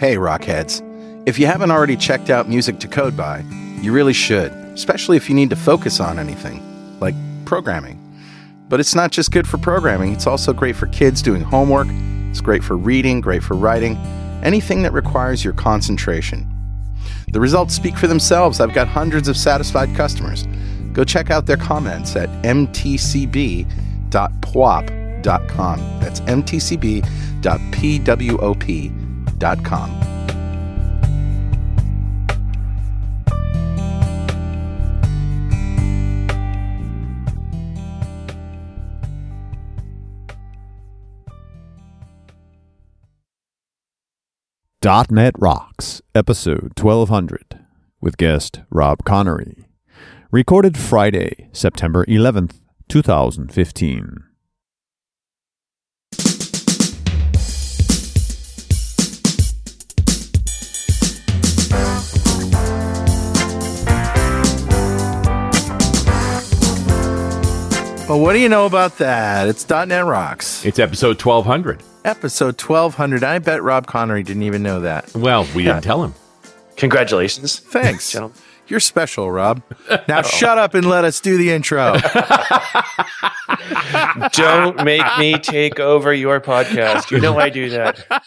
Hey, 0.00 0.16
Rockheads. 0.16 0.82
If 1.28 1.38
you 1.38 1.44
haven't 1.44 1.70
already 1.70 1.94
checked 1.94 2.30
out 2.30 2.48
Music 2.48 2.78
to 2.78 2.88
Code 2.88 3.14
By, 3.18 3.44
you 3.82 3.92
really 3.92 4.14
should, 4.14 4.50
especially 4.72 5.18
if 5.18 5.28
you 5.28 5.34
need 5.34 5.50
to 5.50 5.56
focus 5.56 6.00
on 6.00 6.18
anything, 6.18 6.62
like 7.00 7.14
programming. 7.44 7.98
But 8.70 8.80
it's 8.80 8.94
not 8.94 9.10
just 9.10 9.30
good 9.30 9.46
for 9.46 9.58
programming, 9.58 10.14
it's 10.14 10.26
also 10.26 10.54
great 10.54 10.74
for 10.74 10.86
kids 10.86 11.20
doing 11.20 11.42
homework, 11.42 11.88
it's 12.30 12.40
great 12.40 12.64
for 12.64 12.78
reading, 12.78 13.20
great 13.20 13.42
for 13.42 13.52
writing, 13.52 13.98
anything 14.42 14.80
that 14.84 14.94
requires 14.94 15.44
your 15.44 15.52
concentration. 15.52 16.48
The 17.30 17.40
results 17.40 17.74
speak 17.74 17.98
for 17.98 18.06
themselves. 18.06 18.58
I've 18.58 18.72
got 18.72 18.88
hundreds 18.88 19.28
of 19.28 19.36
satisfied 19.36 19.94
customers. 19.94 20.46
Go 20.94 21.04
check 21.04 21.30
out 21.30 21.44
their 21.44 21.58
comments 21.58 22.16
at 22.16 22.30
mtcb.pwop.com. 22.42 23.66
That's 26.00 26.20
mtcb.pwop.com. 26.20 28.99
.NET 45.10 45.34
Rocks, 45.38 46.02
episode 46.14 46.72
1200, 46.78 47.60
with 48.02 48.18
guest 48.18 48.60
Rob 48.70 48.98
Conery. 49.04 49.64
Recorded 50.30 50.76
Friday, 50.76 51.48
September 51.52 52.04
11th, 52.04 52.60
2015. 52.88 54.29
Well, 68.10 68.18
what 68.18 68.32
do 68.32 68.40
you 68.40 68.48
know 68.48 68.66
about 68.66 68.98
that? 68.98 69.46
It's 69.46 69.70
.NET 69.70 70.04
Rocks. 70.04 70.64
It's 70.64 70.80
episode 70.80 71.24
1200. 71.24 71.80
Episode 72.04 72.60
1200. 72.60 73.22
I 73.22 73.38
bet 73.38 73.62
Rob 73.62 73.86
Conery 73.86 74.24
didn't 74.24 74.42
even 74.42 74.64
know 74.64 74.80
that. 74.80 75.14
Well, 75.14 75.46
we 75.54 75.62
didn't 75.62 75.82
tell 75.82 76.02
him. 76.02 76.14
Congratulations. 76.76 77.60
Thanks. 77.60 78.10
Gentlemen. 78.10 78.36
You're 78.70 78.80
special, 78.80 79.30
Rob. 79.30 79.62
Now 80.08 80.22
shut 80.22 80.58
up 80.58 80.74
and 80.74 80.88
let 80.88 81.04
us 81.04 81.20
do 81.20 81.36
the 81.36 81.50
intro. 81.50 81.96
Don't 84.32 84.84
make 84.84 85.02
me 85.18 85.38
take 85.38 85.80
over 85.80 86.12
your 86.12 86.40
podcast. 86.40 87.10
You 87.10 87.20
know 87.20 87.38
I 87.38 87.48
do 87.48 87.70
that. 87.70 88.22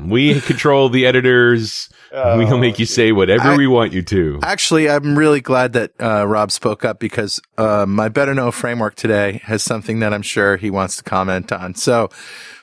We 0.00 0.40
control 0.40 0.88
the 0.88 1.06
editors. 1.06 1.88
we'll 2.12 2.58
make 2.58 2.78
you 2.78 2.86
say 2.86 3.12
whatever 3.12 3.50
I- 3.50 3.56
we 3.56 3.66
want 3.66 3.92
you 3.92 4.02
to. 4.02 4.40
Actually, 4.42 4.88
I'm 4.90 5.16
really 5.18 5.40
glad 5.40 5.72
that 5.74 5.92
uh, 6.00 6.26
Rob 6.26 6.50
spoke 6.50 6.84
up 6.84 6.98
because 6.98 7.40
uh, 7.56 7.86
my 7.86 8.08
Better 8.08 8.34
Know 8.34 8.50
framework 8.50 8.96
today 8.96 9.40
has 9.44 9.62
something 9.62 10.00
that 10.00 10.12
I'm 10.12 10.22
sure 10.22 10.56
he 10.56 10.70
wants 10.70 10.96
to 10.98 11.02
comment 11.04 11.52
on. 11.52 11.74
So, 11.74 12.08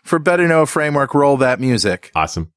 for 0.03 0.19
Better 0.19 0.47
Know 0.47 0.65
framework, 0.65 1.13
roll 1.13 1.37
that 1.37 1.59
music. 1.59 2.11
Awesome. 2.15 2.51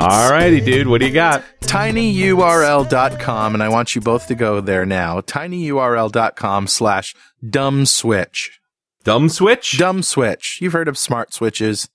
All 0.00 0.30
righty, 0.30 0.62
dude. 0.62 0.86
What 0.86 1.02
do 1.02 1.06
you 1.06 1.12
got? 1.12 1.44
tinyurl.com, 1.60 3.52
and 3.52 3.62
I 3.62 3.68
want 3.68 3.94
you 3.94 4.00
both 4.00 4.28
to 4.28 4.34
go 4.34 4.62
there 4.62 4.86
now. 4.86 5.20
tinyurl.com 5.20 6.68
slash 6.68 7.14
dumb 7.46 7.84
switch. 7.84 8.58
Dumb 9.04 9.28
switch? 9.28 9.76
Dumb 9.76 10.02
switch. 10.02 10.58
You've 10.62 10.72
heard 10.72 10.88
of 10.88 10.96
smart 10.96 11.34
switches. 11.34 11.90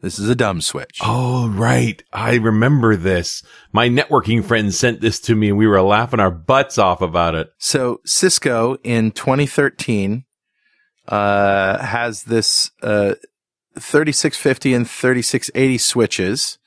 This 0.00 0.18
is 0.18 0.28
a 0.28 0.34
dumb 0.34 0.60
switch. 0.60 0.98
Oh, 1.00 1.48
right. 1.48 2.02
I 2.12 2.34
remember 2.34 2.96
this. 2.96 3.44
My 3.72 3.88
networking 3.88 4.44
friend 4.44 4.74
sent 4.74 5.00
this 5.00 5.20
to 5.20 5.36
me 5.36 5.50
and 5.50 5.56
we 5.56 5.68
were 5.68 5.80
laughing 5.82 6.18
our 6.18 6.32
butts 6.32 6.78
off 6.78 7.00
about 7.00 7.36
it. 7.36 7.50
So 7.58 8.00
Cisco 8.04 8.76
in 8.82 9.12
2013 9.12 10.24
uh, 11.06 11.78
has 11.78 12.24
this 12.24 12.72
uh, 12.82 13.14
3650 13.78 14.74
and 14.74 14.90
3680 14.90 15.78
switches 15.78 16.58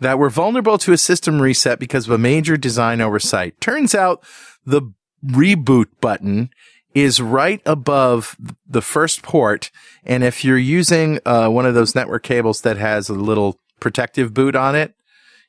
that 0.00 0.18
were 0.18 0.30
vulnerable 0.30 0.78
to 0.78 0.92
a 0.92 0.98
system 0.98 1.40
reset 1.40 1.78
because 1.78 2.06
of 2.06 2.12
a 2.12 2.18
major 2.18 2.56
design 2.56 3.00
oversight. 3.00 3.60
Turns 3.60 3.94
out 3.94 4.22
the 4.64 4.82
reboot 5.24 5.86
button 6.00 6.50
is 6.94 7.20
right 7.20 7.60
above 7.66 8.36
the 8.68 8.82
first 8.82 9.22
port. 9.22 9.70
And 10.04 10.24
if 10.24 10.44
you're 10.44 10.58
using 10.58 11.20
uh, 11.24 11.48
one 11.48 11.66
of 11.66 11.74
those 11.74 11.94
network 11.94 12.22
cables 12.22 12.62
that 12.62 12.76
has 12.78 13.08
a 13.08 13.14
little 13.14 13.60
protective 13.78 14.34
boot 14.34 14.56
on 14.56 14.74
it, 14.74 14.94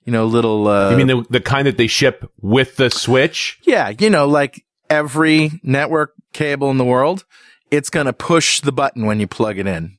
you 0.06 0.11
know, 0.11 0.25
little. 0.25 0.67
Uh, 0.67 0.91
You 0.91 0.97
mean 0.97 1.07
the, 1.07 1.25
the 1.29 1.41
kind 1.41 1.67
that 1.67 1.78
they 1.78 1.88
ship 1.88 2.29
with 2.41 2.75
the 2.75 2.90
switch? 2.90 3.59
yeah, 3.63 3.91
you 4.00 4.09
know, 4.09 4.28
like 4.28 4.66
every 4.90 5.51
network 5.63 6.13
cable 6.34 6.69
in 6.69 6.78
the 6.78 6.85
world, 6.85 7.25
it's 7.69 7.90
going 7.90 8.06
to 8.07 8.13
push 8.13 8.59
the 8.59 8.72
button 8.72 9.06
when 9.06 9.19
you 9.19 9.28
plug 9.28 9.57
it 9.57 9.67
in. 9.67 9.97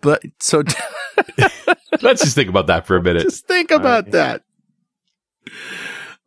But 0.00 0.22
so 0.38 0.62
Let's 2.02 2.22
just 2.22 2.34
think 2.34 2.48
about 2.48 2.66
that 2.68 2.86
for 2.86 2.96
a 2.96 3.02
minute. 3.02 3.22
just 3.22 3.46
think 3.46 3.70
about 3.70 4.10
that. 4.12 4.42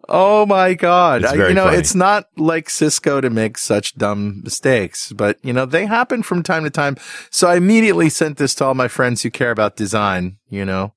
Oh 0.10 0.46
my 0.46 0.74
God. 0.74 1.24
It's 1.24 1.32
I- 1.32 1.48
you 1.48 1.54
know, 1.54 1.66
funny. 1.66 1.78
it's 1.78 1.96
not 1.96 2.26
like 2.38 2.70
Cisco 2.70 3.22
to 3.22 3.30
make 3.30 3.58
such 3.58 3.96
dumb 3.96 4.42
mistakes, 4.44 5.12
but 5.14 5.38
you 5.44 5.54
know, 5.54 5.66
they 5.66 5.86
happen 5.86 6.24
from 6.24 6.44
time 6.44 6.64
to 6.66 6.70
time. 6.70 6.98
So 7.32 7.48
I 7.48 7.56
immediately 7.56 8.10
sent 8.10 8.38
this 8.38 8.54
to 8.56 8.66
all 8.66 8.74
my 8.74 8.88
friends 8.90 9.22
who 9.24 9.32
care 9.32 9.52
about 9.52 9.76
design, 9.78 10.38
you 10.50 10.66
know, 10.66 10.94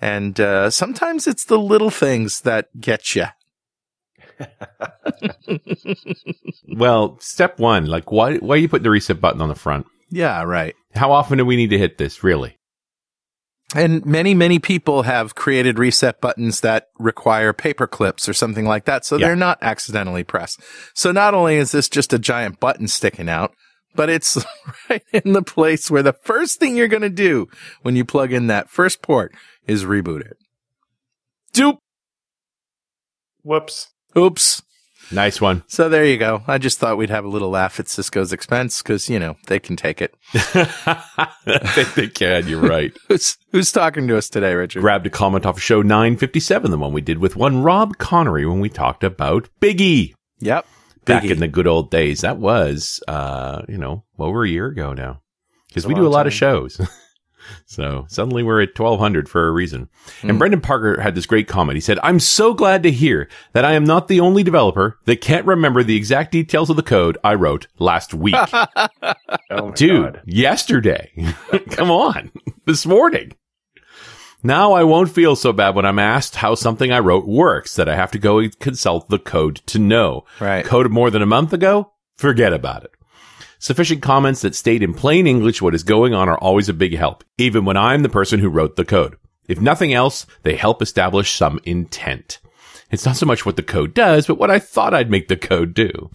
and, 0.00 0.38
uh, 0.38 0.70
sometimes 0.70 1.26
it's 1.26 1.44
the 1.44 1.58
little 1.58 1.90
things 1.90 2.40
that 2.42 2.68
get 2.80 3.14
you. 3.16 3.26
Well, 6.76 7.18
step 7.20 7.58
one, 7.58 7.86
like 7.86 8.12
why, 8.12 8.36
why 8.36 8.54
are 8.54 8.58
you 8.58 8.68
putting 8.68 8.84
the 8.84 8.90
reset 8.90 9.20
button 9.20 9.40
on 9.40 9.48
the 9.48 9.54
front? 9.54 9.86
Yeah, 10.10 10.42
right. 10.42 10.74
How 10.94 11.10
often 11.12 11.38
do 11.38 11.44
we 11.44 11.56
need 11.56 11.70
to 11.70 11.78
hit 11.78 11.98
this, 11.98 12.22
really? 12.22 12.57
And 13.74 14.04
many, 14.06 14.32
many 14.32 14.58
people 14.58 15.02
have 15.02 15.34
created 15.34 15.78
reset 15.78 16.20
buttons 16.22 16.60
that 16.60 16.86
require 16.98 17.52
paper 17.52 17.86
clips 17.86 18.26
or 18.28 18.32
something 18.32 18.64
like 18.64 18.86
that. 18.86 19.04
So 19.04 19.16
Yeah. 19.16 19.26
they're 19.26 19.36
not 19.36 19.58
accidentally 19.60 20.24
pressed. 20.24 20.60
So 20.94 21.12
not 21.12 21.34
only 21.34 21.56
is 21.56 21.72
this 21.72 21.88
just 21.90 22.14
a 22.14 22.18
giant 22.18 22.60
button 22.60 22.88
sticking 22.88 23.28
out, 23.28 23.52
but 23.94 24.08
it's 24.08 24.42
right 24.90 25.02
in 25.12 25.34
the 25.34 25.42
place 25.42 25.90
where 25.90 26.02
the 26.02 26.14
first 26.24 26.58
thing 26.58 26.76
you're 26.76 26.88
going 26.88 27.02
to 27.02 27.10
do 27.10 27.46
when 27.82 27.94
you 27.94 28.04
plug 28.06 28.32
in 28.32 28.46
that 28.46 28.70
first 28.70 29.02
port 29.02 29.34
is 29.66 29.84
reboot 29.84 30.22
it. 30.22 30.36
Doop. 31.52 31.76
Whoops. 33.42 33.88
Oops. 34.16 34.62
Nice 35.10 35.40
one. 35.40 35.62
So 35.68 35.88
there 35.88 36.04
you 36.04 36.18
go. 36.18 36.42
I 36.46 36.58
just 36.58 36.78
thought 36.78 36.98
we'd 36.98 37.08
have 37.10 37.24
a 37.24 37.28
little 37.28 37.48
laugh 37.50 37.80
at 37.80 37.88
Cisco's 37.88 38.32
expense 38.32 38.82
because, 38.82 39.08
you 39.08 39.18
know, 39.18 39.36
they 39.46 39.58
can 39.58 39.74
take 39.76 40.02
it. 40.02 40.14
Think 40.32 41.94
they 41.94 42.08
can. 42.08 42.46
You're 42.48 42.60
right. 42.60 42.92
Who's, 43.08 43.36
who's 43.52 43.72
talking 43.72 44.06
to 44.08 44.16
us 44.18 44.28
today, 44.28 44.54
Richard? 44.54 44.80
Grabbed 44.80 45.06
a 45.06 45.10
comment 45.10 45.46
off 45.46 45.56
of 45.56 45.62
show 45.62 45.80
957, 45.82 46.70
the 46.70 46.78
one 46.78 46.92
we 46.92 47.00
did 47.00 47.18
with 47.18 47.36
one 47.36 47.62
Rob 47.62 47.96
Conery 47.96 48.48
when 48.48 48.60
we 48.60 48.68
talked 48.68 49.02
about 49.04 49.48
Biggie 49.60 50.14
Yep. 50.40 50.66
back 51.04 51.22
Biggie. 51.22 51.30
in 51.30 51.38
the 51.40 51.48
good 51.48 51.66
old 51.66 51.90
days. 51.90 52.20
That 52.20 52.36
was, 52.38 53.02
uh, 53.08 53.62
you 53.68 53.78
know, 53.78 54.04
over 54.18 54.44
a 54.44 54.48
year 54.48 54.66
ago 54.66 54.92
now. 54.92 55.20
Because 55.68 55.86
we 55.86 55.94
do 55.94 56.06
a 56.06 56.08
lot 56.08 56.26
of 56.26 56.32
shows. 56.32 56.80
so 57.66 58.06
suddenly 58.08 58.42
we're 58.42 58.60
at 58.62 58.78
1200 58.78 59.28
for 59.28 59.46
a 59.46 59.50
reason. 59.52 59.88
Hmm. 60.20 60.30
And 60.30 60.38
Brendan 60.38 60.60
Parker 60.60 61.00
had 61.00 61.14
this 61.14 61.26
great 61.26 61.48
comment. 61.48 61.76
He 61.76 61.80
said, 61.80 61.98
I'm 62.02 62.20
so 62.20 62.54
glad 62.54 62.82
to 62.84 62.90
hear 62.90 63.28
that 63.52 63.64
I 63.64 63.72
am 63.72 63.84
not 63.84 64.08
the 64.08 64.20
only 64.20 64.42
developer 64.42 64.98
that 65.04 65.20
can't 65.20 65.46
remember 65.46 65.82
the 65.82 65.96
exact 65.96 66.32
details 66.32 66.70
of 66.70 66.76
the 66.76 66.82
code 66.82 67.18
I 67.24 67.34
wrote 67.34 67.66
last 67.78 68.14
week. 68.14 68.36
Oh 69.50 69.70
Dude, 69.72 70.14
God. 70.14 70.22
yesterday. 70.26 71.10
Come 71.70 71.90
on. 71.90 72.30
This 72.66 72.84
morning. 72.84 73.32
Now 74.42 74.72
I 74.72 74.84
won't 74.84 75.10
feel 75.10 75.34
so 75.36 75.52
bad 75.52 75.74
when 75.74 75.86
I'm 75.86 75.98
asked 75.98 76.36
how 76.36 76.54
something 76.54 76.92
I 76.92 76.98
wrote 77.00 77.26
works 77.26 77.74
that 77.76 77.88
I 77.88 77.96
have 77.96 78.10
to 78.12 78.18
go 78.18 78.38
and 78.38 78.56
consult 78.58 79.08
the 79.08 79.18
code 79.18 79.56
to 79.66 79.78
know. 79.78 80.24
Right. 80.38 80.64
Code 80.64 80.90
more 80.90 81.10
than 81.10 81.22
a 81.22 81.26
month 81.26 81.52
ago? 81.52 81.92
Forget 82.16 82.52
about 82.52 82.84
it. 82.84 82.90
Sufficient 83.60 84.02
comments 84.02 84.42
that 84.42 84.54
state 84.54 84.82
in 84.82 84.94
plain 84.94 85.26
English 85.26 85.60
what 85.60 85.74
is 85.74 85.82
going 85.82 86.14
on 86.14 86.28
are 86.28 86.38
always 86.38 86.68
a 86.68 86.72
big 86.74 86.94
help, 86.96 87.24
even 87.38 87.64
when 87.64 87.76
I'm 87.76 88.02
the 88.02 88.08
person 88.08 88.38
who 88.40 88.48
wrote 88.48 88.76
the 88.76 88.84
code. 88.84 89.16
If 89.48 89.60
nothing 89.60 89.92
else, 89.92 90.26
they 90.42 90.54
help 90.56 90.80
establish 90.80 91.32
some 91.34 91.58
intent. 91.64 92.38
It's 92.90 93.04
not 93.04 93.16
so 93.16 93.26
much 93.26 93.44
what 93.44 93.56
the 93.56 93.62
code 93.62 93.94
does, 93.94 94.26
but 94.26 94.38
what 94.38 94.50
I 94.50 94.58
thought 94.58 94.94
I'd 94.94 95.10
make 95.10 95.28
the 95.28 95.36
code 95.36 95.74
do. 95.74 96.10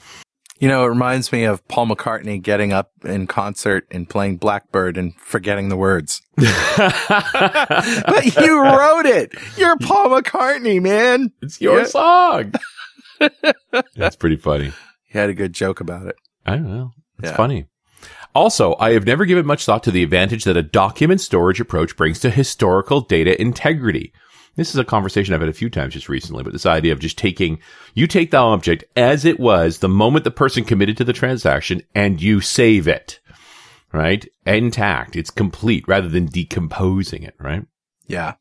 You 0.60 0.70
know, 0.70 0.86
it 0.86 0.90
reminds 0.90 1.32
me 1.34 1.44
of 1.44 1.68
Paul 1.68 1.88
McCartney 1.88 2.42
getting 2.42 2.72
up 2.72 2.92
in 3.04 3.28
concert 3.28 3.86
and 3.92 4.10
playing 4.10 4.38
Blackbird 4.38 4.98
and 4.98 5.14
forgetting 5.20 5.68
the 5.68 5.76
words. 5.76 6.22
but 6.38 6.48
you 8.40 8.62
wrote 8.64 9.06
it. 9.06 9.34
You're 9.58 9.78
Paul 9.78 10.10
McCartney, 10.10 10.82
man. 10.82 11.32
It's 11.42 11.60
your 11.60 11.80
Yeah. 11.80 11.86
song. 11.86 12.54
That's 13.96 14.16
pretty 14.16 14.38
funny. 14.38 14.72
He 15.10 15.18
had 15.18 15.30
a 15.30 15.34
good 15.34 15.54
joke 15.54 15.82
about 15.82 16.08
it. 16.08 16.16
I 16.46 16.56
don't 16.56 16.72
know. 16.74 16.92
It's 17.24 17.32
Yeah. 17.32 17.38
funny. 17.38 17.66
Also, 18.36 18.76
I 18.80 18.92
have 18.94 19.06
never 19.06 19.26
given 19.26 19.46
much 19.46 19.64
thought 19.66 19.84
to 19.84 19.92
the 19.92 20.04
advantage 20.04 20.44
that 20.44 20.58
a 20.58 20.64
document 20.64 21.22
storage 21.22 21.60
approach 21.60 21.96
brings 21.96 22.20
to 22.20 22.30
historical 22.30 23.02
data 23.02 23.40
integrity. 23.42 24.12
This 24.56 24.70
is 24.70 24.78
a 24.78 24.84
conversation 24.86 25.34
I've 25.34 25.40
had 25.40 25.50
a 25.50 25.54
few 25.54 25.70
times 25.70 25.94
just 25.94 26.10
recently, 26.10 26.44
but 26.44 26.54
this 26.54 26.66
idea 26.66 26.94
of 26.94 27.00
just 27.00 27.18
taking, 27.18 27.60
you 27.96 28.06
take 28.06 28.30
the 28.32 28.38
object 28.38 28.84
as 28.96 29.26
it 29.26 29.40
was 29.40 29.80
the 29.80 29.90
moment 29.90 30.26
the 30.26 30.32
person 30.32 30.64
committed 30.64 30.98
to 30.98 31.04
the 31.04 31.14
transaction 31.14 31.82
and 31.96 32.22
you 32.22 32.40
save 32.42 32.88
it, 32.88 33.20
right? 33.92 34.28
Intact. 34.46 35.16
It's 35.16 35.32
complete 35.32 35.88
rather 35.88 36.08
than 36.08 36.26
decomposing 36.28 37.24
it, 37.24 37.36
right? 37.40 37.64
Yeah. 38.06 38.34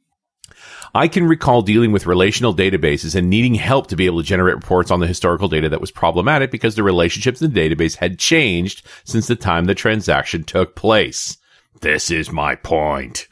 I 0.95 1.09
can 1.09 1.27
recall 1.27 1.63
dealing 1.63 1.91
with 1.91 2.05
relational 2.05 2.55
databases 2.55 3.15
and 3.15 3.31
needing 3.31 3.55
help 3.55 3.87
to 3.87 3.97
be 3.97 4.05
able 4.05 4.21
to 4.21 4.27
generate 4.27 4.57
reports 4.57 4.91
on 4.91 5.01
the 5.01 5.07
historical 5.07 5.49
data 5.49 5.71
that 5.71 5.81
was 5.81 5.91
problematic 5.91 6.51
because 6.51 6.75
the 6.75 6.83
relationships 6.83 7.41
in 7.41 7.51
the 7.51 7.61
database 7.61 7.97
had 7.97 8.19
changed 8.19 8.87
since 9.05 9.27
the 9.27 9.35
time 9.35 9.65
the 9.65 9.75
transaction 9.75 10.45
took 10.45 10.77
place. 10.77 11.39
This 11.81 12.11
is 12.11 12.31
my 12.31 12.57
point. 12.57 13.27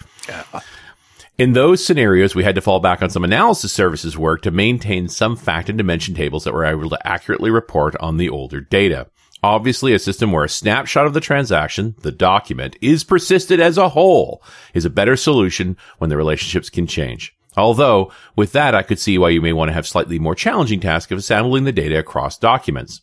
In 1.37 1.53
those 1.53 1.85
scenarios, 1.85 2.35
we 2.35 2.45
had 2.45 2.55
to 2.55 2.63
fall 2.63 2.81
back 2.81 3.03
on 3.03 3.11
some 3.11 3.25
analysis 3.25 3.73
services 3.75 4.17
work 4.17 4.41
to 4.43 4.51
maintain 4.51 5.09
some 5.09 5.37
fact 5.37 5.69
and 5.69 5.77
dimension 5.77 6.15
tables 6.15 6.45
that 6.45 6.55
were 6.55 6.65
able 6.65 6.89
to 6.89 7.07
accurately 7.07 7.51
report 7.51 7.95
on 7.97 8.17
the 8.17 8.31
older 8.31 8.63
data. 8.63 9.07
Obviously, 9.43 9.93
a 9.93 9.99
system 9.99 10.33
where 10.33 10.45
a 10.45 10.51
snapshot 10.51 11.07
of 11.07 11.15
the 11.15 11.21
transaction, 11.21 11.95
the 12.01 12.13
document, 12.13 12.77
is 12.81 13.05
persisted 13.05 13.61
as 13.61 13.77
a 13.77 13.91
whole 13.91 14.43
is 14.73 14.85
a 14.87 14.91
better 14.91 15.17
solution 15.17 15.77
when 15.99 16.09
the 16.09 16.17
relationships 16.17 16.71
can 16.71 16.87
change. 16.87 17.35
Although, 17.57 18.13
with 18.37 18.53
that, 18.53 18.75
I 18.75 18.83
could 18.83 18.99
see 18.99 19.19
why 19.19 19.31
you 19.31 19.41
may 19.41 19.53
want 19.53 19.69
to 19.69 19.73
have 19.73 19.87
slightly 19.87 20.19
more 20.19 20.35
challenging 20.35 20.81
task 20.81 21.11
of 21.11 21.19
assembling 21.19 21.65
the 21.65 21.73
data 21.73 21.99
across 21.99 22.39
documents. 22.39 23.03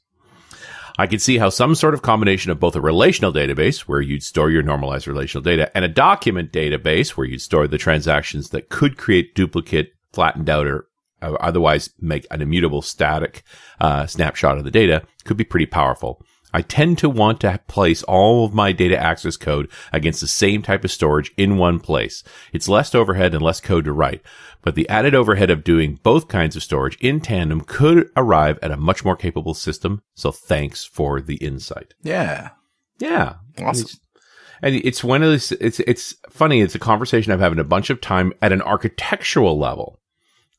I 0.97 1.05
could 1.05 1.21
see 1.21 1.37
how 1.37 1.49
some 1.49 1.75
sort 1.75 1.93
of 1.93 2.01
combination 2.01 2.51
of 2.51 2.59
both 2.59 2.75
a 2.75 2.81
relational 2.81 3.31
database, 3.31 3.81
where 3.81 4.01
you'd 4.01 4.23
store 4.23 4.49
your 4.49 4.63
normalized 4.63 5.07
relational 5.07 5.43
data, 5.43 5.69
and 5.75 5.85
a 5.85 5.89
document 5.89 6.51
database, 6.51 7.09
where 7.09 7.27
you'd 7.27 7.41
store 7.41 7.67
the 7.67 7.77
transactions 7.77 8.49
that 8.49 8.69
could 8.69 8.97
create 8.97 9.35
duplicate, 9.35 9.93
flattened 10.11 10.49
out, 10.49 10.65
or 10.65 10.87
otherwise 11.21 11.91
make 11.99 12.25
an 12.31 12.41
immutable 12.41 12.81
static 12.81 13.43
uh, 13.79 14.07
snapshot 14.07 14.57
of 14.57 14.63
the 14.63 14.71
data, 14.71 15.03
could 15.23 15.37
be 15.37 15.43
pretty 15.43 15.65
powerful. 15.67 16.25
I 16.53 16.61
tend 16.61 16.97
to 16.99 17.09
want 17.09 17.41
to 17.41 17.59
place 17.67 18.03
all 18.03 18.45
of 18.45 18.53
my 18.53 18.71
data 18.71 18.97
access 18.97 19.37
code 19.37 19.69
against 19.91 20.21
the 20.21 20.27
same 20.27 20.61
type 20.61 20.83
of 20.83 20.91
storage 20.91 21.31
in 21.37 21.57
one 21.57 21.79
place. 21.79 22.23
It's 22.53 22.69
less 22.69 22.95
overhead 22.95 23.33
and 23.33 23.43
less 23.43 23.59
code 23.59 23.85
to 23.85 23.91
write, 23.91 24.21
but 24.61 24.75
the 24.75 24.87
added 24.89 25.13
overhead 25.13 25.49
of 25.49 25.63
doing 25.63 25.99
both 26.03 26.27
kinds 26.29 26.55
of 26.55 26.63
storage 26.63 26.97
in 27.01 27.19
tandem 27.19 27.61
could 27.61 28.09
arrive 28.15 28.57
at 28.61 28.71
a 28.71 28.77
much 28.77 29.03
more 29.03 29.15
capable 29.15 29.53
system. 29.53 30.01
So 30.15 30.31
thanks 30.31 30.85
for 30.85 31.21
the 31.21 31.35
insight. 31.35 31.93
Yeah. 32.01 32.49
Yeah. 32.99 33.35
Awesome. 33.59 33.81
It's- 33.81 33.99
and 34.59 34.73
it's 34.73 35.03
one 35.03 35.21
of 35.21 35.29
these, 35.29 35.51
it's, 35.51 35.79
it's 35.81 36.15
funny. 36.31 36.61
It's 36.61 36.73
a 36.73 36.79
conversation 36.79 37.31
I've 37.31 37.39
had 37.39 37.59
a 37.59 37.63
bunch 37.63 37.91
of 37.91 38.01
time 38.01 38.33
at 38.41 38.51
an 38.51 38.63
architectural 38.63 39.59
level. 39.59 39.99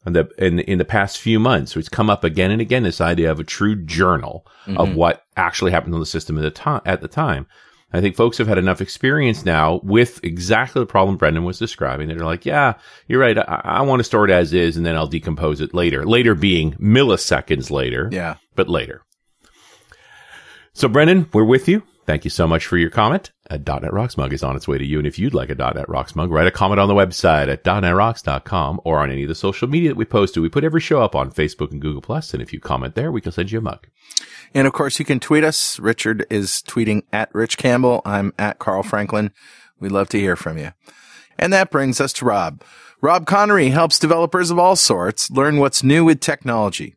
In 0.08 0.12
the, 0.14 0.28
in, 0.38 0.58
in 0.60 0.78
the 0.78 0.84
past 0.84 1.18
few 1.18 1.38
months, 1.38 1.72
so 1.72 1.80
it's 1.80 1.88
come 1.88 2.10
up 2.10 2.24
again 2.24 2.50
and 2.50 2.60
again, 2.60 2.82
this 2.82 3.00
idea 3.00 3.30
of 3.30 3.38
a 3.38 3.44
true 3.44 3.76
journal 3.76 4.46
of 4.66 4.88
mm-hmm. 4.88 4.94
what 4.94 5.22
actually 5.36 5.70
happened 5.70 5.94
on 5.94 6.00
the 6.00 6.06
system 6.06 6.36
at 6.38 6.42
the 6.42 6.50
time, 6.50 6.80
at 6.84 7.00
the 7.00 7.08
time. 7.08 7.46
I 7.92 8.00
think 8.00 8.16
folks 8.16 8.36
have 8.38 8.48
had 8.48 8.58
enough 8.58 8.80
experience 8.82 9.44
now 9.44 9.80
with 9.82 10.22
exactly 10.22 10.80
the 10.80 10.86
problem 10.86 11.16
Brendan 11.16 11.44
was 11.44 11.58
describing. 11.58 12.08
They're 12.08 12.18
like, 12.18 12.44
yeah, 12.44 12.74
you're 13.06 13.20
right. 13.20 13.38
I, 13.38 13.62
I 13.64 13.82
want 13.82 14.00
to 14.00 14.04
store 14.04 14.26
it 14.26 14.30
as 14.30 14.52
is 14.52 14.76
and 14.76 14.84
then 14.84 14.94
I'll 14.96 15.06
decompose 15.06 15.60
it 15.60 15.72
later. 15.72 16.04
Later 16.04 16.34
being 16.34 16.72
milliseconds 16.74 17.70
later 17.70 18.08
Yeah. 18.12 18.36
but 18.54 18.68
later. 18.68 19.02
So, 20.74 20.88
Brendan, 20.88 21.28
we're 21.32 21.44
with 21.44 21.66
you. 21.66 21.82
Thank 22.08 22.24
you 22.24 22.30
so 22.30 22.46
much 22.46 22.64
for 22.64 22.78
your 22.78 22.88
comment. 22.88 23.32
A 23.50 23.58
.NET 23.58 23.92
Rocks 23.92 24.16
mug 24.16 24.32
is 24.32 24.42
on 24.42 24.56
its 24.56 24.66
way 24.66 24.78
to 24.78 24.84
you. 24.86 24.96
And 24.96 25.06
if 25.06 25.18
you'd 25.18 25.34
like 25.34 25.50
a 25.50 25.54
.NET 25.54 25.90
Rocks 25.90 26.16
mug, 26.16 26.30
write 26.30 26.46
a 26.46 26.50
comment 26.50 26.80
on 26.80 26.88
the 26.88 26.94
website 26.94 27.48
at 27.48 27.64
.NETRocks.com 27.64 28.80
or 28.82 29.00
on 29.00 29.10
any 29.10 29.24
of 29.24 29.28
the 29.28 29.34
social 29.34 29.68
media 29.68 29.90
that 29.90 29.96
we 29.98 30.06
post 30.06 30.32
to. 30.32 30.40
We 30.40 30.48
put 30.48 30.64
every 30.64 30.80
show 30.80 31.02
up 31.02 31.14
on 31.14 31.30
Facebook 31.30 31.70
and 31.70 31.82
Google 31.82 32.00
Plus, 32.00 32.32
And 32.32 32.42
if 32.42 32.50
you 32.50 32.60
comment 32.60 32.94
there, 32.94 33.12
we 33.12 33.20
can 33.20 33.32
send 33.32 33.52
you 33.52 33.58
a 33.58 33.60
mug. 33.60 33.88
And 34.54 34.66
of 34.66 34.72
course, 34.72 34.98
you 34.98 35.04
can 35.04 35.20
tweet 35.20 35.44
us. 35.44 35.78
Richard 35.78 36.24
is 36.30 36.62
tweeting 36.66 37.02
at 37.12 37.28
Rich 37.34 37.58
Campbell. 37.58 38.00
I'm 38.06 38.32
at 38.38 38.58
Carl 38.58 38.82
Franklin. 38.84 39.30
We'd 39.78 39.92
love 39.92 40.08
to 40.08 40.18
hear 40.18 40.34
from 40.34 40.56
you. 40.56 40.72
And 41.38 41.52
that 41.52 41.70
brings 41.70 42.00
us 42.00 42.14
to 42.14 42.24
Rob. 42.24 42.64
Rob 43.02 43.26
Conery 43.26 43.70
helps 43.70 43.98
developers 43.98 44.50
of 44.50 44.58
all 44.58 44.76
sorts 44.76 45.30
learn 45.30 45.58
what's 45.58 45.82
new 45.82 46.06
with 46.06 46.20
technology. 46.20 46.96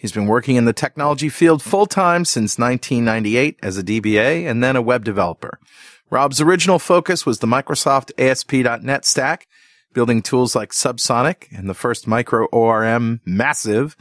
He's 0.00 0.12
been 0.12 0.26
working 0.26 0.56
in 0.56 0.64
the 0.64 0.72
technology 0.72 1.28
field 1.28 1.62
full 1.62 1.84
time 1.84 2.24
since 2.24 2.58
1998 2.58 3.58
as 3.62 3.76
a 3.76 3.82
DBA 3.82 4.50
and 4.50 4.64
then 4.64 4.74
a 4.74 4.80
web 4.80 5.04
developer. 5.04 5.60
Rob's 6.08 6.40
original 6.40 6.78
focus 6.78 7.26
was 7.26 7.40
the 7.40 7.46
Microsoft 7.46 8.10
ASP.NET 8.18 9.04
stack, 9.04 9.46
building 9.92 10.22
tools 10.22 10.56
like 10.56 10.70
Subsonic 10.70 11.48
and 11.54 11.68
the 11.68 11.74
first 11.74 12.06
micro 12.06 12.46
ORM 12.46 13.20
Massive. 13.26 13.94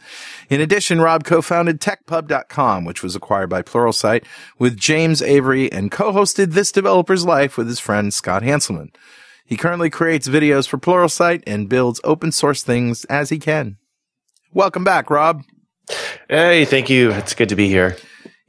In 0.49 0.61
addition, 0.61 1.01
Rob 1.01 1.25
co-founded 1.25 1.81
Tekpub.com, 1.81 2.85
which 2.85 3.03
was 3.03 3.17
acquired 3.17 3.49
by 3.49 3.61
Pluralsight 3.61 4.23
with 4.57 4.77
James 4.77 5.21
Avery 5.21 5.69
and 5.69 5.91
co-hosted 5.91 6.53
This 6.53 6.71
Developer's 6.71 7.25
Life 7.25 7.57
with 7.57 7.67
his 7.67 7.81
friend 7.81 8.13
Scott 8.13 8.41
Hanselman. 8.41 8.95
He 9.45 9.57
currently 9.57 9.89
creates 9.89 10.29
videos 10.29 10.65
for 10.65 10.77
Pluralsight 10.77 11.43
and 11.45 11.67
builds 11.67 11.99
open 12.05 12.31
source 12.31 12.63
things 12.63 13.03
as 13.05 13.31
he 13.31 13.37
can. 13.37 13.75
Welcome 14.53 14.85
back, 14.85 15.09
Rob. 15.09 15.43
Hey, 16.29 16.65
thank 16.65 16.89
you. 16.89 17.11
It's 17.11 17.33
good 17.33 17.49
to 17.49 17.55
be 17.55 17.67
here. 17.67 17.97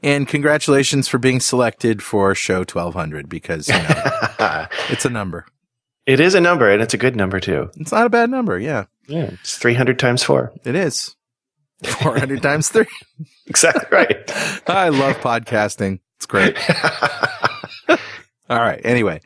And 0.02 0.26
congratulations 0.26 1.08
for 1.08 1.18
being 1.18 1.40
selected 1.40 2.02
for 2.02 2.34
show 2.34 2.58
1200 2.60 3.28
because, 3.28 3.68
you 3.68 3.74
know, 3.74 4.66
it's 4.88 5.04
a 5.04 5.10
number. 5.10 5.46
it 6.06 6.20
is 6.20 6.34
a 6.34 6.40
number, 6.40 6.70
and 6.70 6.80
it's 6.82 6.94
a 6.94 6.98
good 6.98 7.16
number 7.16 7.38
too. 7.40 7.70
It's 7.76 7.92
not 7.92 8.06
a 8.06 8.10
bad 8.10 8.30
number. 8.30 8.58
Yeah, 8.58 8.84
Yeah, 9.06 9.30
it's 9.40 9.58
300 9.58 9.98
times 9.98 10.22
four. 10.22 10.52
it 10.64 10.74
is. 10.74 11.16
400 11.84 12.42
times 12.42 12.68
three. 12.68 12.86
Exactly 13.46 13.86
right. 13.90 14.30
I 14.68 14.90
love 14.90 15.16
podcasting. 15.18 15.98
It's 16.18 16.26
great. 16.26 16.56
All 18.48 18.58
right. 18.60 18.80
Anyway, 18.84 19.20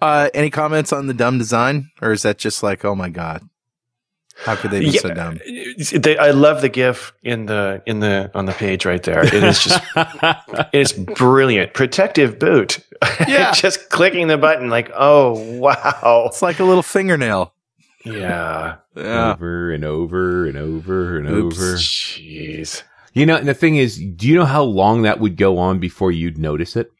uh, 0.00 0.30
any 0.32 0.48
comments 0.48 0.94
on 0.94 1.08
the 1.08 1.14
dumb 1.14 1.36
design 1.38 1.90
or 2.00 2.12
is 2.12 2.22
that 2.22 2.38
just 2.38 2.62
like, 2.62 2.86
oh 2.86 2.94
my 2.94 3.10
God, 3.10 3.42
how 4.44 4.54
could 4.56 4.70
they 4.70 4.80
be 4.80 4.92
so 4.92 5.12
dumb? 5.12 5.40
They, 5.94 6.18
I 6.18 6.30
love 6.30 6.60
the 6.60 6.68
GIF 6.68 7.12
in 7.22 7.46
the 7.46 7.82
in 7.86 8.00
the 8.00 8.30
on 8.34 8.44
the 8.46 8.52
page 8.52 8.84
right 8.84 9.02
there. 9.02 9.24
It 9.24 9.42
is 9.42 9.64
just 9.64 9.82
it 9.96 10.68
is 10.72 10.92
brilliant. 10.92 11.74
Protective 11.74 12.38
boot. 12.38 12.78
Yeah. 13.28 13.52
just 13.52 13.90
clicking 13.90 14.26
the 14.26 14.38
button 14.38 14.70
like, 14.70 14.90
oh 14.96 15.34
wow. 15.58 16.24
It's 16.28 16.40
like 16.40 16.60
a 16.60 16.64
little 16.64 16.82
fingernail. 16.82 17.52
Yeah. 18.06 18.76
Yeah. 18.94 19.32
Over 19.32 19.70
and 19.72 19.84
over 19.84 20.46
and 20.46 20.56
over 20.56 21.18
and 21.18 21.28
Oops. 21.28 21.58
over. 21.58 21.74
Jeez. 21.74 22.82
You 23.12 23.26
know, 23.26 23.36
and 23.36 23.48
the 23.48 23.54
thing 23.54 23.76
is, 23.76 23.98
do 23.98 24.28
you 24.28 24.34
know 24.34 24.44
how 24.44 24.62
long 24.62 25.02
that 25.02 25.20
would 25.20 25.36
go 25.36 25.58
on 25.58 25.78
before 25.78 26.10
you'd 26.12 26.38
notice 26.38 26.76
it? 26.76 26.90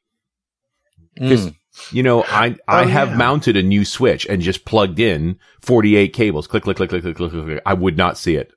Because, 1.15 1.45
hmm. 1.45 1.51
You 1.93 2.03
know, 2.03 2.23
I, 2.25 2.57
I 2.69 2.85
Oh, 2.85 2.89
have 2.89 3.11
yeah. 3.11 3.17
mounted 3.17 3.57
a 3.57 3.63
new 3.63 3.85
switch 3.85 4.27
and 4.27 4.43
just 4.43 4.65
plugged 4.65 4.99
in 5.01 5.39
48 5.63 6.13
cables. 6.13 6.47
Click, 6.47 6.63
click, 6.63 6.77
click, 6.77 6.91
click, 6.91 7.03
click, 7.03 7.17
click, 7.17 7.31
click. 7.33 7.63
I 7.67 7.75
would 7.75 7.97
not 7.97 8.19
see 8.19 8.37
it. 8.37 8.53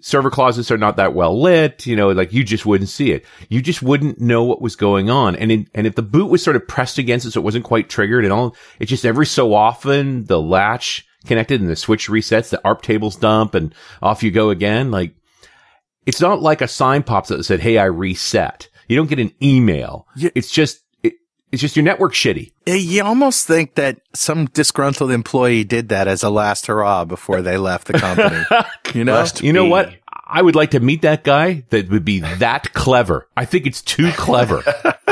Server 0.00 0.30
closets 0.30 0.70
are 0.70 0.78
not 0.78 0.96
that 0.96 1.14
well 1.14 1.38
lit. 1.40 1.86
You 1.86 1.96
know, 1.96 2.10
like 2.10 2.32
you 2.32 2.44
just 2.44 2.64
wouldn't 2.64 2.88
see 2.88 3.12
it. 3.12 3.24
You 3.50 3.60
just 3.60 3.82
wouldn't 3.82 4.20
know 4.20 4.42
what 4.42 4.62
was 4.62 4.74
going 4.74 5.10
on. 5.10 5.36
And 5.36 5.52
in, 5.52 5.68
and 5.74 5.86
if 5.86 5.94
the 5.94 6.02
boot 6.02 6.30
was 6.30 6.42
sort 6.42 6.56
of 6.56 6.66
pressed 6.66 6.96
against 6.98 7.26
it, 7.26 7.32
so 7.32 7.40
it 7.40 7.44
wasn't 7.44 7.64
quite 7.66 7.90
triggered 7.90 8.24
and 8.24 8.32
all, 8.32 8.56
it 8.80 8.86
just 8.86 9.04
every 9.04 9.26
so 9.26 9.52
often 9.54 10.24
the 10.24 10.40
latch 10.40 11.06
connected 11.26 11.60
and 11.60 11.68
the 11.68 11.76
switch 11.76 12.08
resets, 12.08 12.48
the 12.48 12.60
ARP 12.64 12.82
tables 12.82 13.16
dump 13.16 13.54
and 13.54 13.74
off 14.00 14.22
you 14.22 14.30
go 14.30 14.48
again. 14.50 14.90
Like, 14.90 15.14
it's 16.06 16.20
not 16.20 16.40
like 16.40 16.62
a 16.62 16.68
sign 16.68 17.02
pops 17.02 17.30
up 17.30 17.36
that 17.36 17.44
said, 17.44 17.60
Hey, 17.60 17.76
I 17.78 17.84
reset. 17.84 18.68
You 18.88 18.96
don't 18.96 19.08
get 19.10 19.20
an 19.20 19.32
email. 19.42 20.06
Yeah. 20.16 20.30
It's 20.34 20.50
just, 20.50 20.81
it's 21.52 21.60
just 21.60 21.76
your 21.76 21.84
network 21.84 22.14
shitty. 22.14 22.50
Eh, 22.66 22.74
You 22.76 23.04
almost 23.04 23.46
think 23.46 23.74
that 23.76 24.00
some 24.14 24.46
disgruntled 24.46 25.10
employee 25.12 25.64
did 25.64 25.90
that 25.90 26.08
as 26.08 26.22
a 26.22 26.30
last 26.30 26.66
hurrah 26.66 27.04
before 27.04 27.42
they 27.42 27.56
left 27.58 27.86
the 27.86 27.94
company. 27.94 28.42
You 28.94 29.04
know? 29.04 29.14
Must 29.14 29.40
You 29.42 29.52
know 29.54 29.64
be. 29.64 29.70
what? 29.70 29.94
I 30.26 30.42
would 30.42 30.54
like 30.54 30.70
to 30.72 30.80
meet 30.80 31.00
that 31.02 31.24
guy 31.24 31.64
that 31.70 31.88
would 31.90 32.04
be 32.04 32.20
that 32.20 32.72
clever. 32.74 33.26
I 33.36 33.44
think 33.46 33.66
it's 33.66 33.80
too 33.82 34.10
clever. 34.12 34.62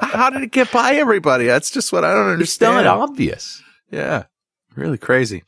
How 0.00 0.30
did 0.30 0.42
it 0.42 0.52
get 0.52 0.70
by 0.72 0.94
everybody? 0.94 1.46
That's 1.46 1.70
just 1.70 1.92
what 1.92 2.04
I 2.04 2.12
don't 2.14 2.40
it's 2.40 2.60
not 2.60 2.76
understand. 2.76 2.88
obvious. 2.88 3.62
Yeah. 3.90 4.24
Really 4.76 4.98
crazy. 4.98 5.42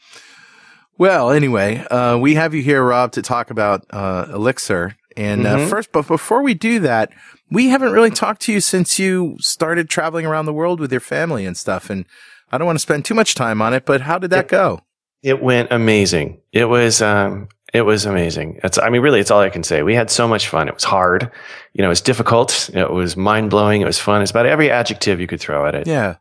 Well, 0.98 1.30
anyway, 1.30 1.78
uh, 1.90 2.18
we 2.18 2.34
have 2.34 2.54
you 2.54 2.62
here, 2.62 2.82
Rob, 2.84 3.12
to 3.12 3.22
talk 3.22 3.50
about, 3.50 3.84
uh, 3.90 4.26
Elixir. 4.32 4.96
And, 5.16 5.46
uh, 5.46 5.56
Mhm. 5.58 5.70
first, 5.70 5.92
but 5.92 6.06
before 6.06 6.42
we 6.42 6.54
do 6.54 6.80
that, 6.80 7.10
we 7.54 7.68
haven't 7.68 7.92
really 7.92 8.10
talked 8.10 8.42
to 8.42 8.52
you 8.52 8.60
since 8.60 8.98
you 8.98 9.36
started 9.40 9.88
traveling 9.88 10.26
around 10.26 10.46
the 10.46 10.52
world 10.52 10.80
with 10.80 10.90
your 10.92 11.00
family 11.00 11.46
and 11.46 11.56
stuff. 11.56 11.88
And 11.88 12.04
I 12.52 12.58
don't 12.58 12.66
want 12.66 12.76
to 12.76 12.82
spend 12.82 13.04
too 13.04 13.14
much 13.14 13.34
time 13.34 13.62
on 13.62 13.72
it, 13.72 13.84
but 13.86 14.02
how 14.02 14.18
did 14.18 14.30
that 14.30 14.44
Yep. 14.44 14.48
go? 14.48 14.80
It 15.22 15.42
went 15.42 15.68
amazing. 15.72 16.38
It 16.52 16.66
was, 16.66 17.00
um, 17.00 17.48
It 17.72 17.82
was 17.84 18.06
amazing. 18.06 18.60
It's, 18.62 18.78
I 18.78 18.88
mean, 18.88 19.02
really, 19.02 19.18
it's 19.18 19.32
all 19.32 19.40
I 19.40 19.48
can 19.50 19.64
say. 19.64 19.82
We 19.82 19.96
had 19.96 20.08
so 20.08 20.28
much 20.28 20.48
fun. 20.48 20.68
It 20.68 20.74
was 20.74 20.84
hard. 20.84 21.28
You 21.72 21.82
know, 21.82 21.88
it 21.88 21.96
was 21.96 22.00
difficult. 22.00 22.70
It 22.72 22.88
was 22.92 23.16
mind 23.16 23.50
blowing. 23.50 23.80
It 23.80 23.84
was 23.86 23.98
fun. 23.98 24.22
It's 24.22 24.30
about 24.30 24.46
every 24.46 24.70
adjective 24.70 25.20
you 25.20 25.26
could 25.26 25.40
throw 25.40 25.66
at 25.66 25.74
it. 25.74 25.88
Yeah. 25.88 26.16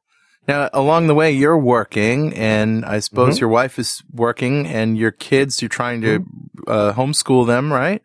Now, 0.47 0.69
along 0.73 1.05
the 1.07 1.13
way, 1.13 1.31
you're 1.31 1.57
working, 1.59 2.33
and 2.33 2.83
I 2.83 2.97
suppose 2.99 3.37
Mhm. 3.37 3.41
your 3.41 3.49
wife 3.49 3.77
is 3.77 4.01
working, 4.11 4.65
and 4.65 4.97
your 4.97 5.11
kids, 5.11 5.61
you're 5.61 5.69
trying 5.69 6.01
to 6.01 6.25
uh, 6.67 6.93
homeschool 6.93 7.45
them, 7.45 7.71
right? 7.71 8.01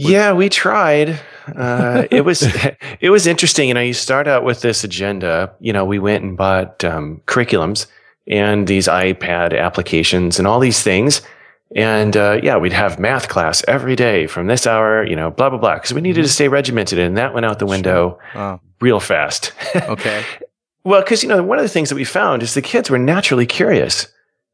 Yeah, 0.00 0.32
we 0.32 0.48
tried. 0.48 1.20
Uh, 1.54 2.06
it 2.10 2.24
was 2.24 2.42
it 3.00 3.10
was 3.10 3.26
interesting. 3.26 3.68
You 3.68 3.74
know, 3.74 3.80
you 3.80 3.94
start 3.94 4.28
out 4.28 4.44
with 4.44 4.60
this 4.60 4.84
agenda. 4.84 5.52
You 5.60 5.72
know, 5.72 5.84
we 5.84 5.98
went 5.98 6.24
and 6.24 6.36
bought 6.36 6.84
um, 6.84 7.22
curriculums 7.26 7.86
and 8.26 8.66
these 8.66 8.86
iPad 8.86 9.58
applications 9.58 10.38
and 10.38 10.46
all 10.46 10.60
these 10.60 10.82
things. 10.82 11.22
And 11.74 12.16
uh, 12.16 12.40
yeah, 12.42 12.56
we'd 12.56 12.72
have 12.72 12.98
math 12.98 13.28
class 13.28 13.62
every 13.68 13.96
day 13.96 14.26
from 14.26 14.46
this 14.46 14.66
hour. 14.66 15.04
You 15.04 15.16
know, 15.16 15.30
blah 15.30 15.50
blah 15.50 15.58
blah, 15.58 15.74
because 15.74 15.92
we 15.92 16.00
needed 16.00 16.22
to 16.22 16.28
stay 16.28 16.48
regimented, 16.48 16.98
and 16.98 17.16
that 17.18 17.34
went 17.34 17.44
out 17.44 17.58
the 17.58 17.66
window 17.66 18.18
Oh, 18.34 18.60
real 18.80 19.00
fast. 19.00 19.52
okay. 19.76 20.24
Well, 20.84 21.02
because 21.02 21.22
you 21.22 21.28
know, 21.28 21.42
one 21.42 21.58
of 21.58 21.64
the 21.64 21.68
things 21.68 21.90
that 21.90 21.96
we 21.96 22.04
found 22.04 22.42
is 22.42 22.54
the 22.54 22.62
kids 22.62 22.88
were 22.88 22.98
naturally 22.98 23.44
curious 23.44 24.08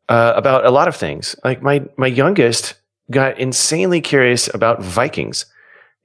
uh, 0.09 0.33
about 0.35 0.67
a 0.67 0.71
lot 0.71 0.89
of 0.89 0.97
things. 0.97 1.37
Like 1.45 1.63
my 1.63 1.85
my 1.97 2.09
youngest 2.09 2.75
got 3.11 3.39
insanely 3.39 4.01
curious 4.01 4.53
about 4.55 4.83
Vikings, 4.83 5.47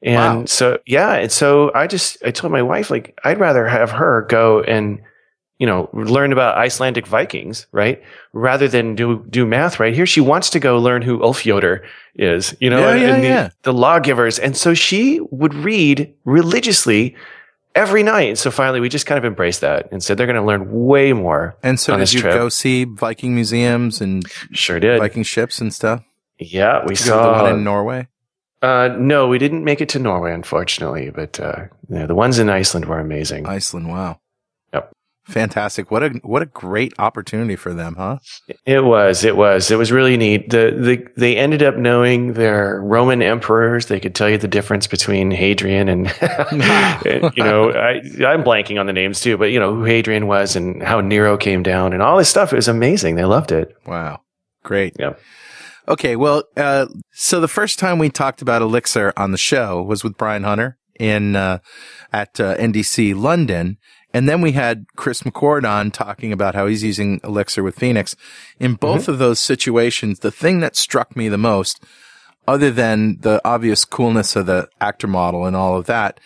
and 0.02 0.40
Wow. 0.42 0.46
so 0.46 0.80
yeah, 0.86 1.14
and 1.16 1.32
so 1.32 1.72
I 1.74 1.88
just 1.88 2.18
I 2.26 2.32
told 2.32 2.52
my 2.52 2.62
wife 2.62 2.90
like 2.90 3.18
I'd 3.24 3.40
rather 3.40 3.68
have 3.68 3.92
her 3.92 4.26
go 4.30 4.62
and 4.62 5.00
you 5.58 5.68
know 5.68 5.90
learn 5.94 6.32
about 6.32 6.58
Icelandic 6.58 7.06
Vikings, 7.08 7.68
right, 7.72 8.02
rather 8.34 8.68
than 8.68 8.96
do 8.96 9.26
do 9.30 9.46
math 9.46 9.80
right 9.80 9.94
here. 9.94 10.06
She 10.06 10.22
wants 10.22 10.50
to 10.52 10.60
go 10.60 10.78
learn 10.80 11.02
who 11.02 11.20
Ulfjodor 11.20 11.86
is, 12.16 12.56
you 12.60 12.70
know, 12.70 12.80
Yeah, 12.80 12.92
and, 12.92 13.02
yeah, 13.02 13.14
and 13.14 13.24
the, 13.24 13.28
yeah. 13.28 13.50
the 13.64 13.74
lawgivers, 13.74 14.40
and 14.40 14.56
so 14.56 14.74
she 14.74 15.20
would 15.32 15.54
read 15.54 16.14
religiously 16.26 17.16
every 17.76 18.04
night. 18.04 18.38
So 18.38 18.52
finally, 18.52 18.80
we 18.80 18.90
just 18.90 19.06
kind 19.06 19.18
of 19.18 19.24
embraced 19.26 19.62
that 19.62 19.90
and 19.92 20.02
said 20.04 20.18
they're 20.18 20.26
going 20.28 20.36
to 20.36 20.44
learn 20.44 20.70
way 20.72 21.14
more. 21.14 21.56
And 21.64 21.80
so 21.80 21.96
did 21.98 22.12
you 22.14 22.22
trip. 22.22 22.34
go 22.34 22.50
see 22.50 22.84
Viking 22.86 23.36
museums 23.36 24.02
and 24.02 24.26
Sure 24.52 24.80
did. 24.80 25.00
Viking 25.00 25.24
ships 25.24 25.60
and 25.62 25.74
stuff? 25.74 26.04
Yeah, 26.40 26.84
we 26.86 26.96
you 26.96 27.06
the 27.06 27.18
one 27.18 27.54
in 27.54 27.64
Norway? 27.64 28.08
uh, 28.62 28.96
no, 28.98 29.28
we 29.28 29.38
didn't 29.38 29.64
make 29.64 29.82
it 29.82 29.90
to 29.90 30.00
Norway, 30.00 30.34
unfortunately, 30.34 31.10
but 31.12 31.40
uh, 31.40 31.68
the 31.88 32.16
ones 32.16 32.40
in 32.40 32.50
Iceland 32.50 32.86
were 32.86 33.00
amazing. 33.00 33.46
Iceland. 33.46 33.88
Wow. 33.88 34.20
Yep. 34.74 34.92
Fantastic. 35.26 35.92
What 35.92 36.04
a 36.04 36.10
what 36.24 36.42
a 36.42 36.48
great 36.48 36.94
opportunity 37.00 37.56
for 37.56 37.74
them, 37.74 37.96
huh? 37.96 38.18
It 38.66 38.84
was, 38.84 39.24
it 39.24 39.38
was, 39.38 39.72
it 39.72 39.78
was 39.78 39.92
really 39.92 40.18
neat. 40.18 40.50
The, 40.50 40.76
the 40.78 41.08
they 41.16 41.38
ended 41.38 41.64
up 41.64 41.78
knowing 41.78 42.34
their 42.34 42.82
Roman 42.82 43.22
emperors. 43.22 43.86
They 43.86 44.00
could 44.00 44.16
tell 44.16 44.30
you 44.30 44.38
the 44.38 44.48
difference 44.48 44.88
between 44.88 45.32
Hadrian 45.32 45.88
and, 45.88 46.14
and, 46.22 47.32
you 47.38 47.44
know, 47.44 47.72
I, 47.72 48.02
I'm 48.26 48.44
blanking 48.44 48.80
on 48.80 48.88
the 48.88 48.94
names 48.94 49.22
too, 49.22 49.38
but 49.38 49.52
you 49.52 49.60
know 49.60 49.74
who 49.74 49.84
Hadrian 49.86 50.28
was 50.28 50.58
and 50.58 50.84
how 50.84 51.00
Nero 51.00 51.38
came 51.38 51.64
down 51.64 51.94
and 51.94 52.02
all 52.02 52.18
this 52.18 52.30
stuff. 52.30 52.52
It 52.52 52.58
was 52.58 52.68
amazing. 52.68 53.16
They 53.16 53.26
loved 53.26 53.54
it. 53.54 53.74
Wow. 53.86 54.22
Great. 54.64 54.96
Yeah. 55.00 55.14
Okay. 55.90 56.16
Well, 56.16 56.44
uh, 56.56 56.86
so 57.12 57.40
the 57.40 57.48
first 57.48 57.80
time 57.80 57.98
we 57.98 58.10
talked 58.10 58.42
about 58.42 58.62
Elixir 58.62 59.12
on 59.18 59.32
the 59.32 59.38
show 59.38 59.82
was 59.82 60.04
with 60.04 60.18
Brian 60.18 60.44
Hunter 60.44 60.78
in, 61.00 61.36
uh, 61.36 61.60
at, 62.14 62.40
uh, 62.40 62.56
NDC 62.58 63.20
London. 63.20 63.78
And 64.14 64.28
then 64.28 64.42
we 64.42 64.54
had 64.54 64.86
Chris 64.96 65.22
McCord 65.22 65.70
on 65.70 65.92
talking 65.92 66.32
about 66.32 66.56
how 66.56 66.66
he's 66.68 66.84
using 66.84 67.20
Elixir 67.24 67.64
with 67.64 67.76
Phoenix. 67.76 68.16
In 68.60 68.74
both 68.74 69.08
of 69.08 69.20
those 69.20 69.40
situations, 69.40 70.20
the 70.20 70.32
thing 70.32 70.62
that 70.62 70.76
struck 70.76 71.16
me 71.16 71.30
the 71.30 71.38
most, 71.38 71.84
other 72.48 72.72
than 72.72 73.20
the 73.22 73.40
obvious 73.46 73.86
coolness 73.86 74.36
of 74.36 74.48
the 74.48 74.68
actor 74.82 75.06
model 75.08 75.46
and 75.46 75.56
all 75.56 75.78
of 75.78 75.86
that, 75.86 76.20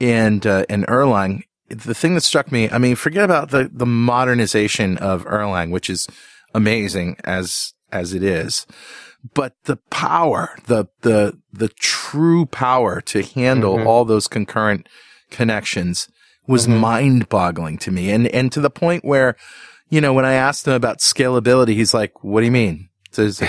and, 0.00 0.46
uh, 0.46 0.64
and 0.68 0.86
Erlang, 0.86 1.42
the 1.68 1.94
thing 1.94 2.14
that 2.14 2.20
struck 2.20 2.52
me, 2.52 2.70
I 2.70 2.78
mean, 2.78 2.94
forget 2.94 3.24
about 3.24 3.50
the, 3.50 3.68
the 3.72 3.86
modernization 3.86 4.96
of 4.98 5.24
Erlang, 5.24 5.72
which 5.72 5.90
is 5.90 6.06
amazing 6.54 7.16
as, 7.24 7.74
as 7.96 8.12
it 8.12 8.22
is. 8.22 8.66
But 9.34 9.54
the 9.64 9.76
power, 9.90 10.56
the, 10.66 10.86
the, 11.00 11.38
the 11.52 11.68
true 11.68 12.46
power 12.46 13.00
to 13.02 13.22
handle 13.22 13.78
Mhm. 13.78 13.86
all 13.86 14.04
those 14.04 14.28
concurrent 14.28 14.88
connections 15.30 16.08
was 16.46 16.66
Mhm. 16.68 16.78
mind 16.78 17.28
boggling 17.28 17.78
to 17.78 17.90
me. 17.90 18.10
And, 18.10 18.28
and 18.28 18.52
to 18.52 18.60
the 18.60 18.70
point 18.70 19.04
where, 19.04 19.36
you 19.90 20.00
know, 20.00 20.12
when 20.12 20.24
I 20.24 20.34
asked 20.34 20.66
him 20.66 20.74
about 20.74 20.98
scalability, 21.00 21.74
he's 21.74 21.92
like, 21.94 22.12
what 22.22 22.40
do 22.40 22.46
you 22.46 22.52
mean? 22.52 22.88
Says 23.10 23.40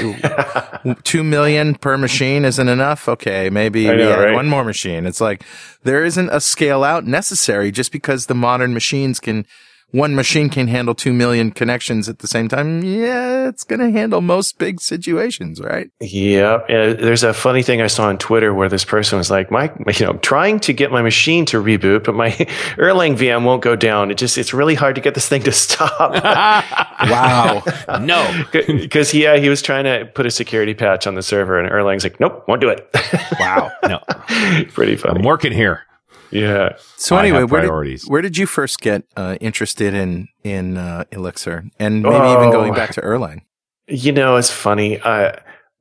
two 1.04 1.24
million 1.24 1.75
per 1.75 1.98
machine 1.98 2.46
isn't 2.46 2.68
enough. 2.70 3.08
Okay. 3.10 3.50
Maybe 3.50 3.86
know, 3.86 3.94
yeah, 3.94 4.16
right? 4.16 4.34
one 4.34 4.48
more 4.48 4.63
machine. 4.63 5.06
It's 5.06 5.20
like 5.22 5.44
there 5.84 6.04
isn't 6.06 6.30
a 6.30 6.39
scale 6.39 6.84
out 6.84 7.06
necessary 7.06 7.72
just 7.72 7.92
because 7.92 8.25
the 8.27 8.34
modern 8.36 8.74
machines 8.74 9.20
can, 9.20 9.46
one 9.91 10.15
machine 10.15 10.50
can 10.50 10.67
handle 10.67 10.94
two 10.94 11.13
million 11.13 11.51
connections 11.51 12.10
at 12.10 12.20
the 12.20 12.27
same 12.27 12.50
time. 12.50 12.84
Yeah, 12.84 13.48
it's 13.48 13.63
going 13.63 13.79
to 13.79 13.89
handle 13.89 14.22
most 14.22 14.58
big 14.58 14.82
situations, 14.82 15.62
right? 15.62 15.89
Yeah, 16.01 16.56
uh, 16.67 16.94
there's 16.94 17.24
a 17.24 17.34
funny 17.34 17.63
thing 17.63 17.82
I 17.82 17.88
saw 17.88 18.08
on 18.08 18.17
Twitter 18.17 18.53
where 18.53 18.67
this 18.67 18.84
person 18.84 19.17
was 19.17 19.32
like, 19.32 19.50
"My, 19.50 19.72
you 19.98 20.06
know, 20.06 20.13
trying 20.17 20.60
to 20.62 20.74
get 20.74 20.91
my 20.91 21.01
machine 21.01 21.46
to 21.48 21.63
reboot, 21.63 22.03
but 22.03 22.15
my 22.15 22.32
Erlang 22.77 23.15
VM 23.15 23.46
won't 23.46 23.62
go 23.62 23.75
down. 23.75 24.12
It 24.12 24.17
just, 24.17 24.38
it's 24.38 24.53
really 24.53 24.75
hard 24.75 24.96
to 24.96 25.01
get 25.01 25.15
this 25.15 25.27
thing 25.27 25.44
to 25.44 25.51
stop." 25.51 26.84
Wow. 26.98 27.63
no. 28.01 28.44
Because 28.51 29.13
yeah, 29.13 29.38
he 29.38 29.50
was 29.50 29.62
trying 29.62 29.84
to 29.84 30.10
put 30.13 30.25
a 30.25 30.32
security 30.32 30.74
patch 30.74 31.06
on 31.06 31.13
the 31.13 31.22
server, 31.22 31.60
and 31.60 31.70
Erlang's 31.72 32.03
like, 32.03 32.20
"Nope, 32.20 32.44
won't 32.48 32.60
do 32.60 32.70
it." 32.70 32.89
wow. 33.39 33.72
No. 33.84 34.00
Pretty 34.74 34.96
funny. 34.96 35.20
I'm 35.20 35.24
working 35.24 35.51
here. 35.51 35.87
Yeah. 36.32 36.78
So 36.98 37.18
anyway, 37.18 37.44
where 37.44 37.84
did, 37.84 38.02
where 38.08 38.22
did 38.22 38.38
you 38.38 38.46
first 38.46 38.80
get 38.80 39.04
uh, 39.16 39.38
interested 39.42 39.94
in 39.94 40.28
in 40.44 40.78
uh, 40.78 41.06
Elixir, 41.12 41.66
and 41.80 42.02
maybe 42.04 42.16
even 42.16 42.52
going 42.52 42.72
Oh. 42.72 42.76
back 42.76 42.94
to 42.94 43.02
Erlang? 43.02 43.42
You 43.88 44.12
know, 44.12 44.36
it's 44.36 44.52
funny. 44.52 45.00
Uh, 45.00 45.34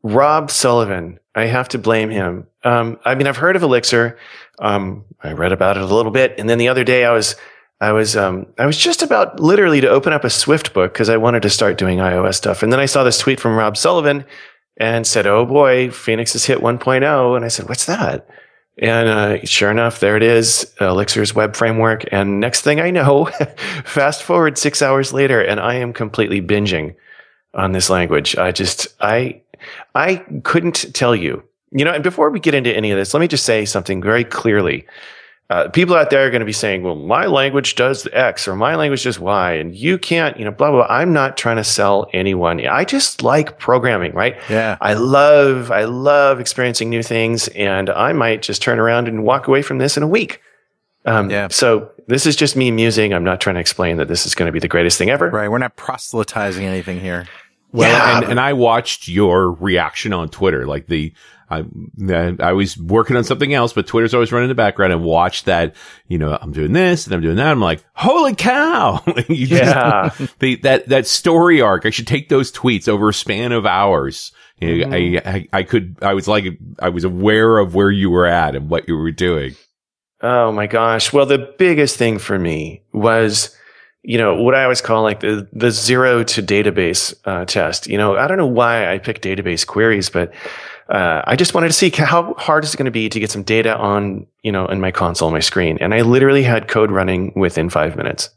Rob 0.03 0.50
Sullivan, 0.50 1.19
I 1.35 1.47
have 1.47 1.69
to 1.71 1.79
blame 1.79 2.11
him. 2.11 2.47
Um, 2.62 2.99
I 3.05 3.15
mean, 3.17 3.26
I've 3.26 3.37
heard 3.37 3.57
of 3.57 3.62
Elixir. 3.62 4.17
Um, 4.61 5.05
I 5.23 5.33
read 5.33 5.53
about 5.53 5.76
it 5.76 5.83
a 5.83 5.87
little 5.87 6.12
bit, 6.12 6.35
and 6.38 6.49
then 6.49 6.59
the 6.59 6.69
other 6.69 6.85
day 6.85 7.05
I 7.05 7.12
was, 7.12 7.35
I 7.81 7.93
was, 7.93 8.17
um, 8.17 8.47
I 8.59 8.67
was 8.67 8.76
just 8.76 9.03
about 9.03 9.41
literally 9.41 9.81
to 9.81 9.88
open 9.88 10.12
up 10.12 10.23
a 10.25 10.31
Swift 10.31 10.73
book 10.75 10.93
because 10.93 11.09
I 11.09 11.17
wanted 11.17 11.43
to 11.43 11.50
start 11.50 11.76
doing 11.79 11.99
iOS 11.99 12.35
stuff, 12.37 12.62
and 12.62 12.73
then 12.73 12.79
I 12.81 12.87
saw 12.87 13.03
this 13.03 13.19
tweet 13.19 13.41
from 13.41 13.57
Rob 13.57 13.76
Sullivan 13.76 14.25
and 14.79 15.07
said, 15.07 15.26
"Oh 15.26 15.45
boy, 15.45 15.91
Phoenix 15.91 16.33
has 16.35 16.45
hit 16.45 16.61
1.0," 16.61 17.37
and 17.37 17.45
I 17.45 17.49
said, 17.49 17.69
"What's 17.69 17.87
that?" 17.87 18.29
And 18.78 19.09
uh, 19.09 19.45
sure 19.45 19.71
enough, 19.71 20.00
there 20.00 20.16
it 20.16 20.23
is, 20.23 20.71
Elixir's 20.80 21.35
web 21.35 21.56
framework. 21.56 22.04
And 22.12 22.40
next 22.40 22.61
thing 22.61 22.80
I 22.80 22.90
know, 22.90 23.25
fast 23.85 24.23
forward 24.23 24.59
six 24.59 24.83
hours 24.83 25.12
later, 25.12 25.40
and 25.40 25.59
I 25.59 25.75
am 25.75 25.92
completely 25.92 26.42
binging 26.42 26.95
on 27.54 27.73
this 27.73 27.88
language. 27.88 28.37
I 28.37 28.52
just, 28.52 28.88
I, 29.00 29.40
I 29.95 30.16
couldn't 30.45 30.95
tell 30.95 31.16
you. 31.16 31.42
You 31.71 31.85
know, 31.85 31.92
and 31.92 32.02
before 32.02 32.30
we 32.30 32.38
get 32.38 32.54
into 32.54 32.75
any 32.75 32.90
of 32.90 32.99
this, 32.99 33.14
let 33.14 33.21
me 33.21 33.28
just 33.28 33.47
say 33.47 33.64
something 33.64 34.02
very 34.02 34.25
clearly. 34.25 34.87
Uh, 35.49 35.69
people 35.69 35.95
out 35.95 36.11
there 36.11 36.26
are 36.26 36.31
going 36.31 36.41
to 36.41 36.47
be 36.47 36.53
saying, 36.53 36.83
well, 36.83 36.97
my 36.97 37.26
language 37.26 37.76
does 37.76 38.09
X 38.12 38.49
or 38.49 38.57
my 38.57 38.75
language 38.75 39.05
does 39.05 39.21
Y, 39.21 39.53
and 39.53 39.76
you 39.76 39.97
can't, 39.97 40.37
you 40.37 40.45
know, 40.45 40.50
blah, 40.50 40.71
blah, 40.73 40.85
blah. 40.85 40.97
I'm 40.97 41.12
not 41.12 41.37
trying 41.37 41.57
to 41.57 41.62
sell 41.62 42.09
anyone. 42.12 42.67
I 42.67 42.85
just 42.85 43.23
like 43.23 43.57
programming, 43.61 44.12
right? 44.12 44.37
Yeah. 44.50 44.76
I 44.81 44.95
love, 44.95 45.71
I 45.71 45.85
love 45.85 46.41
experiencing 46.41 46.91
new 46.91 47.03
things, 47.03 47.47
and 47.49 47.88
I 47.91 48.12
might 48.12 48.43
just 48.43 48.61
turn 48.61 48.81
around 48.81 49.07
and 49.07 49.23
walk 49.23 49.47
away 49.47 49.62
from 49.62 49.79
this 49.79 49.97
in 49.97 50.03
a 50.03 50.09
week. 50.09 50.41
Um, 51.05 51.31
Yeah. 51.31 51.47
So 51.49 51.93
this 52.09 52.26
is 52.26 52.35
just 52.35 52.57
me 52.57 52.73
musing. 52.73 53.15
I'm 53.15 53.23
not 53.23 53.41
trying 53.41 53.55
to 53.55 53.61
explain 53.61 53.99
that 53.99 54.09
this 54.09 54.26
is 54.26 54.35
going 54.35 54.47
to 54.47 54.53
be 54.53 54.59
the 54.59 54.67
greatest 54.67 54.99
thing 54.99 55.11
ever. 55.11 55.31
Right. 55.31 55.49
We're 55.49 55.59
not 55.59 55.76
proselytizing 55.76 56.65
anything 56.65 56.99
here. 56.99 57.29
Well, 57.71 57.88
Yeah. 57.88 58.17
and, 58.23 58.31
and 58.33 58.41
I 58.41 58.53
watched 58.53 59.07
your 59.07 59.53
reaction 59.53 60.12
on 60.12 60.29
Twitter, 60.29 60.67
like 60.67 60.88
the, 60.88 61.12
I, 61.49 61.65
I 62.41 62.53
was 62.53 62.76
working 62.76 63.17
on 63.17 63.25
something 63.25 63.55
else, 63.55 63.73
but 63.73 63.87
Twitter's 63.87 64.15
always 64.15 64.33
running 64.33 64.47
in 64.47 64.49
the 64.49 64.55
background 64.57 64.93
and 64.93 65.03
watch 65.03 65.45
that, 65.45 65.76
you 66.09 66.19
know, 66.19 66.37
I'm 66.41 66.53
doing 66.53 66.73
this 66.73 67.07
and 67.07 67.15
I'm 67.15 67.21
doing 67.21 67.37
that. 67.37 67.50
I'm 67.50 67.61
like, 67.61 67.85
holy 67.95 68.35
cow. 68.35 69.03
Yeah. 69.29 70.11
just, 70.17 70.38
the, 70.38 70.57
that, 70.57 70.88
that 70.88 71.07
story 71.07 71.61
arc, 71.61 71.87
I 71.87 71.91
should 71.91 72.07
take 72.07 72.29
those 72.29 72.53
tweets 72.53 72.88
over 72.88 73.09
a 73.09 73.15
span 73.15 73.53
of 73.53 73.67
hours. 73.67 74.33
You 74.61 74.87
know, 74.87 74.97
I, 74.97 75.00
mm-hmm. 75.00 75.29
I, 75.29 75.49
I 75.53 75.62
could, 75.62 75.97
I 76.03 76.15
was 76.15 76.26
like, 76.26 76.45
I 76.79 76.88
was 76.88 77.05
aware 77.05 77.59
of 77.59 77.75
where 77.75 77.91
you 77.91 78.11
were 78.11 78.26
at 78.26 78.55
and 78.57 78.69
what 78.69 78.88
you 78.88 78.97
were 78.97 79.11
doing. 79.11 79.55
Oh 80.23 80.53
my 80.53 80.67
gosh. 80.67 81.12
Well, 81.12 81.26
the 81.26 81.55
biggest 81.59 81.97
thing 81.97 82.19
for 82.19 82.38
me 82.38 82.83
was, 82.93 83.55
you 84.06 84.18
know, 84.18 84.40
what 84.40 84.54
I 84.54 84.62
always 84.62 84.80
call 84.80 85.02
like 85.02 85.18
the, 85.18 85.48
the 85.52 85.72
zero 85.72 86.22
to 86.22 86.40
database 86.40 87.12
uh, 87.25 87.44
test. 87.44 87.88
You 87.88 87.98
know, 87.98 88.16
I 88.16 88.28
don't 88.28 88.38
know 88.38 88.46
why 88.46 88.88
I 88.90 88.98
picked 88.98 89.25
database 89.25 89.66
queries, 89.66 90.10
but 90.10 90.32
uh, 90.88 91.22
I 91.26 91.34
just 91.34 91.54
wanted 91.54 91.66
to 91.66 91.72
see 91.72 91.90
how 91.90 92.34
hard 92.34 92.62
is 92.62 92.72
it 92.72 92.76
going 92.76 92.84
to 92.84 92.92
be 92.92 93.08
to 93.08 93.18
get 93.18 93.32
some 93.32 93.42
data 93.42 93.76
on, 93.76 94.28
you 94.44 94.52
know, 94.52 94.66
in 94.66 94.80
my 94.80 94.92
console, 94.92 95.32
my 95.32 95.40
screen. 95.40 95.78
And 95.80 95.92
I 95.92 96.02
literally 96.02 96.44
had 96.44 96.68
code 96.68 96.92
running 96.92 97.32
within 97.34 97.68
five 97.68 97.96
minutes. 97.96 98.30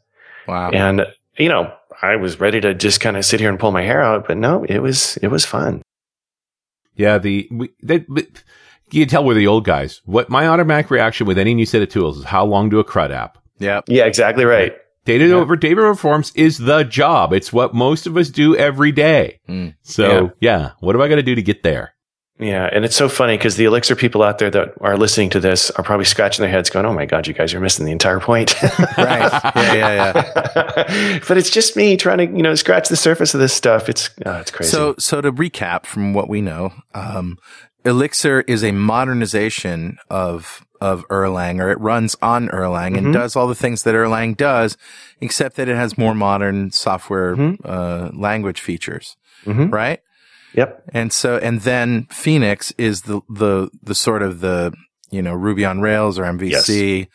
Wow. 0.47 0.71
And, 0.71 1.05
you 1.37 1.49
know, 1.49 1.71
I 2.01 2.15
was 2.15 2.39
ready 2.39 2.59
to 2.61 2.73
just 2.73 2.99
kind 2.99 3.15
of 3.15 3.23
sit 3.23 3.39
here 3.39 3.49
and 3.49 3.59
pull 3.59 3.71
my 3.71 3.83
hair 3.83 4.01
out, 4.01 4.27
but 4.27 4.37
no, 4.37 4.63
it 4.63 4.79
was, 4.79 5.17
it 5.17 5.27
was 5.27 5.45
fun. 5.45 5.83
Yeah, 6.95 7.19
the 7.19 7.47
we, 7.51 7.69
they, 7.83 7.99
but 7.99 8.25
you 8.89 9.05
tell 9.05 9.23
we're 9.23 9.35
the 9.35 9.45
old 9.45 9.65
guys. 9.65 10.01
What 10.05 10.31
my 10.31 10.47
automatic 10.47 10.89
reaction 10.89 11.27
with 11.27 11.37
any 11.37 11.53
new 11.53 11.67
set 11.67 11.83
of 11.83 11.89
tools 11.89 12.17
is 12.17 12.23
how 12.23 12.43
long 12.43 12.69
do 12.69 12.79
a 12.79 12.83
CRUD 12.83 13.11
app? 13.11 13.37
Yeah, 13.59 13.81
Yeah, 13.87 14.05
exactly 14.05 14.45
right. 14.45 14.75
Data 15.05 15.27
Yeah. 15.27 15.35
over 15.35 15.55
data 15.55 15.81
over 15.81 15.95
forms 15.95 16.31
is 16.35 16.57
the 16.57 16.83
job. 16.83 17.33
It's 17.33 17.51
what 17.53 17.73
most 17.73 18.05
of 18.05 18.17
us 18.17 18.29
do 18.29 18.55
every 18.55 18.91
day. 18.91 19.39
Mm. 19.47 19.75
So 19.81 20.31
yeah. 20.39 20.71
what 20.79 20.95
am 20.95 21.01
I 21.01 21.07
going 21.07 21.17
to 21.17 21.23
do 21.23 21.35
to 21.35 21.41
get 21.41 21.63
there? 21.63 21.93
Yeah, 22.39 22.69
and 22.71 22.85
it's 22.85 22.95
so 22.95 23.09
funny 23.09 23.35
because 23.35 23.57
the 23.57 23.65
Elixir 23.65 23.97
people 23.97 24.23
out 24.23 24.37
there 24.37 24.49
that 24.49 24.69
are 24.79 24.95
listening 24.95 25.29
to 25.31 25.41
this 25.41 25.71
are 25.71 25.83
probably 25.83 26.05
scratching 26.05 26.41
their 26.41 26.49
heads, 26.49 26.69
going, 26.69 26.85
"Oh 26.85 26.93
my 26.93 27.05
god, 27.05 27.27
you 27.27 27.33
guys 27.33 27.53
are 27.53 27.59
missing 27.59 27.85
the 27.85 27.91
entire 27.91 28.21
point." 28.21 28.55
Right. 28.97 29.31
Yeah, 29.55 29.73
yeah, 29.73 30.13
yeah. 30.15 31.19
but 31.27 31.37
it's 31.37 31.49
just 31.49 31.75
me 31.75 31.97
trying 31.97 32.19
to, 32.19 32.25
you 32.25 32.41
know, 32.41 32.55
scratch 32.55 32.87
the 32.87 32.95
surface 32.95 33.33
of 33.33 33.41
this 33.41 33.53
stuff. 33.53 33.89
It's 33.89 34.09
oh, 34.25 34.37
it's 34.37 34.51
crazy. 34.51 34.71
So, 34.71 34.95
so 34.97 35.19
to 35.19 35.31
recap 35.33 35.85
from 35.85 36.13
what 36.13 36.29
we 36.29 36.41
know, 36.41 36.71
um, 36.93 37.37
Elixir 37.83 38.41
is 38.41 38.63
a 38.63 38.71
modernization 38.71 39.97
of 40.09 40.65
of 40.81 41.05
Erlang, 41.09 41.59
or 41.61 41.69
it 41.69 41.79
runs 41.79 42.15
on 42.21 42.47
Erlang 42.49 42.97
and 42.97 43.07
Mhm. 43.07 43.13
does 43.13 43.35
all 43.35 43.47
the 43.47 43.55
things 43.55 43.83
that 43.83 43.95
Erlang 43.95 44.35
does, 44.37 44.77
except 45.21 45.55
that 45.57 45.67
it 45.69 45.75
has 45.75 45.97
more 45.97 46.15
modern 46.15 46.71
software 46.71 47.35
Mhm. 47.35 47.57
uh, 47.65 48.09
language 48.13 48.61
features, 48.61 49.17
Mhm. 49.45 49.71
right? 49.73 49.99
Yep. 50.53 50.83
And 50.93 51.11
so, 51.13 51.37
and 51.37 51.61
then 51.61 52.07
Phoenix 52.09 52.71
is 52.77 53.01
the 53.03 53.21
the 53.29 53.69
the 53.83 53.93
sort 53.95 54.21
of 54.23 54.39
the 54.39 54.73
you 55.11 55.21
know 55.21 55.33
Ruby 55.33 55.65
on 55.65 55.81
Rails 55.81 56.17
or 56.17 56.23
MVC 56.25 57.07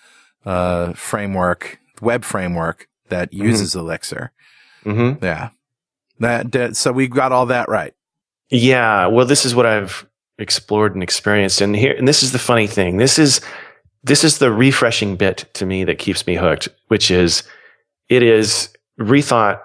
uh, 0.46 0.92
framework, 0.92 1.78
web 2.02 2.22
framework 2.24 2.86
that 3.08 3.32
uses 3.32 3.74
Elixir. 3.74 4.30
hmm 4.84 5.12
Yeah, 5.22 5.48
that, 6.20 6.52
that 6.52 6.76
so 6.76 6.92
we 6.92 7.08
got 7.08 7.32
all 7.32 7.46
that 7.46 7.68
right. 7.68 7.94
Yeah. 8.50 9.06
Well, 9.06 9.24
this 9.26 9.44
is 9.46 9.54
what 9.54 9.64
I've 9.66 10.06
explored 10.38 10.94
and 10.94 11.02
experienced, 11.02 11.60
and 11.60 11.76
here, 11.76 11.94
and 11.96 12.06
this 12.08 12.22
is 12.22 12.32
the 12.32 12.38
funny 12.38 12.66
thing. 12.66 12.96
This 12.96 13.18
is 13.18 13.40
this 14.02 14.24
is 14.24 14.38
the 14.38 14.52
refreshing 14.52 15.16
bit 15.16 15.46
to 15.54 15.66
me 15.66 15.84
that 15.84 15.98
keeps 15.98 16.26
me 16.26 16.34
hooked, 16.34 16.68
which 16.88 17.10
is 17.10 17.42
it 18.08 18.22
is 18.22 18.70
rethought. 19.00 19.60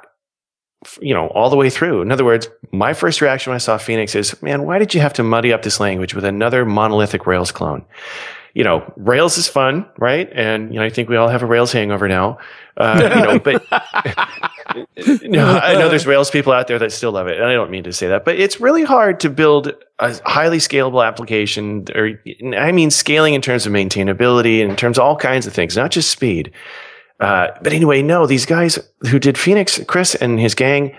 You 1.01 1.13
know, 1.13 1.27
all 1.27 1.49
the 1.49 1.57
way 1.57 1.69
through. 1.69 2.01
In 2.01 2.09
other 2.09 2.23
words, 2.23 2.47
my 2.71 2.93
first 2.93 3.19
reaction 3.19 3.51
when 3.51 3.55
I 3.55 3.59
saw 3.59 3.77
Phoenix 3.77 4.15
is, 4.15 4.41
man, 4.41 4.63
why 4.63 4.79
did 4.79 4.93
you 4.93 5.01
have 5.01 5.11
to 5.15 5.23
muddy 5.23 5.51
up 5.51 5.61
this 5.61 5.81
language 5.81 6.15
with 6.15 6.23
another 6.23 6.63
monolithic 6.63 7.27
Rails 7.27 7.51
clone? 7.51 7.83
You 8.53 8.63
know, 8.63 8.93
Rails 8.95 9.37
is 9.37 9.45
fun, 9.45 9.85
right? 9.97 10.29
And 10.33 10.73
you 10.73 10.79
know, 10.79 10.85
I 10.85 10.89
think 10.89 11.09
we 11.09 11.17
all 11.17 11.27
have 11.27 11.43
a 11.43 11.45
Rails 11.45 11.73
hangover 11.73 12.07
now. 12.07 12.37
Uh, 12.77 13.11
you 13.13 13.21
know, 13.23 13.39
but 13.39 13.65
no, 15.23 15.45
I 15.45 15.73
know 15.73 15.89
there's 15.89 16.07
Rails 16.07 16.29
people 16.29 16.53
out 16.53 16.67
there 16.67 16.79
that 16.79 16.91
still 16.91 17.11
love 17.11 17.27
it, 17.27 17.37
and 17.37 17.45
I 17.45 17.53
don't 17.53 17.71
mean 17.71 17.83
to 17.83 17.93
say 17.93 18.07
that, 18.07 18.25
but 18.25 18.39
it's 18.39 18.59
really 18.59 18.83
hard 18.83 19.19
to 19.21 19.29
build 19.29 19.73
a 19.99 20.19
highly 20.29 20.57
scalable 20.57 21.05
application, 21.05 21.85
or 21.95 22.21
I 22.57 22.71
mean, 22.71 22.89
scaling 22.89 23.33
in 23.33 23.41
terms 23.41 23.65
of 23.65 23.73
maintainability, 23.73 24.59
in 24.59 24.75
terms 24.75 24.97
of 24.97 25.03
all 25.03 25.15
kinds 25.15 25.47
of 25.47 25.53
things, 25.53 25.75
not 25.75 25.91
just 25.91 26.09
speed. 26.09 26.51
Uh, 27.19 27.47
but 27.61 27.73
anyway, 27.73 28.01
no, 28.01 28.25
these 28.25 28.45
guys 28.45 28.79
who 29.09 29.19
did 29.19 29.37
Phoenix, 29.37 29.79
Chris 29.87 30.15
and 30.15 30.39
his 30.39 30.55
gang, 30.55 30.95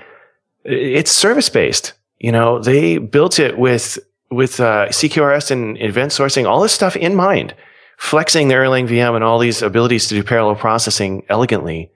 it's 0.64 1.10
service 1.10 1.48
based. 1.48 1.94
You 2.18 2.32
know, 2.32 2.58
they 2.58 2.98
built 2.98 3.38
it 3.38 3.58
with 3.58 3.98
with 4.30 4.60
uh, 4.60 4.86
CQRS 4.88 5.50
and 5.50 5.80
event 5.80 6.12
sourcing, 6.12 6.46
all 6.46 6.60
this 6.60 6.72
stuff 6.72 6.94
in 6.94 7.14
mind, 7.14 7.54
flexing 7.98 8.48
the 8.48 8.54
Erlang 8.54 8.88
VM 8.88 9.14
and 9.14 9.24
all 9.24 9.38
these 9.38 9.60
abilities 9.60 10.06
to 10.08 10.14
do 10.14 10.22
parallel 10.22 10.54
processing 10.54 11.24
elegantly. 11.28 11.90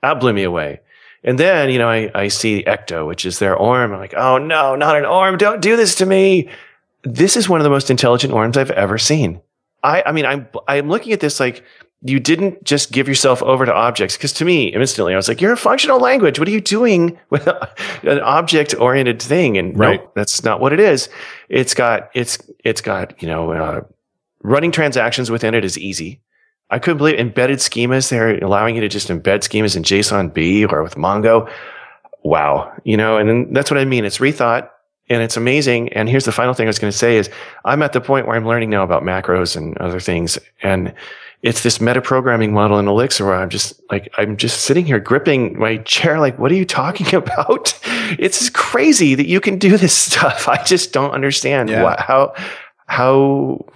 That 0.00 0.20
blew 0.20 0.32
me 0.32 0.44
away. 0.44 0.80
And 1.24 1.38
then, 1.38 1.70
you 1.70 1.78
know, 1.78 1.88
I, 1.88 2.10
I 2.14 2.28
see 2.28 2.62
Ecto, 2.64 3.06
which 3.06 3.24
is 3.24 3.38
their 3.38 3.56
ORM. 3.56 3.92
I'm 3.92 3.98
like, 3.98 4.14
oh 4.14 4.38
no, 4.38 4.76
not 4.76 4.96
an 4.96 5.06
ORM. 5.06 5.38
Don't 5.38 5.62
do 5.62 5.76
this 5.76 5.94
to 5.96 6.06
me. 6.06 6.48
This 7.02 7.36
is 7.36 7.48
one 7.48 7.60
of 7.60 7.64
the 7.64 7.70
most 7.70 7.90
intelligent 7.90 8.32
ORMs 8.32 8.56
I've 8.56 8.70
ever 8.70 8.98
seen. 8.98 9.40
I, 9.82 10.02
I 10.06 10.12
mean, 10.12 10.26
I'm, 10.26 10.46
I'm 10.68 10.88
looking 10.88 11.12
at 11.12 11.20
this 11.20 11.40
like 11.40 11.64
you 12.02 12.20
didn't 12.20 12.62
just 12.64 12.92
give 12.92 13.08
yourself 13.08 13.42
over 13.42 13.64
to 13.64 13.72
objects. 13.72 14.16
Cause 14.18 14.34
to 14.34 14.44
me, 14.44 14.66
instantly, 14.66 15.14
I 15.14 15.16
was 15.16 15.26
like, 15.28 15.40
you're 15.40 15.52
a 15.52 15.56
functional 15.56 15.98
language. 15.98 16.38
What 16.38 16.46
are 16.46 16.50
you 16.52 16.60
doing 16.60 17.18
with 17.30 17.46
an 18.02 18.20
object 18.20 18.74
oriented 18.78 19.22
thing? 19.22 19.56
And 19.56 19.78
Right. 19.78 20.02
no, 20.02 20.10
that's 20.14 20.44
not 20.44 20.60
what 20.60 20.74
it 20.74 20.80
is. 20.80 21.08
It's 21.48 21.72
got, 21.72 22.10
it's, 22.14 22.38
it's 22.62 22.82
got, 22.82 23.20
you 23.22 23.28
know, 23.28 23.52
uh, 23.52 23.80
running 24.42 24.70
transactions 24.72 25.30
within 25.30 25.54
it 25.54 25.64
is 25.64 25.78
easy. 25.78 26.20
I 26.70 26.78
couldn't 26.78 26.98
believe 26.98 27.18
embedded 27.18 27.58
schemas. 27.58 28.08
They're 28.10 28.42
allowing 28.42 28.74
you 28.74 28.80
to 28.80 28.88
just 28.88 29.08
embed 29.08 29.40
schemas 29.40 29.76
in 29.76 29.82
JSON 29.82 30.32
B 30.32 30.64
or 30.64 30.82
with 30.82 30.94
Mongo. 30.96 31.50
Wow. 32.22 32.72
You 32.84 32.96
know, 32.96 33.16
and 33.18 33.28
then 33.28 33.52
that's 33.52 33.70
what 33.70 33.78
I 33.78 33.84
mean. 33.84 34.04
It's 34.04 34.18
rethought 34.18 34.70
and 35.10 35.22
it's 35.22 35.36
amazing. 35.36 35.92
And 35.92 36.08
here's 36.08 36.24
the 36.24 36.32
final 36.32 36.54
thing 36.54 36.66
I 36.66 36.70
was 36.70 36.78
going 36.78 36.90
to 36.90 36.96
say 36.96 37.16
is 37.18 37.28
I'm 37.64 37.82
at 37.82 37.92
the 37.92 38.00
point 38.00 38.26
where 38.26 38.34
I'm 38.36 38.46
learning 38.46 38.70
now 38.70 38.82
about 38.82 39.02
macros 39.02 39.56
and 39.56 39.76
other 39.78 40.00
things. 40.00 40.38
And 40.62 40.94
it's 41.42 41.62
this 41.62 41.78
meta 41.82 42.00
programming 42.00 42.54
model 42.54 42.78
in 42.78 42.88
Elixir 42.88 43.26
where 43.26 43.34
I'm 43.34 43.50
just 43.50 43.78
like, 43.90 44.10
I'm 44.16 44.38
just 44.38 44.62
sitting 44.62 44.86
here 44.86 44.98
gripping 44.98 45.58
my 45.58 45.76
chair. 45.78 46.18
Like, 46.18 46.38
what 46.38 46.50
are 46.50 46.54
you 46.54 46.64
talking 46.64 47.14
about? 47.14 47.78
It's 48.18 48.48
crazy 48.48 49.14
that 49.14 49.26
you 49.26 49.40
can 49.42 49.58
do 49.58 49.76
this 49.76 49.94
stuff. 49.96 50.48
I 50.48 50.62
just 50.64 50.94
don't 50.94 51.10
understand 51.10 51.68
Yeah. 51.68 51.82
why, 51.82 51.96
how, 51.98 52.32
how 52.86 53.66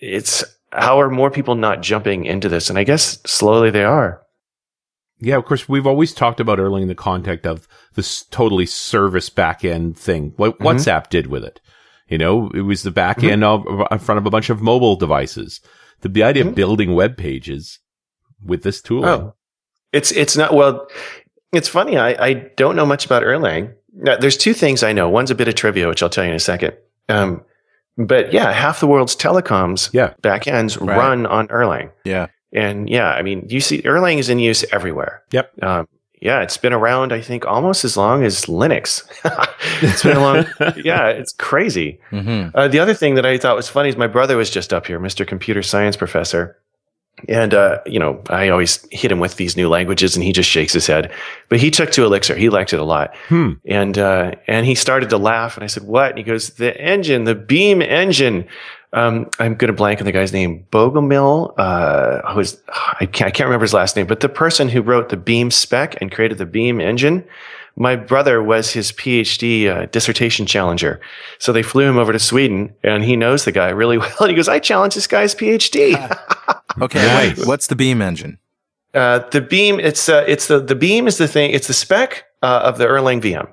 it's, 0.00 0.42
how 0.72 1.00
are 1.00 1.10
more 1.10 1.30
people 1.30 1.54
not 1.54 1.82
jumping 1.82 2.24
into 2.24 2.48
this? 2.48 2.70
And 2.70 2.78
I 2.78 2.84
guess 2.84 3.18
slowly 3.26 3.70
they 3.70 3.84
are. 3.84 4.22
Yeah, 5.20 5.36
of 5.36 5.44
course, 5.44 5.68
we've 5.68 5.86
always 5.86 6.12
talked 6.12 6.40
about 6.40 6.58
Erlang 6.58 6.82
in 6.82 6.88
the 6.88 6.94
context 6.96 7.46
of 7.46 7.68
this 7.94 8.24
totally 8.24 8.66
service 8.66 9.30
backend 9.30 9.96
thing. 9.96 10.32
What 10.36 10.58
Mhm. 10.58 10.64
WhatsApp 10.66 11.10
did 11.10 11.28
with 11.28 11.44
it, 11.44 11.60
you 12.08 12.18
know, 12.18 12.50
it 12.54 12.62
was 12.62 12.82
the 12.82 12.90
back 12.90 13.22
end 13.22 13.44
of 13.44 13.64
in 13.90 13.98
front 13.98 14.18
of 14.18 14.26
a 14.26 14.30
bunch 14.30 14.50
of 14.50 14.60
mobile 14.60 14.96
devices. 14.96 15.60
The, 16.00 16.08
the 16.08 16.24
idea 16.24 16.44
Mhm. 16.44 16.48
of 16.48 16.54
building 16.56 16.94
web 16.94 17.16
pages 17.16 17.78
with 18.44 18.64
this 18.64 18.82
tool. 18.82 19.04
Oh, 19.04 19.34
it's 19.92 20.10
it's 20.10 20.36
not 20.36 20.54
well. 20.54 20.88
It's 21.52 21.68
funny. 21.68 21.96
I 21.98 22.10
I 22.18 22.32
don't 22.56 22.74
know 22.74 22.86
much 22.86 23.06
about 23.06 23.22
Erlang. 23.22 23.74
Now, 23.94 24.16
there's 24.16 24.36
two 24.38 24.54
things 24.54 24.82
I 24.82 24.92
know. 24.92 25.08
One's 25.08 25.30
a 25.30 25.34
bit 25.36 25.46
of 25.48 25.54
trivia, 25.54 25.86
which 25.86 26.02
I'll 26.02 26.08
tell 26.10 26.24
you 26.24 26.30
in 26.30 26.36
a 26.36 26.40
second. 26.40 26.72
Um, 27.08 27.42
but 27.98 28.32
yeah, 28.32 28.52
half 28.52 28.80
the 28.80 28.86
world's 28.86 29.14
telecoms 29.16 29.90
Yeah. 29.92 30.14
backends 30.22 30.80
Right. 30.80 30.96
run 30.96 31.26
on 31.26 31.48
Erlang. 31.48 31.90
Yeah. 32.04 32.26
And 32.52 32.88
yeah, 32.88 33.10
I 33.10 33.22
mean, 33.22 33.46
you 33.48 33.60
see, 33.60 33.80
Erlang 33.82 34.18
is 34.18 34.28
in 34.28 34.38
use 34.38 34.64
everywhere. 34.72 35.22
Yep. 35.32 35.62
Um, 35.62 35.88
yeah, 36.20 36.42
it's 36.42 36.56
been 36.56 36.72
around, 36.72 37.12
I 37.12 37.20
think, 37.20 37.44
almost 37.46 37.84
as 37.84 37.96
long 37.96 38.22
as 38.24 38.44
Linux. 38.44 39.02
it's 39.82 40.02
been 40.04 40.16
a 40.16 40.20
long. 40.20 40.44
yeah, 40.84 41.08
it's 41.08 41.32
crazy. 41.32 41.98
hmm 42.10 42.48
Uh, 42.54 42.68
the 42.68 42.78
other 42.78 42.94
thing 42.94 43.14
that 43.16 43.26
I 43.26 43.38
thought 43.38 43.56
was 43.56 43.68
funny 43.68 43.88
is 43.88 43.96
my 43.96 44.06
brother 44.06 44.36
was 44.36 44.48
just 44.50 44.72
up 44.72 44.86
here, 44.86 45.00
Mr. 45.00 45.26
Computer 45.26 45.62
Science 45.62 45.96
Professor. 45.96 46.56
And, 47.28 47.54
uh, 47.54 47.80
you 47.86 47.98
know, 47.98 48.22
I 48.28 48.48
always 48.48 48.86
hit 48.90 49.12
him 49.12 49.20
with 49.20 49.36
these 49.36 49.56
new 49.56 49.68
languages 49.68 50.16
and 50.16 50.24
he 50.24 50.32
just 50.32 50.50
shakes 50.50 50.72
his 50.72 50.86
head. 50.86 51.12
But 51.48 51.60
he 51.60 51.70
took 51.70 51.90
to 51.92 52.04
Elixir. 52.04 52.36
He 52.36 52.48
liked 52.48 52.72
it 52.72 52.80
a 52.80 52.84
lot. 52.84 53.14
Hmm. 53.28 53.52
And, 53.64 53.98
uh, 53.98 54.32
and 54.46 54.66
he 54.66 54.74
started 54.74 55.10
to 55.10 55.18
laugh. 55.18 55.56
And 55.56 55.64
I 55.64 55.68
said, 55.68 55.84
what? 55.84 56.10
And 56.10 56.18
he 56.18 56.24
goes, 56.24 56.50
the 56.50 56.78
engine, 56.80 57.24
the 57.24 57.34
beam 57.34 57.82
engine. 57.82 58.46
Um, 58.94 59.30
I'm 59.38 59.54
going 59.54 59.68
to 59.68 59.76
blank 59.76 60.00
on 60.00 60.04
the 60.04 60.12
guy's 60.12 60.32
name. 60.32 60.66
Bogumil, 60.70 61.54
uh, 61.56 62.20
I 62.24 62.34
was, 62.34 62.60
I 62.68 63.06
can't, 63.06 63.28
I 63.28 63.30
can't 63.30 63.46
remember 63.46 63.64
his 63.64 63.72
last 63.72 63.96
name, 63.96 64.06
but 64.06 64.20
the 64.20 64.28
person 64.28 64.68
who 64.68 64.82
wrote 64.82 65.08
the 65.08 65.16
beam 65.16 65.50
spec 65.50 66.00
and 66.02 66.12
created 66.12 66.36
the 66.36 66.44
beam 66.44 66.78
engine, 66.78 67.24
my 67.76 67.96
brother 67.96 68.42
was 68.42 68.72
his 68.72 68.92
PhD 68.92 69.66
uh, 69.66 69.86
dissertation 69.86 70.46
challenger. 70.46 71.00
So 71.38 71.52
they 71.52 71.62
flew 71.62 71.88
him 71.88 71.98
over 71.98 72.12
to 72.12 72.18
Sweden 72.18 72.74
and 72.82 73.04
he 73.04 73.16
knows 73.16 73.44
the 73.44 73.52
guy 73.52 73.68
really 73.70 73.98
well. 73.98 74.14
And 74.20 74.30
he 74.30 74.36
goes, 74.36 74.48
I 74.48 74.58
challenge 74.58 74.94
this 74.94 75.06
guy's 75.06 75.34
PhD. 75.34 75.96
Okay. 76.80 77.04
Nice. 77.04 77.36
Wait, 77.36 77.46
what's 77.46 77.66
the 77.66 77.76
beam 77.76 78.00
engine? 78.00 78.38
Uh, 78.94 79.18
the 79.30 79.42
beam, 79.42 79.78
it's, 79.78 80.08
uh, 80.08 80.24
it's 80.26 80.46
the, 80.46 80.58
the 80.58 80.74
beam 80.74 81.06
is 81.06 81.18
the 81.18 81.28
thing, 81.28 81.50
it's 81.50 81.66
the 81.66 81.74
spec, 81.74 82.24
uh, 82.42 82.62
of 82.64 82.78
the 82.78 82.86
Erlang 82.86 83.20
VM. 83.20 83.52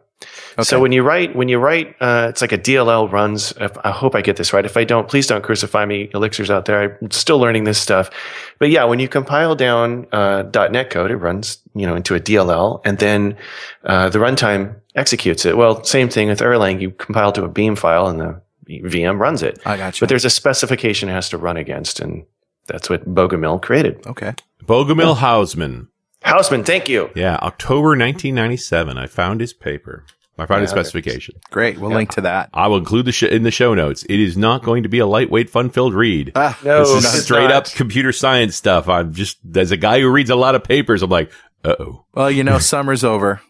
Okay. 0.53 0.63
So 0.63 0.79
when 0.79 0.91
you 0.91 1.03
write, 1.03 1.35
when 1.35 1.47
you 1.47 1.57
write, 1.59 1.95
uh, 2.01 2.27
it's 2.29 2.41
like 2.41 2.51
a 2.51 2.57
DLL 2.57 3.09
runs. 3.11 3.53
If, 3.59 3.77
I 3.83 3.91
hope 3.91 4.15
I 4.15 4.21
get 4.21 4.35
this 4.35 4.51
right. 4.51 4.65
If 4.65 4.75
I 4.75 4.83
don't, 4.83 5.07
please 5.07 5.27
don't 5.27 5.43
crucify 5.43 5.85
me, 5.85 6.09
elixirs 6.13 6.51
out 6.51 6.65
there. 6.65 6.97
I'm 7.01 7.11
still 7.11 7.39
learning 7.39 7.63
this 7.63 7.79
stuff. 7.79 8.09
But 8.57 8.69
yeah, 8.69 8.83
when 8.83 8.99
you 8.99 9.07
compile 9.07 9.55
down 9.55 10.07
uh, 10.11 10.43
.NET 10.53 10.89
code, 10.89 11.11
it 11.11 11.17
runs, 11.17 11.59
you 11.73 11.87
know, 11.87 11.95
into 11.95 12.15
a 12.15 12.19
DLL, 12.19 12.81
and 12.83 12.97
then 12.97 13.37
uh, 13.85 14.09
the 14.09 14.19
runtime 14.19 14.75
executes 14.95 15.45
it. 15.45 15.55
Well, 15.55 15.83
same 15.83 16.09
thing 16.09 16.27
with 16.27 16.39
Erlang. 16.41 16.81
You 16.81 16.91
compile 16.91 17.31
to 17.33 17.45
a 17.45 17.49
Beam 17.49 17.77
file, 17.77 18.07
and 18.07 18.19
the 18.19 18.41
VM 18.67 19.19
runs 19.19 19.41
it. 19.41 19.59
I 19.65 19.77
got 19.77 19.95
you. 19.95 20.01
But 20.01 20.09
there's 20.09 20.25
a 20.25 20.29
specification 20.29 21.07
it 21.09 21.13
has 21.13 21.29
to 21.29 21.37
run 21.37 21.55
against, 21.55 21.99
and 22.01 22.25
that's 22.67 22.89
what 22.89 23.07
Bogumil 23.07 23.61
created. 23.61 24.05
okay. 24.05 24.33
Bogumil 24.65 25.15
Hausman. 25.15 25.87
Hausman, 26.25 26.65
thank 26.65 26.89
you. 26.89 27.09
Yeah, 27.15 27.35
October 27.37 27.89
1997. 27.89 28.97
I 28.97 29.07
found 29.07 29.39
his 29.41 29.53
paper. 29.53 30.05
I 30.37 30.45
found 30.45 30.61
his 30.61 30.71
Yeah, 30.71 30.75
specification. 30.75 31.35
Great. 31.51 31.79
We'll 31.79 31.91
link 31.91 32.11
to 32.11 32.21
that. 32.21 32.49
I 32.53 32.67
will 32.67 32.77
include 32.77 33.05
the 33.05 33.11
sh- 33.11 33.23
in 33.23 33.43
the 33.43 33.51
show 33.51 33.73
notes. 33.73 34.03
It 34.09 34.19
is 34.19 34.37
not 34.37 34.63
going 34.63 34.83
to 34.83 34.89
be 34.89 34.99
a 34.99 35.05
lightweight, 35.05 35.49
fun-filled 35.49 35.93
read. 35.93 36.31
Ah, 36.35 36.57
No, 36.63 36.79
this 36.95 37.13
is 37.13 37.23
straight 37.25 37.49
not. 37.49 37.67
up 37.67 37.73
computer 37.73 38.11
science 38.13 38.55
stuff. 38.55 38.87
I'm 38.87 39.13
just 39.13 39.37
as 39.55 39.71
a 39.71 39.77
guy 39.77 39.99
who 39.99 40.09
reads 40.09 40.29
a 40.29 40.35
lot 40.35 40.55
of 40.55 40.63
papers. 40.63 41.01
I'm 41.03 41.09
like, 41.09 41.31
uh 41.65 41.75
oh. 41.79 42.05
well, 42.13 42.31
you 42.31 42.43
know, 42.45 42.57
summer's 42.59 43.03
over. 43.03 43.41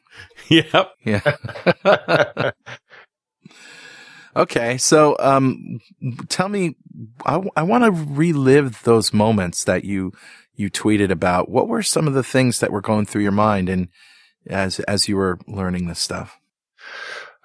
yep. 0.49 0.91
Yeah. 1.05 1.21
Okay, 4.35 4.77
so 4.77 5.15
um, 5.19 5.79
tell 6.29 6.47
me, 6.49 6.75
I, 7.25 7.41
I 7.55 7.63
want 7.63 7.83
to 7.83 7.91
relive 7.91 8.81
those 8.83 9.11
moments 9.11 9.63
that 9.65 9.83
you 9.83 10.13
you 10.59 10.69
tweeted 10.69 11.09
about. 11.09 11.49
What 11.49 11.67
were 11.67 11.81
some 11.81 12.07
of 12.07 12.13
the 12.13 12.23
things 12.23 12.59
that 12.59 12.71
were 12.71 12.81
going 12.81 13.05
through 13.05 13.23
your 13.23 13.31
mind, 13.31 13.69
and 13.69 13.87
as 14.47 14.79
as 14.81 15.07
you 15.07 15.15
were 15.15 15.39
learning 15.47 15.87
this 15.87 15.99
stuff? 15.99 16.39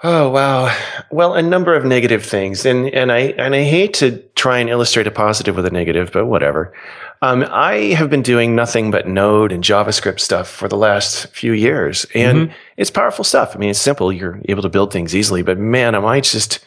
Oh 0.03 0.29
wow. 0.29 0.77
Well, 1.11 1.35
a 1.35 1.41
number 1.41 1.75
of 1.75 1.85
negative 1.85 2.27
things, 2.27 2.67
and 2.67 2.89
and 2.89 3.13
I 3.13 3.19
and 3.39 3.55
I 3.55 3.63
hate 3.63 3.95
to 3.95 4.19
try 4.35 4.59
and 4.59 4.69
illustrate 4.69 5.07
a 5.07 5.11
positive 5.11 5.57
with 5.57 5.65
a 5.65 5.71
negative, 5.71 6.11
but 6.13 6.27
whatever. 6.27 6.75
Um, 7.23 7.47
I 7.49 7.95
have 7.95 8.11
been 8.11 8.23
doing 8.23 8.55
nothing 8.55 8.91
but 8.91 9.09
Node 9.09 9.51
and 9.51 9.65
JavaScript 9.65 10.21
stuff 10.21 10.47
for 10.49 10.69
the 10.69 10.77
last 10.77 11.29
few 11.29 11.53
years, 11.53 12.05
and 12.15 12.39
mm-hmm. 12.39 12.55
it's 12.77 12.91
powerful 12.91 13.25
stuff. 13.25 13.55
I 13.55 13.59
mean, 13.59 13.71
it's 13.71 13.81
simple; 13.81 14.13
you're 14.13 14.41
able 14.47 14.63
to 14.63 14.69
build 14.69 14.93
things 14.93 15.15
easily. 15.15 15.43
But 15.43 15.59
man, 15.59 15.95
am 15.95 16.05
I 16.05 16.21
just 16.21 16.59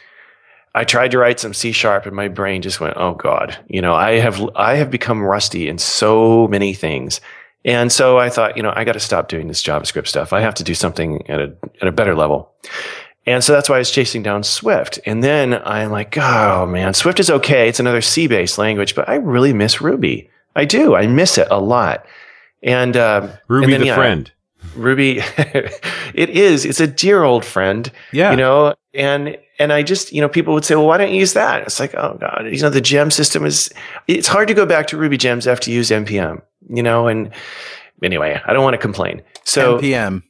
I 0.77 0.83
tried 0.83 1.09
to 1.11 1.17
write 1.17 1.39
some 1.39 1.55
C 1.55 1.71
sharp 1.71 2.05
and 2.05 2.15
my 2.15 2.27
brain 2.27 2.61
just 2.61 2.79
went, 2.79 2.97
"Oh 2.97 3.15
god." 3.15 3.57
You 3.67 3.81
know, 3.81 3.95
I 3.95 4.19
have 4.19 4.47
I 4.55 4.75
have 4.75 4.91
become 4.91 5.23
rusty 5.23 5.67
in 5.67 5.79
so 5.79 6.47
many 6.47 6.75
things. 6.75 7.19
And 7.65 7.91
so 7.91 8.19
I 8.19 8.29
thought, 8.29 8.55
you 8.55 8.61
know, 8.61 8.71
I 8.75 8.83
got 8.83 8.93
to 8.93 8.99
stop 8.99 9.27
doing 9.27 9.47
this 9.47 9.63
JavaScript 9.63 10.07
stuff. 10.07 10.31
I 10.31 10.41
have 10.41 10.53
to 10.53 10.63
do 10.63 10.75
something 10.75 11.27
at 11.29 11.41
a 11.41 11.53
at 11.81 11.87
a 11.87 11.91
better 11.91 12.13
level. 12.13 12.53
And 13.25 13.43
so 13.43 13.53
that's 13.53 13.67
why 13.69 13.75
I 13.75 13.79
was 13.79 13.89
chasing 13.89 14.21
down 14.21 14.43
Swift. 14.43 14.99
And 15.07 15.23
then 15.23 15.55
I'm 15.65 15.89
like, 15.89 16.15
"Oh 16.15 16.67
man, 16.67 16.93
Swift 16.93 17.19
is 17.19 17.31
okay. 17.31 17.67
It's 17.67 17.79
another 17.79 18.01
C-based 18.01 18.59
language, 18.59 18.93
but 18.93 19.09
I 19.09 19.15
really 19.15 19.53
miss 19.53 19.81
Ruby. 19.81 20.29
I 20.55 20.65
do. 20.65 20.95
I 20.95 21.07
miss 21.07 21.39
it 21.39 21.47
a 21.49 21.59
lot." 21.59 22.05
And 22.61 22.95
uh, 22.95 23.29
Ruby 23.47 23.65
and 23.65 23.73
then, 23.73 23.81
the 23.81 23.87
yeah, 23.87 23.95
friend. 23.95 24.31
Ruby, 24.75 25.21
it 26.13 26.29
is. 26.29 26.65
It's 26.65 26.79
a 26.79 26.87
dear 26.87 27.23
old 27.23 27.43
friend. 27.43 27.91
Yeah. 28.11 28.29
You 28.29 28.37
know, 28.37 28.75
and 28.93 29.37
and 29.59 29.73
I 29.73 29.83
just, 29.83 30.11
you 30.11 30.21
know, 30.21 30.29
people 30.29 30.53
would 30.53 30.65
say, 30.65 30.75
well, 30.75 30.87
why 30.87 30.97
don't 30.97 31.11
you 31.11 31.19
use 31.19 31.33
that? 31.33 31.63
It's 31.63 31.79
like, 31.79 31.95
oh 31.95 32.17
God, 32.19 32.47
you 32.51 32.61
know, 32.61 32.69
the 32.69 32.81
gem 32.81 33.11
system 33.11 33.45
is, 33.45 33.69
it's 34.07 34.27
hard 34.27 34.47
to 34.47 34.53
go 34.53 34.65
back 34.65 34.87
to 34.87 34.97
Ruby 34.97 35.17
gems 35.17 35.47
after 35.47 35.71
you 35.71 35.77
use 35.77 35.89
NPM, 35.89 36.41
you 36.69 36.83
know, 36.83 37.07
and 37.07 37.31
anyway, 38.03 38.39
I 38.45 38.53
don't 38.53 38.63
want 38.63 38.75
to 38.75 38.79
complain. 38.79 39.21
So 39.43 39.79
NPM. 39.79 40.23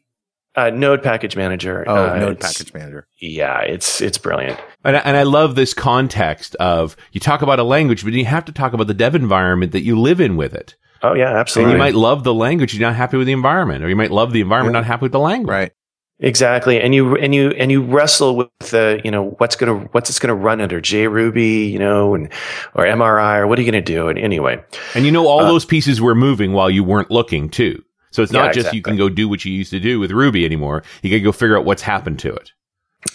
Uh, 0.55 0.71
Node 0.71 1.03
Package 1.03 1.35
Manager. 1.35 1.83
Oh, 1.85 2.09
uh, 2.09 2.17
Node 2.17 2.39
Package 2.39 2.73
Manager. 2.73 3.07
Yeah, 3.21 3.59
it's 3.61 4.01
it's 4.01 4.17
brilliant. 4.17 4.59
And 4.83 4.97
I, 4.97 4.99
and 5.01 5.15
I 5.15 5.21
love 5.21 5.53
this 5.53 5.75
context 5.75 6.55
of 6.55 6.97
you 7.11 7.19
talk 7.19 7.43
about 7.43 7.59
a 7.59 7.63
language, 7.63 8.03
but 8.03 8.13
you 8.13 8.25
have 8.25 8.45
to 8.45 8.51
talk 8.51 8.73
about 8.73 8.87
the 8.87 8.95
dev 8.95 9.13
environment 9.13 9.71
that 9.73 9.83
you 9.83 9.99
live 9.99 10.19
in 10.19 10.35
with 10.35 10.55
it. 10.55 10.75
Oh 11.03 11.13
yeah, 11.13 11.37
absolutely. 11.37 11.73
And 11.73 11.77
you 11.77 11.83
might 11.83 11.93
love 11.93 12.23
the 12.23 12.33
language, 12.33 12.73
you're 12.73 12.87
not 12.87 12.95
happy 12.95 13.17
with 13.17 13.27
the 13.27 13.33
environment, 13.33 13.83
or 13.83 13.89
you 13.89 13.95
might 13.95 14.09
love 14.09 14.33
the 14.33 14.41
environment, 14.41 14.73
yeah. 14.73 14.79
not 14.79 14.87
happy 14.87 15.03
with 15.03 15.11
the 15.11 15.19
language. 15.19 15.51
Right. 15.51 15.71
Exactly, 16.19 16.81
and 16.81 16.95
you 16.95 17.15
and 17.15 17.35
you 17.35 17.51
and 17.51 17.71
you 17.71 17.83
wrestle 17.83 18.35
with 18.35 18.49
the 18.71 18.99
you 19.03 19.11
know 19.11 19.35
what's 19.37 19.55
gonna 19.55 19.87
what's 19.91 20.09
it's 20.09 20.17
gonna 20.17 20.33
run 20.33 20.61
under 20.61 20.81
JRuby, 20.81 21.71
you 21.71 21.77
know, 21.77 22.15
and 22.15 22.33
or 22.73 22.85
MRI, 22.85 23.37
or 23.37 23.47
what 23.47 23.59
are 23.59 23.61
you 23.61 23.71
gonna 23.71 23.83
do? 23.83 24.07
And 24.07 24.17
anyway, 24.17 24.63
and 24.95 25.05
you 25.05 25.11
know 25.11 25.27
all 25.27 25.41
uh, 25.41 25.47
those 25.47 25.63
pieces 25.63 26.01
were 26.01 26.15
moving 26.15 26.53
while 26.53 26.71
you 26.71 26.83
weren't 26.83 27.11
looking 27.11 27.49
too. 27.49 27.83
So 28.11 28.23
it's 28.23 28.31
not 28.31 28.45
yeah, 28.45 28.51
just 28.51 28.57
exactly. 28.57 28.77
you 28.77 28.83
can 28.83 28.97
go 28.97 29.09
do 29.09 29.29
what 29.29 29.45
you 29.45 29.53
used 29.53 29.69
to 29.69 29.79
do 29.79 29.99
with 29.99 30.09
Ruby 30.09 30.43
anymore. 30.43 30.81
You 31.03 31.11
got 31.11 31.17
to 31.17 31.21
go 31.21 31.31
figure 31.31 31.55
out 31.55 31.65
what's 31.65 31.83
happened 31.83 32.17
to 32.19 32.33
it. 32.33 32.51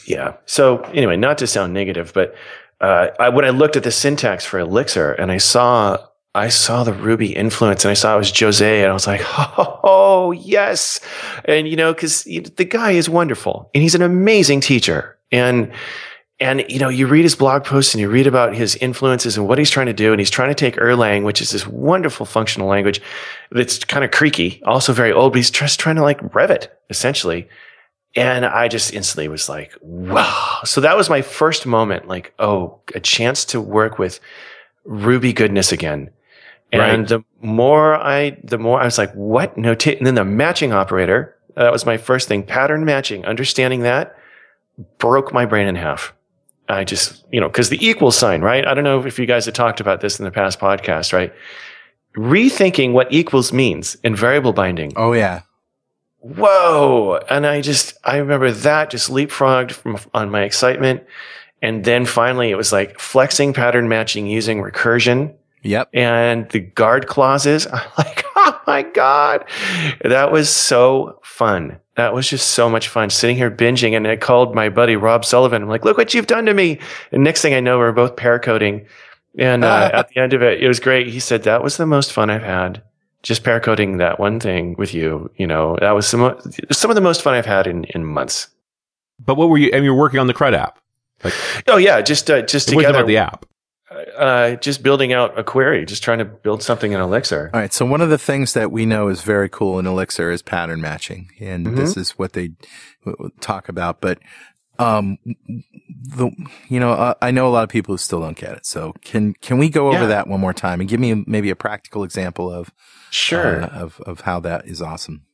Yeah. 0.06 0.36
So 0.46 0.82
anyway, 0.94 1.16
not 1.16 1.38
to 1.38 1.48
sound 1.48 1.74
negative, 1.74 2.12
but 2.14 2.36
uh, 2.80 3.08
I, 3.18 3.28
when 3.30 3.44
I 3.44 3.50
looked 3.50 3.76
at 3.76 3.82
the 3.82 3.90
syntax 3.90 4.44
for 4.44 4.60
Elixir 4.60 5.12
and 5.12 5.32
I 5.32 5.38
saw 5.38 5.98
I 6.34 6.48
saw 6.48 6.82
the 6.82 6.94
Ruby 6.94 7.36
influence 7.36 7.84
and 7.84 7.90
I 7.90 7.94
saw 7.94 8.14
it 8.14 8.18
was 8.18 8.38
Jose 8.38 8.80
and 8.80 8.90
I 8.90 8.94
was 8.94 9.06
like, 9.06 9.20
oh, 9.26 10.32
yes. 10.32 10.98
And, 11.44 11.68
you 11.68 11.76
know, 11.76 11.92
cause 11.92 12.24
the 12.24 12.66
guy 12.68 12.92
is 12.92 13.08
wonderful 13.08 13.70
and 13.74 13.82
he's 13.82 13.94
an 13.94 14.02
amazing 14.02 14.60
teacher. 14.62 15.18
And, 15.30 15.72
and, 16.40 16.64
you 16.70 16.78
know, 16.78 16.88
you 16.88 17.06
read 17.06 17.24
his 17.24 17.36
blog 17.36 17.64
posts 17.64 17.92
and 17.92 18.00
you 18.00 18.08
read 18.08 18.26
about 18.26 18.54
his 18.54 18.76
influences 18.76 19.36
and 19.36 19.46
what 19.46 19.58
he's 19.58 19.68
trying 19.68 19.86
to 19.86 19.92
do. 19.92 20.10
And 20.10 20.20
he's 20.20 20.30
trying 20.30 20.48
to 20.48 20.54
take 20.54 20.76
Erlang, 20.76 21.24
which 21.24 21.42
is 21.42 21.50
this 21.50 21.66
wonderful 21.66 22.24
functional 22.24 22.66
language 22.66 23.02
that's 23.50 23.84
kind 23.84 24.02
of 24.02 24.10
creaky, 24.10 24.62
also 24.64 24.94
very 24.94 25.12
old, 25.12 25.34
but 25.34 25.36
he's 25.36 25.50
just 25.50 25.78
trying 25.78 25.96
to 25.96 26.02
like 26.02 26.34
rev 26.34 26.50
it 26.50 26.74
essentially. 26.88 27.46
And 28.16 28.46
I 28.46 28.68
just 28.68 28.94
instantly 28.94 29.28
was 29.28 29.50
like, 29.50 29.74
wow. 29.82 30.60
So 30.64 30.80
that 30.80 30.96
was 30.96 31.10
my 31.10 31.20
first 31.20 31.66
moment, 31.66 32.08
like, 32.08 32.32
oh, 32.38 32.80
a 32.94 33.00
chance 33.00 33.44
to 33.46 33.60
work 33.60 33.98
with 33.98 34.18
Ruby 34.84 35.34
goodness 35.34 35.72
again 35.72 36.10
and 36.72 36.80
right. 36.80 37.08
the 37.08 37.24
more 37.46 37.94
I, 37.96 38.38
the 38.42 38.58
more 38.58 38.80
I 38.80 38.84
was 38.84 38.98
like, 38.98 39.12
what? 39.12 39.56
No, 39.58 39.74
t-? 39.74 39.96
and 39.96 40.06
then 40.06 40.14
the 40.14 40.24
matching 40.24 40.72
operator. 40.72 41.36
Uh, 41.56 41.64
that 41.64 41.72
was 41.72 41.84
my 41.84 41.98
first 41.98 42.28
thing. 42.28 42.42
Pattern 42.42 42.84
matching. 42.84 43.26
Understanding 43.26 43.82
that 43.82 44.16
broke 44.98 45.34
my 45.34 45.44
brain 45.44 45.68
in 45.68 45.76
half. 45.76 46.14
I 46.68 46.84
just, 46.84 47.26
you 47.30 47.40
know, 47.40 47.50
cause 47.50 47.68
the 47.68 47.86
equal 47.86 48.10
sign, 48.10 48.40
right? 48.40 48.66
I 48.66 48.72
don't 48.72 48.84
know 48.84 49.04
if 49.04 49.18
you 49.18 49.26
guys 49.26 49.44
have 49.44 49.54
talked 49.54 49.80
about 49.80 50.00
this 50.00 50.18
in 50.18 50.24
the 50.24 50.30
past 50.30 50.58
podcast, 50.58 51.12
right? 51.12 51.32
Rethinking 52.16 52.92
what 52.92 53.12
equals 53.12 53.52
means 53.52 53.96
in 53.96 54.16
variable 54.16 54.54
binding. 54.54 54.92
Oh, 54.96 55.12
yeah. 55.12 55.42
Whoa. 56.20 57.20
And 57.28 57.46
I 57.46 57.60
just, 57.60 57.98
I 58.04 58.16
remember 58.18 58.50
that 58.50 58.90
just 58.90 59.10
leapfrogged 59.10 59.72
from 59.72 59.98
on 60.14 60.30
my 60.30 60.42
excitement. 60.42 61.02
And 61.60 61.84
then 61.84 62.06
finally 62.06 62.50
it 62.50 62.56
was 62.56 62.72
like 62.72 62.98
flexing 62.98 63.52
pattern 63.52 63.88
matching 63.88 64.26
using 64.26 64.62
recursion 64.62 65.34
Yep. 65.62 65.90
And 65.92 66.48
the 66.50 66.60
guard 66.60 67.06
clauses, 67.06 67.66
I'm 67.72 67.90
like, 67.98 68.24
oh 68.36 68.60
my 68.66 68.82
God. 68.82 69.44
That 70.02 70.32
was 70.32 70.50
so 70.50 71.20
fun. 71.22 71.78
That 71.96 72.14
was 72.14 72.28
just 72.28 72.50
so 72.50 72.68
much 72.68 72.88
fun 72.88 73.10
sitting 73.10 73.36
here 73.36 73.50
binging. 73.50 73.96
And 73.96 74.06
I 74.06 74.16
called 74.16 74.54
my 74.54 74.68
buddy 74.68 74.96
Rob 74.96 75.24
Sullivan. 75.24 75.62
I'm 75.62 75.68
like, 75.68 75.84
look 75.84 75.98
what 75.98 76.14
you've 76.14 76.26
done 76.26 76.46
to 76.46 76.54
me. 76.54 76.78
And 77.12 77.22
next 77.22 77.42
thing 77.42 77.54
I 77.54 77.60
know, 77.60 77.78
we're 77.78 77.92
both 77.92 78.16
pair 78.16 78.38
coding. 78.38 78.86
And 79.38 79.64
uh, 79.64 79.90
at 79.94 80.08
the 80.08 80.20
end 80.20 80.32
of 80.32 80.42
it, 80.42 80.62
it 80.62 80.68
was 80.68 80.80
great. 80.80 81.06
He 81.08 81.20
said, 81.20 81.44
that 81.44 81.62
was 81.62 81.76
the 81.76 81.86
most 81.86 82.12
fun 82.12 82.30
I've 82.30 82.42
had. 82.42 82.82
Just 83.22 83.44
pair 83.44 83.60
coding 83.60 83.98
that 83.98 84.18
one 84.18 84.40
thing 84.40 84.74
with 84.78 84.94
you. 84.94 85.30
You 85.36 85.46
know, 85.46 85.76
that 85.80 85.92
was 85.92 86.08
some, 86.08 86.36
some 86.72 86.90
of 86.90 86.96
the 86.96 87.00
most 87.00 87.22
fun 87.22 87.34
I've 87.34 87.46
had 87.46 87.68
in, 87.68 87.84
in 87.94 88.04
months. 88.04 88.48
But 89.24 89.36
what 89.36 89.48
were 89.48 89.58
you, 89.58 89.68
I 89.68 89.76
mean, 89.76 89.84
you're 89.84 89.94
working 89.94 90.18
on 90.18 90.26
the 90.26 90.34
CRUD 90.34 90.54
app. 90.54 90.80
Like, 91.22 91.34
oh 91.68 91.76
yeah, 91.76 92.00
just, 92.00 92.28
uh, 92.28 92.42
just 92.42 92.68
together. 92.68 92.98
about 92.98 93.06
the 93.06 93.18
app 93.18 93.46
uh, 94.16 94.56
just 94.56 94.82
building 94.82 95.12
out 95.12 95.38
a 95.38 95.44
query, 95.44 95.84
just 95.84 96.02
trying 96.02 96.18
to 96.18 96.24
build 96.24 96.62
something 96.62 96.92
in 96.92 97.00
Elixir. 97.00 97.50
All 97.52 97.60
right. 97.60 97.72
So 97.72 97.84
one 97.86 98.00
of 98.00 98.10
the 98.10 98.18
things 98.18 98.52
that 98.54 98.70
we 98.70 98.86
know 98.86 99.08
is 99.08 99.22
very 99.22 99.48
cool 99.48 99.78
in 99.78 99.86
Elixir 99.86 100.30
is 100.30 100.42
pattern 100.42 100.80
matching, 100.80 101.30
and 101.40 101.66
mm-hmm. 101.66 101.76
this 101.76 101.96
is 101.96 102.12
what 102.12 102.32
they 102.32 102.52
talk 103.40 103.68
about. 103.68 104.00
But 104.00 104.18
um, 104.78 105.18
the 105.24 106.30
you 106.68 106.80
know 106.80 106.92
uh, 106.92 107.14
I 107.22 107.30
know 107.30 107.46
a 107.46 107.50
lot 107.50 107.64
of 107.64 107.68
people 107.68 107.94
who 107.94 107.98
still 107.98 108.20
don't 108.20 108.36
get 108.36 108.52
it. 108.52 108.66
So 108.66 108.94
can 109.02 109.34
can 109.34 109.58
we 109.58 109.68
go 109.68 109.88
over 109.88 110.02
yeah. 110.02 110.06
that 110.06 110.28
one 110.28 110.40
more 110.40 110.54
time 110.54 110.80
and 110.80 110.88
give 110.88 111.00
me 111.00 111.24
maybe 111.26 111.50
a 111.50 111.56
practical 111.56 112.04
example 112.04 112.50
of 112.50 112.70
sure 113.10 113.62
uh, 113.62 113.66
of 113.68 114.00
of 114.00 114.22
how 114.22 114.40
that 114.40 114.66
is 114.66 114.82
awesome. 114.82 115.26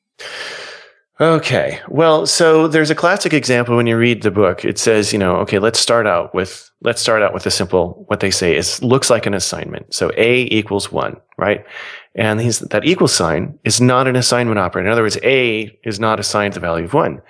Okay. 1.21 1.81
Well, 1.89 2.27
so 2.27 2.69
there's 2.69 2.91
a 2.91 2.95
classic 2.95 3.33
example 3.33 3.75
when 3.75 3.89
you 3.89 3.97
read 3.97 4.23
the 4.23 4.31
book. 4.31 4.65
It 4.65 4.79
says, 4.79 5.13
you 5.13 5.19
know, 5.19 5.37
okay, 5.39 5.59
let's 5.59 5.81
start 5.81 6.07
out 6.07 6.33
with, 6.33 6.71
let's 6.83 7.03
start 7.03 7.23
out 7.23 7.35
with 7.35 7.45
a 7.45 7.51
simple, 7.51 8.05
what 8.07 8.21
they 8.21 8.31
say 8.31 8.55
is 8.57 8.81
looks 8.85 9.11
like 9.11 9.27
an 9.27 9.35
assignment. 9.35 9.93
So 9.93 10.13
A 10.17 10.43
equals 10.43 10.93
one, 10.93 11.17
right? 11.37 11.65
And 12.15 12.39
that 12.39 12.85
equal 12.85 13.09
sign 13.09 13.59
is 13.65 13.81
not 13.81 14.07
an 14.07 14.15
assignment 14.15 14.61
operator. 14.61 14.87
In 14.87 14.93
other 14.93 15.03
words, 15.03 15.19
A 15.25 15.77
is 15.83 15.99
not 15.99 16.21
assigned 16.21 16.55
the 16.55 16.61
value 16.61 16.85
of 16.85 16.95
one. 16.95 17.21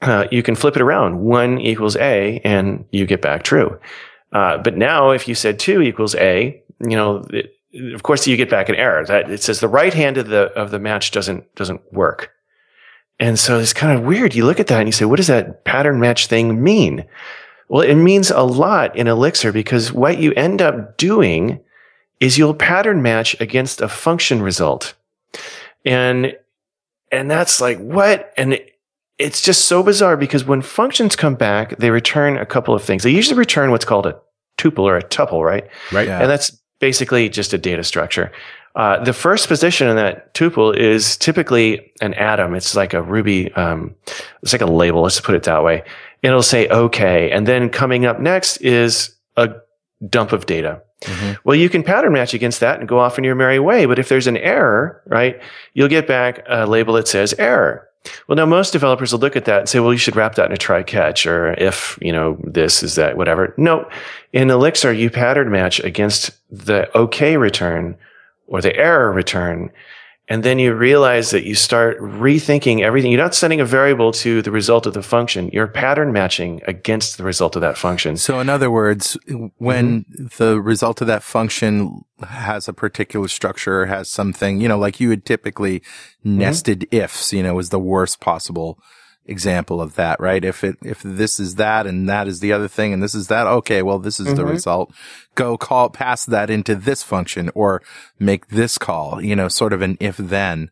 Uh, 0.00 0.28
you 0.30 0.44
can 0.44 0.54
flip 0.54 0.76
it 0.76 0.82
around. 0.82 1.18
One 1.18 1.58
equals 1.60 1.96
A 1.96 2.40
and 2.44 2.84
you 2.92 3.04
get 3.04 3.20
back 3.20 3.42
true. 3.42 3.80
Uh, 4.32 4.58
but 4.58 4.76
now 4.76 5.10
if 5.10 5.26
you 5.26 5.34
said 5.34 5.58
two 5.58 5.82
equals 5.82 6.14
A, 6.16 6.62
you 6.80 6.96
know, 6.96 7.24
it, 7.30 7.52
of 7.94 8.04
course 8.04 8.28
you 8.28 8.36
get 8.36 8.50
back 8.50 8.68
an 8.68 8.76
error 8.76 9.04
that 9.06 9.28
it 9.28 9.42
says 9.42 9.58
the 9.58 9.66
right 9.66 9.92
hand 9.92 10.18
of 10.18 10.28
the, 10.28 10.52
of 10.52 10.70
the 10.70 10.78
match 10.78 11.10
doesn't, 11.10 11.52
doesn't 11.56 11.80
work. 11.92 12.30
And 13.20 13.38
so 13.38 13.58
it's 13.58 13.72
kind 13.72 13.96
of 13.96 14.04
weird. 14.04 14.34
You 14.34 14.44
look 14.44 14.60
at 14.60 14.66
that 14.68 14.80
and 14.80 14.88
you 14.88 14.92
say, 14.92 15.04
what 15.04 15.16
does 15.16 15.28
that 15.28 15.64
pattern 15.64 16.00
match 16.00 16.26
thing 16.26 16.62
mean? 16.62 17.04
Well, 17.68 17.82
it 17.82 17.94
means 17.94 18.30
a 18.30 18.42
lot 18.42 18.96
in 18.96 19.06
Elixir 19.06 19.52
because 19.52 19.92
what 19.92 20.18
you 20.18 20.32
end 20.32 20.60
up 20.60 20.96
doing 20.96 21.60
is 22.20 22.38
you'll 22.38 22.54
pattern 22.54 23.02
match 23.02 23.38
against 23.40 23.80
a 23.80 23.88
function 23.88 24.42
result. 24.42 24.94
And, 25.84 26.36
and 27.12 27.30
that's 27.30 27.60
like, 27.60 27.78
what? 27.78 28.32
And 28.36 28.54
it, 28.54 28.78
it's 29.18 29.42
just 29.42 29.66
so 29.66 29.82
bizarre 29.82 30.16
because 30.16 30.44
when 30.44 30.60
functions 30.60 31.14
come 31.14 31.36
back, 31.36 31.76
they 31.78 31.90
return 31.90 32.36
a 32.36 32.46
couple 32.46 32.74
of 32.74 32.82
things. 32.82 33.04
They 33.04 33.10
usually 33.10 33.38
return 33.38 33.70
what's 33.70 33.84
called 33.84 34.06
a 34.06 34.20
tuple 34.58 34.80
or 34.80 34.96
a 34.96 35.02
tuple, 35.02 35.44
right? 35.44 35.68
Right. 35.92 36.08
Yeah. 36.08 36.20
And 36.20 36.30
that's 36.30 36.50
basically 36.80 37.28
just 37.28 37.52
a 37.52 37.58
data 37.58 37.84
structure. 37.84 38.32
Uh, 38.74 39.02
the 39.04 39.12
first 39.12 39.46
position 39.46 39.88
in 39.88 39.96
that 39.96 40.34
tuple 40.34 40.76
is 40.76 41.16
typically 41.16 41.92
an 42.00 42.12
atom. 42.14 42.54
It's 42.54 42.74
like 42.74 42.92
a 42.92 43.02
Ruby, 43.02 43.52
um, 43.52 43.94
it's 44.42 44.52
like 44.52 44.62
a 44.62 44.66
label. 44.66 45.02
Let's 45.02 45.20
put 45.20 45.36
it 45.36 45.44
that 45.44 45.62
way. 45.62 45.84
It'll 46.22 46.42
say 46.42 46.66
OK. 46.68 47.30
And 47.30 47.46
then 47.46 47.70
coming 47.70 48.04
up 48.04 48.18
next 48.18 48.56
is 48.58 49.14
a 49.36 49.54
dump 50.08 50.32
of 50.32 50.46
data. 50.46 50.82
Mm-hmm. 51.02 51.32
Well, 51.44 51.56
you 51.56 51.68
can 51.68 51.82
pattern 51.82 52.12
match 52.12 52.34
against 52.34 52.60
that 52.60 52.80
and 52.80 52.88
go 52.88 52.98
off 52.98 53.18
in 53.18 53.24
your 53.24 53.34
merry 53.34 53.58
way. 53.58 53.86
But 53.86 53.98
if 53.98 54.08
there's 54.08 54.26
an 54.26 54.38
error, 54.38 55.02
right, 55.06 55.40
you'll 55.74 55.88
get 55.88 56.06
back 56.06 56.44
a 56.48 56.66
label 56.66 56.94
that 56.94 57.06
says 57.06 57.34
error. 57.38 57.88
Well, 58.26 58.36
now 58.36 58.46
most 58.46 58.72
developers 58.72 59.12
will 59.12 59.20
look 59.20 59.36
at 59.36 59.44
that 59.46 59.60
and 59.60 59.68
say, 59.68 59.80
well, 59.80 59.92
you 59.92 59.98
should 59.98 60.16
wrap 60.16 60.34
that 60.34 60.46
in 60.46 60.52
a 60.52 60.58
try 60.58 60.82
catch 60.82 61.26
or 61.26 61.54
if, 61.54 61.98
you 62.02 62.12
know, 62.12 62.38
this 62.42 62.82
is 62.82 62.96
that, 62.96 63.16
whatever. 63.16 63.54
No, 63.56 63.88
in 64.32 64.50
Elixir, 64.50 64.92
you 64.92 65.10
pattern 65.10 65.50
match 65.50 65.80
against 65.80 66.32
the 66.50 66.90
OK 66.96 67.36
return 67.36 67.96
or 68.46 68.60
the 68.60 68.74
error 68.76 69.12
return. 69.12 69.70
And 70.26 70.42
then 70.42 70.58
you 70.58 70.72
realize 70.72 71.30
that 71.32 71.44
you 71.44 71.54
start 71.54 71.98
rethinking 71.98 72.80
everything. 72.80 73.12
You're 73.12 73.20
not 73.20 73.34
sending 73.34 73.60
a 73.60 73.64
variable 73.66 74.10
to 74.12 74.40
the 74.40 74.50
result 74.50 74.86
of 74.86 74.94
the 74.94 75.02
function. 75.02 75.50
You're 75.52 75.66
pattern 75.66 76.12
matching 76.12 76.62
against 76.66 77.18
the 77.18 77.24
result 77.24 77.56
of 77.56 77.60
that 77.60 77.76
function. 77.76 78.16
So 78.16 78.40
in 78.40 78.48
other 78.48 78.70
words, 78.70 79.18
when 79.58 80.04
mm-hmm. 80.04 80.26
the 80.38 80.62
result 80.62 81.02
of 81.02 81.08
that 81.08 81.22
function 81.22 82.04
has 82.26 82.68
a 82.68 82.72
particular 82.72 83.28
structure 83.28 83.82
or 83.82 83.86
has 83.86 84.10
something, 84.10 84.62
you 84.62 84.68
know, 84.68 84.78
like 84.78 84.98
you 84.98 85.10
would 85.10 85.26
typically 85.26 85.80
mm-hmm. 85.80 86.38
nested 86.38 86.88
ifs, 86.90 87.34
you 87.34 87.42
know, 87.42 87.58
is 87.58 87.68
the 87.68 87.78
worst 87.78 88.20
possible 88.20 88.78
example 89.26 89.80
of 89.80 89.94
that, 89.94 90.20
right? 90.20 90.44
If 90.44 90.62
it, 90.64 90.76
if 90.82 91.02
this 91.02 91.40
is 91.40 91.54
that 91.54 91.86
and 91.86 92.08
that 92.08 92.28
is 92.28 92.40
the 92.40 92.52
other 92.52 92.68
thing 92.68 92.92
and 92.92 93.02
this 93.02 93.14
is 93.14 93.28
that, 93.28 93.46
okay, 93.46 93.82
well, 93.82 93.98
this 93.98 94.20
is 94.20 94.26
mm-hmm. 94.26 94.36
the 94.36 94.44
result. 94.44 94.92
Go 95.34 95.56
call, 95.56 95.90
pass 95.90 96.24
that 96.26 96.50
into 96.50 96.74
this 96.74 97.02
function 97.02 97.50
or 97.54 97.82
make 98.18 98.48
this 98.48 98.78
call, 98.78 99.22
you 99.22 99.34
know, 99.34 99.48
sort 99.48 99.72
of 99.72 99.82
an 99.82 99.96
if 100.00 100.16
then. 100.16 100.70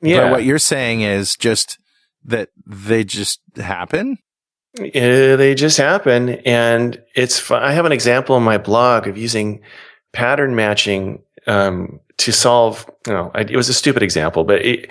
Yeah. 0.00 0.22
But 0.22 0.30
what 0.30 0.44
you're 0.44 0.58
saying 0.58 1.02
is 1.02 1.36
just 1.36 1.78
that 2.24 2.48
they 2.66 3.04
just 3.04 3.40
happen. 3.56 4.18
They 4.74 5.54
just 5.54 5.76
happen. 5.76 6.30
And 6.30 7.02
it's 7.14 7.38
fun. 7.38 7.62
I 7.62 7.72
have 7.72 7.84
an 7.84 7.92
example 7.92 8.36
in 8.36 8.42
my 8.42 8.58
blog 8.58 9.06
of 9.06 9.18
using 9.18 9.60
pattern 10.12 10.54
matching, 10.56 11.22
um, 11.46 12.00
to 12.18 12.32
solve, 12.32 12.88
you 13.06 13.12
know, 13.12 13.30
it 13.34 13.56
was 13.56 13.68
a 13.68 13.74
stupid 13.74 14.02
example, 14.02 14.44
but 14.44 14.64
it, 14.64 14.90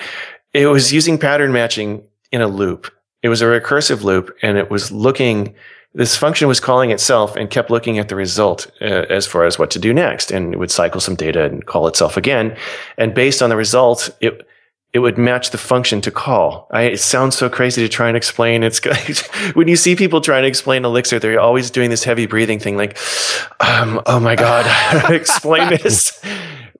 it 0.53 0.67
was 0.67 0.91
using 0.91 1.17
pattern 1.17 1.53
matching 1.53 2.03
in 2.31 2.41
a 2.41 2.47
loop. 2.47 2.91
It 3.23 3.29
was 3.29 3.41
a 3.41 3.45
recursive 3.45 4.03
loop 4.03 4.35
and 4.41 4.57
it 4.57 4.71
was 4.71 4.91
looking, 4.91 5.53
this 5.93 6.17
function 6.17 6.47
was 6.47 6.59
calling 6.59 6.91
itself 6.91 7.35
and 7.35 7.49
kept 7.49 7.69
looking 7.69 7.99
at 7.99 8.09
the 8.09 8.15
result 8.15 8.71
uh, 8.81 9.05
as 9.09 9.27
far 9.27 9.45
as 9.45 9.59
what 9.59 9.71
to 9.71 9.79
do 9.79 9.93
next. 9.93 10.31
And 10.31 10.53
it 10.53 10.57
would 10.57 10.71
cycle 10.71 11.01
some 11.01 11.15
data 11.15 11.45
and 11.45 11.65
call 11.65 11.87
itself 11.87 12.17
again. 12.17 12.57
And 12.97 13.13
based 13.13 13.41
on 13.41 13.49
the 13.49 13.57
result, 13.57 14.09
it, 14.21 14.47
it 14.93 14.99
would 14.99 15.17
match 15.17 15.51
the 15.51 15.57
function 15.57 16.01
to 16.01 16.11
call. 16.11 16.67
I, 16.71 16.83
it 16.83 16.99
sounds 16.99 17.37
so 17.37 17.49
crazy 17.49 17.81
to 17.81 17.89
try 17.89 18.07
and 18.07 18.17
explain. 18.17 18.63
It's 18.63 18.79
when 19.53 19.67
you 19.67 19.75
see 19.75 19.95
people 19.95 20.19
trying 20.19 20.43
to 20.43 20.47
explain 20.47 20.83
Elixir, 20.83 21.19
they're 21.19 21.39
always 21.39 21.71
doing 21.71 21.89
this 21.89 22.03
heavy 22.03 22.25
breathing 22.25 22.59
thing, 22.59 22.75
like, 22.75 22.97
um, 23.61 24.01
"Oh 24.05 24.19
my 24.19 24.35
god, 24.35 24.65
explain 25.11 25.69
this." 25.69 26.21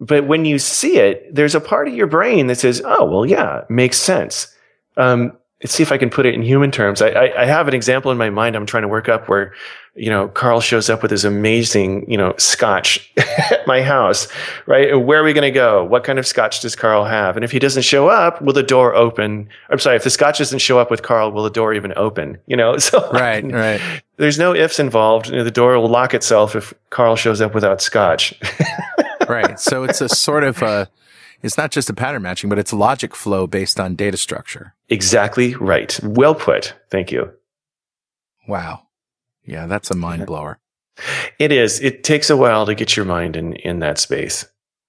But 0.04 0.26
when 0.26 0.46
you 0.46 0.58
see 0.58 0.98
it, 0.98 1.28
there's 1.32 1.54
a 1.54 1.62
part 1.62 1.88
of 1.88 1.94
your 1.94 2.08
brain 2.08 2.48
that 2.48 2.58
says, 2.58 2.82
"Oh, 2.84 3.06
well, 3.06 3.24
yeah, 3.24 3.66
makes 3.70 3.98
sense." 3.98 4.48
Um, 4.98 5.38
let's 5.63 5.74
see 5.74 5.84
if 5.84 5.91
I 5.91 5.97
can 5.97 6.10
put 6.10 6.26
it 6.26 6.34
in 6.34 6.41
human 6.41 6.71
terms. 6.71 7.02
I, 7.02 7.10
I, 7.10 7.41
I, 7.43 7.45
have 7.45 7.67
an 7.67 7.74
example 7.74 8.12
in 8.12 8.17
my 8.17 8.30
mind 8.30 8.56
I'm 8.56 8.65
trying 8.65 8.82
to 8.82 8.88
work 8.88 9.08
up 9.08 9.30
where, 9.30 9.54
you 9.95 10.10
know, 10.10 10.28
Carl 10.28 10.60
shows 10.60 10.89
up 10.89 11.04
with 11.04 11.12
his 11.12 11.24
amazing, 11.24 12.10
you 12.10 12.17
know, 12.17 12.34
scotch 12.38 13.12
at 13.17 13.67
my 13.67 13.82
house, 13.82 14.28
right? 14.65 14.95
Where 14.95 15.19
are 15.19 15.24
we 15.24 15.34
going 15.34 15.43
to 15.43 15.52
go? 15.52 15.84
What 15.84 16.04
kind 16.04 16.17
of 16.17 16.26
scotch 16.26 16.62
does 16.62 16.76
Carl 16.76 17.06
have? 17.06 17.36
And 17.36 17.43
if 17.43 17.52
he 17.52 17.60
doesn't 17.60 17.84
show 17.84 18.08
up, 18.08 18.41
will 18.41 18.54
the 18.54 18.63
door 18.63 18.95
open? 18.95 19.50
I'm 19.69 19.78
sorry, 19.78 19.97
if 19.97 20.04
the 20.04 20.10
scotch 20.10 20.39
doesn't 20.39 20.60
show 20.60 20.80
up 20.80 20.89
with 20.89 21.04
Carl, 21.04 21.32
will 21.32 21.43
the 21.43 21.50
door 21.52 21.74
even 21.74 21.93
open? 21.95 22.39
You 22.47 22.58
know, 22.58 22.78
so 22.80 23.08
right, 23.12 23.43
right. 23.43 23.82
There's 24.17 24.39
no 24.39 24.56
ifs 24.56 24.80
involved. 24.80 25.30
You 25.30 25.38
know, 25.38 25.43
the 25.43 25.52
door 25.52 25.78
will 25.80 25.89
lock 25.89 26.13
itself 26.13 26.56
if 26.56 26.74
Carl 26.89 27.15
shows 27.15 27.41
up 27.41 27.54
without 27.54 27.82
scotch. 27.82 28.34
right. 29.28 29.60
So 29.60 29.84
it's 29.84 30.02
a 30.02 30.10
sort 30.10 30.43
of 30.43 30.62
a, 30.62 30.89
it's 31.43 31.58
not 31.58 31.71
just 31.71 31.89
a 31.89 31.93
pattern 31.93 32.21
matching, 32.21 32.49
but 32.49 32.60
it's 32.60 32.73
logic 32.73 33.15
flow 33.15 33.47
based 33.47 33.80
on 33.80 33.95
data 33.95 34.17
structure. 34.17 34.75
Exactly 34.89 35.56
right. 35.56 35.99
Well 36.04 36.36
put. 36.36 36.75
Thank 36.89 37.12
you. 37.12 37.32
Wow. 38.47 38.88
Yeah, 39.45 39.67
that's 39.67 39.91
a 39.91 39.95
mind 39.95 40.25
blower. 40.25 40.60
It 41.39 41.51
is. 41.51 41.80
It 41.80 42.04
takes 42.04 42.30
a 42.30 42.38
while 42.38 42.65
to 42.65 42.75
get 42.75 42.95
your 42.95 43.06
mind 43.06 43.36
in, 43.36 43.54
in 43.54 43.80
that 43.80 43.97
space. 43.97 44.45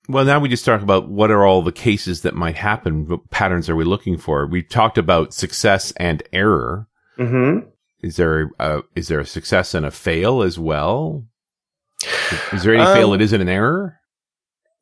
Well, 0.09 0.25
now 0.25 0.41
we 0.41 0.49
just 0.49 0.65
talk 0.65 0.83
about 0.83 1.09
what 1.09 1.31
are 1.31 1.47
all 1.47 1.63
the 1.63 1.73
cases 1.73 2.23
that 2.23 2.35
might 2.35 2.57
happen. 2.57 3.07
What 3.07 3.31
patterns 3.31 3.71
are 3.71 3.77
we 3.77 3.85
looking 3.85 4.19
for? 4.19 4.47
We 4.47 4.63
talked 4.63 4.99
about 4.99 5.33
success 5.33 5.93
and 5.97 6.23
error. 6.33 6.89
Mm-hmm. 7.19 7.69
Is 8.03 8.17
there 8.17 8.51
a, 8.59 8.83
is 8.97 9.09
there 9.09 9.21
a 9.21 9.27
success 9.27 9.75
and 9.75 9.87
a 9.87 9.93
fail 9.93 10.43
as 10.43 10.59
well? 10.59 11.25
Is 12.53 12.65
there 12.65 12.75
any 12.75 12.83
um, 12.83 12.95
fail 12.95 13.11
that 13.13 13.21
isn't 13.21 13.41
an 13.41 13.49
error? 13.49 14.01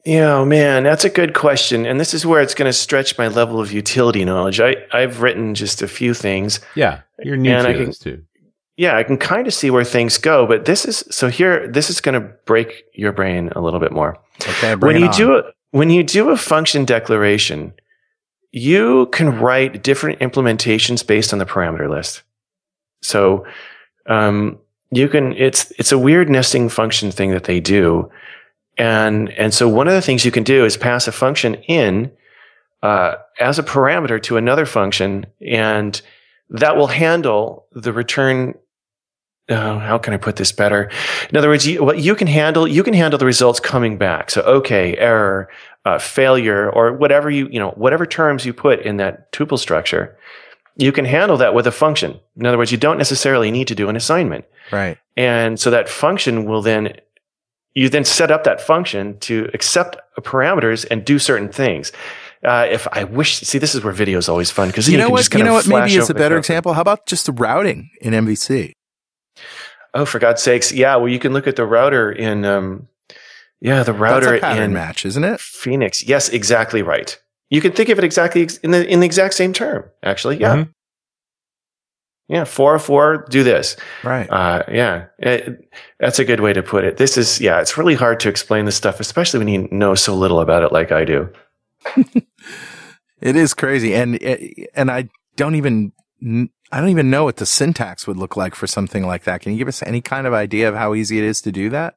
Yeah, 0.04 0.36
oh 0.36 0.44
man, 0.44 0.82
that's 0.82 1.04
a 1.04 1.10
good 1.10 1.34
question. 1.34 1.84
And 1.84 2.00
this 2.00 2.14
is 2.14 2.24
where 2.24 2.40
it's 2.40 2.54
going 2.54 2.68
to 2.68 2.72
stretch 2.72 3.18
my 3.18 3.28
level 3.28 3.60
of 3.60 3.70
utility 3.70 4.24
knowledge. 4.24 4.60
I, 4.60 4.76
I've 4.92 5.20
written 5.20 5.54
just 5.54 5.82
a 5.82 5.88
few 5.88 6.14
things. 6.14 6.60
Yeah, 6.74 7.02
you're 7.22 7.36
new 7.36 7.54
to 7.54 7.84
this 7.86 7.98
too. 7.98 8.24
Yeah, 8.76 8.96
I 8.96 9.02
can 9.02 9.18
kind 9.18 9.46
of 9.46 9.52
see 9.52 9.70
where 9.70 9.84
things 9.84 10.16
go, 10.16 10.46
but 10.46 10.64
this 10.64 10.86
is 10.86 11.04
so 11.10 11.28
here. 11.28 11.68
This 11.68 11.90
is 11.90 12.00
going 12.00 12.20
to 12.20 12.32
break 12.46 12.84
your 12.94 13.12
brain 13.12 13.50
a 13.54 13.60
little 13.60 13.80
bit 13.80 13.92
more. 13.92 14.16
Okay, 14.40 14.74
when 14.74 14.96
you 14.96 15.06
on. 15.06 15.16
do 15.16 15.36
a, 15.36 15.42
when 15.72 15.90
you 15.90 16.02
do 16.02 16.30
a 16.30 16.36
function 16.36 16.86
declaration, 16.86 17.74
you 18.52 19.06
can 19.12 19.38
write 19.38 19.82
different 19.82 20.20
implementations 20.20 21.06
based 21.06 21.34
on 21.34 21.38
the 21.38 21.44
parameter 21.44 21.90
list. 21.90 22.22
So, 23.02 23.44
um, 24.06 24.58
you 24.90 25.08
can. 25.08 25.34
It's 25.34 25.70
it's 25.72 25.92
a 25.92 25.98
weird 25.98 26.30
nesting 26.30 26.70
function 26.70 27.10
thing 27.10 27.32
that 27.32 27.44
they 27.44 27.60
do 27.60 28.10
and, 28.80 29.28
and 29.32 29.52
so 29.52 29.68
one 29.68 29.88
of 29.88 29.92
the 29.92 30.00
things 30.00 30.24
you 30.24 30.30
can 30.30 30.42
do 30.42 30.64
is 30.64 30.78
pass 30.78 31.06
a 31.06 31.12
function 31.12 31.54
in 31.54 32.10
uh, 32.82 33.16
as 33.38 33.58
a 33.58 33.62
parameter 33.62 34.22
to 34.22 34.38
another 34.38 34.64
function, 34.64 35.26
and 35.46 36.00
that 36.48 36.78
will 36.78 36.86
handle 36.86 37.66
the 37.72 37.92
return. 37.92 38.54
Uh, 39.50 39.78
how 39.80 39.98
can 39.98 40.14
I 40.14 40.16
put 40.16 40.36
this 40.36 40.50
better? 40.50 40.90
In 41.28 41.36
other 41.36 41.48
words, 41.48 41.66
you, 41.66 41.84
what 41.84 41.98
you 41.98 42.14
can 42.14 42.26
handle, 42.26 42.66
you 42.66 42.82
can 42.82 42.94
handle 42.94 43.18
the 43.18 43.26
results 43.26 43.60
coming 43.60 43.98
back. 43.98 44.30
So, 44.30 44.40
okay, 44.42 44.96
error, 44.96 45.50
uh, 45.84 45.98
failure, 45.98 46.70
or 46.70 46.94
whatever 46.94 47.28
you, 47.28 47.48
you 47.50 47.58
know, 47.58 47.72
whatever 47.72 48.06
terms 48.06 48.46
you 48.46 48.54
put 48.54 48.80
in 48.80 48.96
that 48.96 49.30
tuple 49.30 49.58
structure, 49.58 50.16
you 50.76 50.90
can 50.90 51.04
handle 51.04 51.36
that 51.36 51.52
with 51.52 51.66
a 51.66 51.72
function. 51.72 52.18
In 52.38 52.46
other 52.46 52.56
words, 52.56 52.72
you 52.72 52.78
don't 52.78 52.96
necessarily 52.96 53.50
need 53.50 53.68
to 53.68 53.74
do 53.74 53.90
an 53.90 53.96
assignment. 53.96 54.46
Right. 54.72 54.96
And 55.18 55.60
so 55.60 55.70
that 55.70 55.90
function 55.90 56.46
will 56.46 56.62
then 56.62 56.94
you 57.74 57.88
then 57.88 58.04
set 58.04 58.30
up 58.30 58.44
that 58.44 58.60
function 58.60 59.18
to 59.20 59.48
accept 59.54 59.96
parameters 60.20 60.86
and 60.90 61.04
do 61.04 61.18
certain 61.18 61.48
things. 61.48 61.92
Uh, 62.42 62.66
if 62.70 62.88
I 62.92 63.04
wish, 63.04 63.38
see, 63.38 63.58
this 63.58 63.74
is 63.74 63.84
where 63.84 63.92
video 63.92 64.18
is 64.18 64.28
always 64.28 64.50
fun 64.50 64.68
because 64.68 64.88
you, 64.88 64.96
know 64.96 65.06
you 65.06 65.12
what, 65.12 65.34
you 65.34 65.44
know 65.44 65.52
what, 65.52 65.68
maybe 65.68 65.94
it's 65.94 66.10
a 66.10 66.14
better 66.14 66.38
example. 66.38 66.72
How 66.72 66.80
about 66.80 67.06
just 67.06 67.26
the 67.26 67.32
routing 67.32 67.90
in 68.00 68.14
MVC? 68.14 68.72
Oh, 69.92 70.04
for 70.04 70.18
God's 70.18 70.42
sakes, 70.42 70.72
yeah. 70.72 70.96
Well, 70.96 71.08
you 71.08 71.18
can 71.18 71.32
look 71.32 71.46
at 71.46 71.56
the 71.56 71.66
router 71.66 72.10
in, 72.10 72.44
um, 72.44 72.88
yeah, 73.60 73.82
the 73.82 73.92
router 73.92 74.36
in 74.36 74.72
match, 74.72 75.04
isn't 75.04 75.22
it? 75.22 75.38
Phoenix. 75.40 76.02
Yes, 76.02 76.28
exactly 76.30 76.82
right. 76.82 77.18
You 77.50 77.60
can 77.60 77.72
think 77.72 77.88
of 77.88 77.98
it 77.98 78.04
exactly 78.04 78.48
in 78.62 78.70
the 78.70 78.88
in 78.88 79.00
the 79.00 79.06
exact 79.06 79.34
same 79.34 79.52
term. 79.52 79.84
Actually, 80.02 80.38
yeah. 80.38 80.56
Mm-hmm. 80.56 80.70
Yeah, 82.30 82.44
four 82.44 82.78
four, 82.78 83.26
do 83.28 83.42
this. 83.42 83.74
Right. 84.04 84.30
Uh, 84.30 84.62
yeah, 84.70 85.06
it, 85.18 85.68
that's 85.98 86.20
a 86.20 86.24
good 86.24 86.38
way 86.38 86.52
to 86.52 86.62
put 86.62 86.84
it. 86.84 86.96
This 86.96 87.18
is, 87.18 87.40
yeah, 87.40 87.60
it's 87.60 87.76
really 87.76 87.96
hard 87.96 88.20
to 88.20 88.28
explain 88.28 88.66
this 88.66 88.76
stuff, 88.76 89.00
especially 89.00 89.38
when 89.38 89.48
you 89.48 89.68
know 89.72 89.96
so 89.96 90.14
little 90.14 90.38
about 90.38 90.62
it 90.62 90.70
like 90.70 90.92
I 90.92 91.04
do. 91.04 91.28
it 93.20 93.34
is 93.34 93.52
crazy. 93.52 93.96
And, 93.96 94.22
and 94.74 94.92
I 94.92 95.08
don't 95.34 95.56
even, 95.56 95.90
I 96.70 96.80
don't 96.80 96.90
even 96.90 97.10
know 97.10 97.24
what 97.24 97.38
the 97.38 97.46
syntax 97.46 98.06
would 98.06 98.16
look 98.16 98.36
like 98.36 98.54
for 98.54 98.68
something 98.68 99.04
like 99.04 99.24
that. 99.24 99.40
Can 99.40 99.50
you 99.50 99.58
give 99.58 99.66
us 99.66 99.82
any 99.82 100.00
kind 100.00 100.28
of 100.28 100.32
idea 100.32 100.68
of 100.68 100.76
how 100.76 100.94
easy 100.94 101.18
it 101.18 101.24
is 101.24 101.42
to 101.42 101.50
do 101.50 101.68
that? 101.70 101.96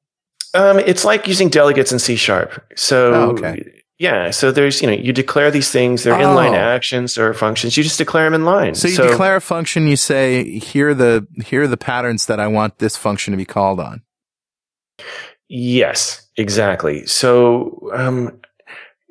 Um, 0.55 0.79
it's 0.79 1.05
like 1.05 1.27
using 1.27 1.49
delegates 1.49 1.91
in 1.91 1.99
C 1.99 2.15
sharp. 2.15 2.65
So, 2.75 3.13
oh, 3.13 3.29
okay. 3.33 3.82
Yeah. 3.99 4.31
So 4.31 4.51
there's, 4.51 4.81
you 4.81 4.87
know, 4.87 4.93
you 4.93 5.13
declare 5.13 5.51
these 5.51 5.69
things, 5.69 6.03
they're 6.03 6.15
oh. 6.15 6.19
inline 6.19 6.53
actions 6.53 7.17
or 7.17 7.33
functions. 7.33 7.77
You 7.77 7.83
just 7.83 7.97
declare 7.97 8.25
them 8.25 8.33
in 8.33 8.45
line. 8.45 8.75
So 8.75 8.87
you 8.87 8.95
so, 8.95 9.07
declare 9.07 9.35
a 9.35 9.41
function, 9.41 9.87
you 9.87 9.95
say, 9.95 10.59
here 10.59 10.89
are 10.89 10.93
the, 10.93 11.27
here 11.45 11.63
are 11.63 11.67
the 11.67 11.77
patterns 11.77 12.25
that 12.25 12.39
I 12.39 12.47
want 12.47 12.79
this 12.79 12.97
function 12.97 13.31
to 13.31 13.37
be 13.37 13.45
called 13.45 13.79
on. 13.79 14.01
Yes, 15.47 16.27
exactly. 16.37 17.05
So, 17.05 17.89
um, 17.93 18.39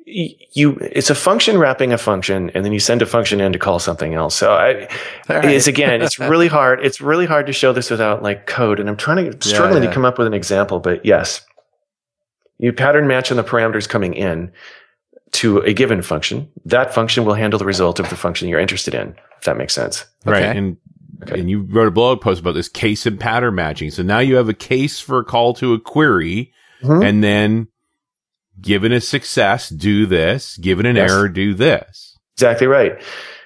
you 0.05 0.77
it's 0.81 1.09
a 1.09 1.15
function 1.15 1.57
wrapping 1.57 1.93
a 1.93 1.97
function 1.97 2.49
and 2.51 2.65
then 2.65 2.73
you 2.73 2.79
send 2.79 3.01
a 3.01 3.05
function 3.05 3.39
in 3.39 3.53
to 3.53 3.59
call 3.59 3.79
something 3.79 4.13
else 4.13 4.35
so 4.35 4.53
i 4.53 4.87
right. 5.29 5.45
it's 5.45 5.67
again 5.67 6.01
it's 6.01 6.19
really 6.19 6.47
hard 6.47 6.83
it's 6.85 6.99
really 6.99 7.25
hard 7.25 7.47
to 7.47 7.53
show 7.53 7.71
this 7.71 7.89
without 7.89 8.21
like 8.21 8.45
code 8.45 8.79
and 8.79 8.89
i'm 8.89 8.97
trying 8.97 9.31
to 9.31 9.47
struggling 9.47 9.81
yeah, 9.81 9.87
yeah. 9.87 9.89
to 9.89 9.93
come 9.93 10.05
up 10.05 10.17
with 10.17 10.27
an 10.27 10.33
example 10.33 10.79
but 10.79 11.05
yes 11.05 11.45
you 12.63 12.71
pattern 12.71 13.07
match 13.07 13.29
on 13.29 13.35
the 13.35 13.43
parameters 13.43 13.89
coming 13.89 14.13
in 14.13 14.51
to 15.31 15.57
a 15.59 15.73
given 15.73 16.01
function. 16.01 16.49
That 16.63 16.93
function 16.93 17.25
will 17.25 17.33
handle 17.33 17.59
the 17.59 17.65
result 17.65 17.99
of 17.99 18.09
the 18.09 18.15
function 18.15 18.47
you're 18.47 18.59
interested 18.59 18.93
in, 18.93 19.15
if 19.37 19.43
that 19.43 19.57
makes 19.57 19.73
sense. 19.73 20.05
Right. 20.25 20.43
Okay. 20.43 20.57
And 20.57 20.77
Okay. 21.21 21.39
And 21.39 21.49
you 21.49 21.61
wrote 21.61 21.87
a 21.87 21.91
blog 21.91 22.19
post 22.19 22.41
about 22.41 22.53
this 22.53 22.67
case 22.67 23.05
and 23.05 23.17
pattern 23.17 23.55
matching. 23.55 23.91
So 23.91 24.03
now 24.03 24.19
you 24.19 24.35
have 24.35 24.49
a 24.49 24.53
case 24.53 24.99
for 24.99 25.19
a 25.19 25.23
call 25.23 25.53
to 25.53 25.73
a 25.73 25.79
query 25.79 26.51
mm-hmm. 26.81 27.01
and 27.01 27.23
then 27.23 27.67
given 28.59 28.91
a 28.91 28.99
success, 28.99 29.69
do 29.69 30.05
this, 30.05 30.57
given 30.57 30.85
an 30.85 30.97
yes. 30.97 31.09
error, 31.09 31.29
do 31.29 31.53
this. 31.53 32.17
Exactly 32.35 32.67
right. 32.67 33.01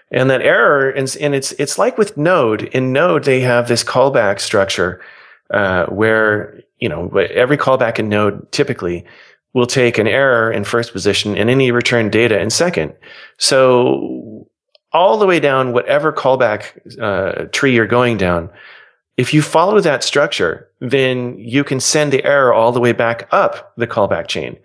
And 0.09 0.31
that 0.31 0.41
error, 0.41 0.89
and, 0.89 1.15
and 1.19 1.35
it's 1.35 1.51
it's 1.53 1.77
like 1.77 1.99
with 1.99 2.17
Node. 2.17 2.63
In 2.63 2.93
Node, 2.93 3.25
they 3.25 3.41
have 3.41 3.67
this 3.67 3.83
callback 3.83 4.39
structure 4.39 5.01
uh, 5.51 5.85
where 5.87 6.61
you 6.79 6.89
know 6.89 7.09
every 7.17 7.57
callback 7.57 7.99
in 7.99 8.09
Node 8.09 8.51
typically 8.51 9.05
will 9.53 9.65
take 9.67 9.97
an 9.97 10.07
error 10.07 10.51
in 10.51 10.63
first 10.63 10.93
position 10.93 11.35
and 11.37 11.49
any 11.49 11.71
return 11.71 12.09
data 12.09 12.39
in 12.39 12.49
second. 12.49 12.93
So 13.37 14.47
all 14.93 15.17
the 15.17 15.25
way 15.25 15.39
down 15.39 15.73
whatever 15.73 16.11
callback 16.13 16.99
uh, 17.01 17.45
tree 17.51 17.73
you're 17.73 17.87
going 17.87 18.17
down, 18.17 18.49
if 19.17 19.33
you 19.33 19.41
follow 19.41 19.79
that 19.81 20.03
structure, 20.03 20.67
then 20.79 21.37
you 21.39 21.63
can 21.63 21.79
send 21.79 22.13
the 22.13 22.23
error 22.23 22.53
all 22.53 22.71
the 22.71 22.79
way 22.79 22.91
back 22.91 23.27
up 23.31 23.73
the 23.77 23.87
callback 23.87 24.27
chain. 24.27 24.57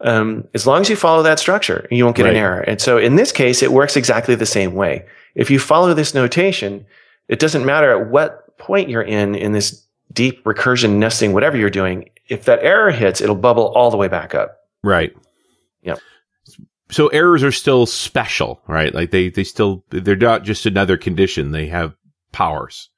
Um, 0.00 0.46
as 0.54 0.66
long 0.66 0.82
as 0.82 0.88
you 0.88 0.94
follow 0.94 1.22
that 1.24 1.40
structure, 1.40 1.88
you 1.90 2.04
won't 2.04 2.16
get 2.16 2.24
Right. 2.24 2.30
an 2.34 2.36
error. 2.36 2.60
And 2.60 2.80
so 2.80 2.98
in 2.98 3.16
this 3.16 3.32
case, 3.32 3.62
it 3.62 3.72
works 3.72 3.96
exactly 3.96 4.36
the 4.36 4.46
same 4.46 4.74
way. 4.74 5.04
If 5.34 5.50
you 5.50 5.58
follow 5.58 5.92
this 5.94 6.14
notation, 6.14 6.86
it 7.26 7.40
doesn't 7.40 7.66
matter 7.66 7.90
at 7.90 8.08
what 8.08 8.56
point 8.58 8.88
you're 8.88 9.02
in, 9.02 9.34
in 9.34 9.52
this 9.52 9.84
deep 10.18 10.42
recursion 10.42 10.96
nesting, 10.96 11.32
whatever 11.32 11.56
you're 11.56 11.70
doing. 11.70 12.10
If 12.28 12.44
that 12.46 12.58
error 12.64 12.90
hits, 12.90 13.20
it'll 13.20 13.36
bubble 13.36 13.68
all 13.76 13.90
the 13.92 13.96
way 13.96 14.08
back 14.08 14.34
up. 14.34 14.56
Right. 14.82 15.14
Yeah. 15.82 15.94
So 16.90 17.06
errors 17.08 17.44
are 17.44 17.52
still 17.52 17.86
special, 17.86 18.60
right? 18.66 18.92
Like 18.92 19.12
they, 19.12 19.28
they 19.28 19.44
still, 19.44 19.84
they're 19.90 20.16
not 20.16 20.42
just 20.42 20.66
another 20.66 20.96
condition. 20.96 21.52
They 21.52 21.66
have 21.68 21.94
powers. 22.32 22.90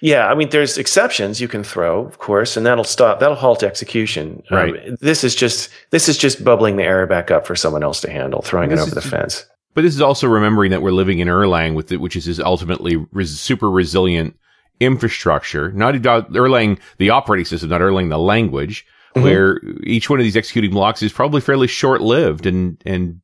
Yeah, 0.00 0.28
I 0.28 0.34
mean, 0.34 0.48
there's 0.50 0.78
exceptions 0.78 1.40
you 1.40 1.48
can 1.48 1.62
throw, 1.62 2.06
of 2.06 2.18
course, 2.18 2.56
and 2.56 2.64
that'll 2.64 2.84
stop. 2.84 3.20
That'll 3.20 3.34
halt 3.36 3.62
execution. 3.62 4.42
Um, 4.50 4.56
Right. 4.56 5.00
this 5.00 5.24
is 5.24 5.34
just 5.34 5.70
this 5.90 6.08
is 6.08 6.16
just 6.16 6.42
bubbling 6.44 6.76
the 6.76 6.84
error 6.84 7.06
back 7.06 7.30
up 7.32 7.46
for 7.46 7.56
someone 7.56 7.82
else 7.82 8.00
to 8.02 8.10
handle, 8.10 8.42
throwing 8.42 8.70
it 8.70 8.78
over 8.78 8.94
the 8.94 9.00
is- 9.00 9.10
fence. 9.10 9.44
But 9.74 9.82
this 9.82 9.94
is 9.94 10.00
also 10.00 10.26
remembering 10.28 10.70
that 10.70 10.80
we're 10.82 10.92
living 10.92 11.18
in 11.18 11.28
Erlang 11.28 11.74
with 11.74 11.92
it, 11.92 12.00
which 12.00 12.16
is 12.16 12.40
ultimately 12.40 12.96
res- 13.12 13.38
super 13.38 13.70
resilient 13.70 14.38
infrastructure. 14.80 15.72
Not 15.72 15.94
Erlang, 15.94 16.78
the 16.98 17.10
operating 17.10 17.44
system, 17.46 17.70
not 17.70 17.80
Erlang, 17.80 18.08
the 18.10 18.18
language, 18.18 18.86
Mhm. 19.14 19.22
where 19.22 19.60
each 19.84 20.10
one 20.10 20.18
of 20.18 20.24
these 20.24 20.36
executing 20.36 20.70
blocks 20.70 21.02
is 21.02 21.12
probably 21.12 21.40
fairly 21.40 21.66
short 21.66 22.00
lived 22.02 22.44
and, 22.46 22.76
and 22.84 23.20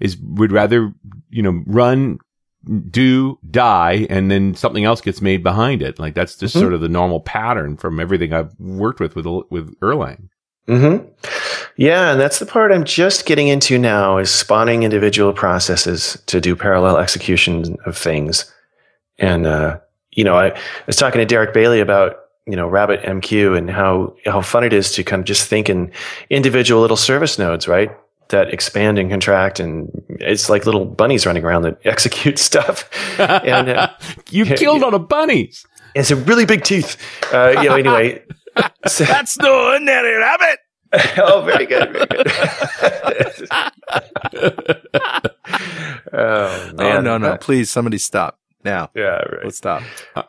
is, 0.00 0.16
would 0.18 0.50
rather, 0.52 0.92
you 1.30 1.42
know, 1.42 1.62
run, 1.66 2.18
do, 2.90 3.38
die, 3.50 4.06
and 4.10 4.30
then 4.30 4.54
something 4.54 4.84
else 4.84 5.00
gets 5.00 5.22
made 5.22 5.42
behind 5.42 5.80
it. 5.80 5.98
Like 5.98 6.14
that's 6.14 6.36
just 6.36 6.56
Mhm. 6.56 6.60
sort 6.60 6.72
of 6.74 6.80
the 6.80 6.88
normal 6.88 7.20
pattern 7.20 7.76
from 7.76 8.00
everything 8.00 8.32
I've 8.32 8.50
worked 8.58 9.00
with, 9.00 9.14
with, 9.14 9.26
with 9.50 9.78
Erlang. 9.80 10.28
hmm 10.66 10.96
Yeah, 11.76 12.10
and 12.12 12.20
that's 12.20 12.40
the 12.40 12.46
part 12.46 12.72
I'm 12.72 12.84
just 12.84 13.24
getting 13.24 13.46
into 13.48 13.78
now 13.78 14.18
is 14.18 14.30
spawning 14.30 14.82
individual 14.82 15.32
processes 15.32 16.20
to 16.26 16.40
do 16.40 16.56
parallel 16.56 16.98
execution 16.98 17.76
of 17.86 17.96
things. 17.96 18.52
And 19.18 19.46
uh, 19.46 19.78
you 20.18 20.24
know, 20.24 20.36
I, 20.36 20.48
I 20.48 20.60
was 20.84 20.96
talking 20.96 21.20
to 21.20 21.24
Derick 21.24 21.54
Bailey 21.54 21.78
about 21.78 22.16
you 22.44 22.56
know 22.56 22.66
Rabbit 22.66 23.02
MQ 23.02 23.56
and 23.56 23.70
how 23.70 24.16
how 24.26 24.40
fun 24.42 24.64
it 24.64 24.72
is 24.72 24.90
to 24.94 25.04
kind 25.04 25.20
of 25.20 25.26
just 25.26 25.46
think 25.46 25.70
in 25.70 25.92
individual 26.28 26.80
little 26.80 26.96
service 26.96 27.38
nodes, 27.38 27.68
right? 27.68 27.96
That 28.30 28.52
expand 28.52 28.98
and 28.98 29.08
contract, 29.10 29.60
and 29.60 29.88
it's 30.18 30.50
like 30.50 30.66
little 30.66 30.84
bunnies 30.84 31.24
running 31.24 31.44
around 31.44 31.62
that 31.62 31.78
execute 31.86 32.40
stuff. 32.40 32.90
And, 33.20 33.68
uh, 33.68 33.90
you 34.30 34.44
killed 34.44 34.80
yeah. 34.80 34.84
all 34.86 34.90
the 34.90 34.98
bunnies. 34.98 35.64
It's 35.94 36.10
a 36.10 36.16
really 36.16 36.44
big 36.46 36.64
teeth. 36.64 36.96
Uh, 37.32 37.54
you 37.62 37.68
know, 37.68 37.76
anyway. 37.76 38.24
So- 38.88 39.04
That's 39.04 39.36
the 39.36 39.48
ordinary 39.48 40.16
rabbit. 40.16 40.58
oh, 41.18 41.42
very 41.42 41.64
good, 41.64 41.92
very 41.92 42.06
good. 42.06 42.28
oh 46.12 46.72
man, 46.74 46.96
oh 46.96 47.00
no, 47.02 47.18
no! 47.18 47.36
Please, 47.36 47.70
somebody 47.70 47.98
stop 47.98 48.36
now. 48.64 48.90
Yeah, 48.94 49.16
right. 49.18 49.44
Let's 49.44 49.58
stop. 49.58 49.82
Uh, 50.14 50.22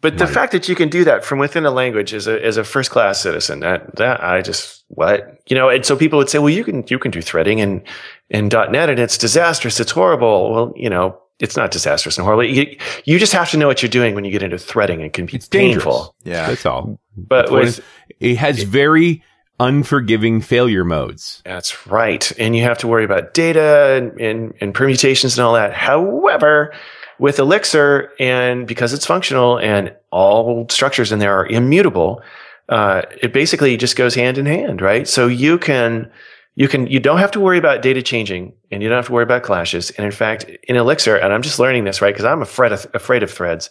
but 0.00 0.18
the 0.18 0.24
Right. 0.24 0.34
fact 0.34 0.52
that 0.52 0.68
you 0.68 0.74
can 0.74 0.88
do 0.88 1.04
that 1.04 1.24
from 1.24 1.38
within 1.38 1.64
a 1.64 1.70
language 1.70 2.12
as 2.12 2.26
a 2.26 2.44
as 2.44 2.56
a 2.56 2.64
first 2.64 2.90
class 2.90 3.20
citizen, 3.20 3.60
that 3.60 3.96
that 3.96 4.22
I 4.22 4.42
just 4.42 4.84
what 4.88 5.38
you 5.48 5.56
know, 5.56 5.68
and 5.68 5.86
so 5.86 5.96
people 5.96 6.18
would 6.18 6.28
say, 6.28 6.38
well, 6.38 6.50
you 6.50 6.64
can 6.64 6.84
you 6.88 6.98
can 6.98 7.10
do 7.12 7.22
threading 7.22 7.60
in 7.60 7.82
in 8.28 8.48
.NET, 8.48 8.90
and 8.90 8.98
it's 8.98 9.16
disastrous, 9.16 9.78
it's 9.78 9.92
horrible. 9.92 10.52
Well, 10.52 10.72
you 10.74 10.90
know, 10.90 11.18
it's 11.38 11.56
not 11.56 11.70
disastrous 11.70 12.18
and 12.18 12.24
horrible. 12.24 12.44
You, 12.44 12.76
you 13.04 13.18
just 13.18 13.32
have 13.32 13.50
to 13.52 13.56
know 13.56 13.66
what 13.68 13.82
you're 13.82 13.90
doing 13.90 14.14
when 14.14 14.24
you 14.24 14.32
get 14.32 14.42
into 14.42 14.58
threading. 14.58 15.00
It 15.00 15.12
can 15.12 15.26
be 15.26 15.36
It's 15.36 15.48
dangerous. 15.48 16.08
Yeah. 16.24 16.48
That's 16.48 16.66
all. 16.66 16.98
But 17.16 17.50
That's 17.50 17.78
with 17.78 17.84
It 18.20 18.36
has 18.38 18.62
very 18.64 19.22
unforgiving 19.60 20.40
failure 20.40 20.84
modes. 20.84 21.42
That's 21.44 21.86
right. 21.86 22.30
And 22.38 22.56
you 22.56 22.62
have 22.64 22.78
to 22.78 22.88
worry 22.88 23.04
about 23.04 23.34
data 23.34 23.94
and, 23.96 24.20
and, 24.20 24.54
and 24.60 24.74
permutations 24.74 25.38
and 25.38 25.44
all 25.46 25.54
that. 25.54 25.72
However, 25.72 26.74
with 27.18 27.38
Elixir, 27.38 28.12
and 28.18 28.66
because 28.66 28.92
it's 28.92 29.06
functional 29.06 29.58
and 29.58 29.94
all 30.10 30.66
structures 30.68 31.12
in 31.12 31.18
there 31.18 31.36
are 31.36 31.46
immutable, 31.46 32.22
uh, 32.68 33.02
it 33.20 33.32
basically 33.32 33.76
just 33.76 33.96
goes 33.96 34.14
hand 34.14 34.38
in 34.38 34.46
hand, 34.46 34.80
right? 34.80 35.06
So 35.06 35.26
you 35.26 35.58
can, 35.58 36.10
you 36.54 36.68
can, 36.68 36.86
you 36.86 37.00
don't 37.00 37.18
have 37.18 37.30
to 37.32 37.40
worry 37.40 37.58
about 37.58 37.82
data 37.82 38.02
changing 38.02 38.52
and 38.70 38.82
you 38.82 38.88
don't 38.88 38.96
have 38.96 39.06
to 39.06 39.12
worry 39.12 39.24
about 39.24 39.42
clashes. 39.42 39.90
And 39.92 40.04
in 40.04 40.12
fact, 40.12 40.44
in 40.68 40.76
Elixir, 40.76 41.16
and 41.16 41.32
I'm 41.32 41.42
just 41.42 41.58
learning 41.58 41.84
this, 41.84 42.00
right? 42.00 42.14
Because 42.14 42.24
I'm 42.24 42.42
afraid 42.42 42.72
of, 42.72 42.86
afraid 42.94 43.22
of 43.22 43.30
threads. 43.30 43.70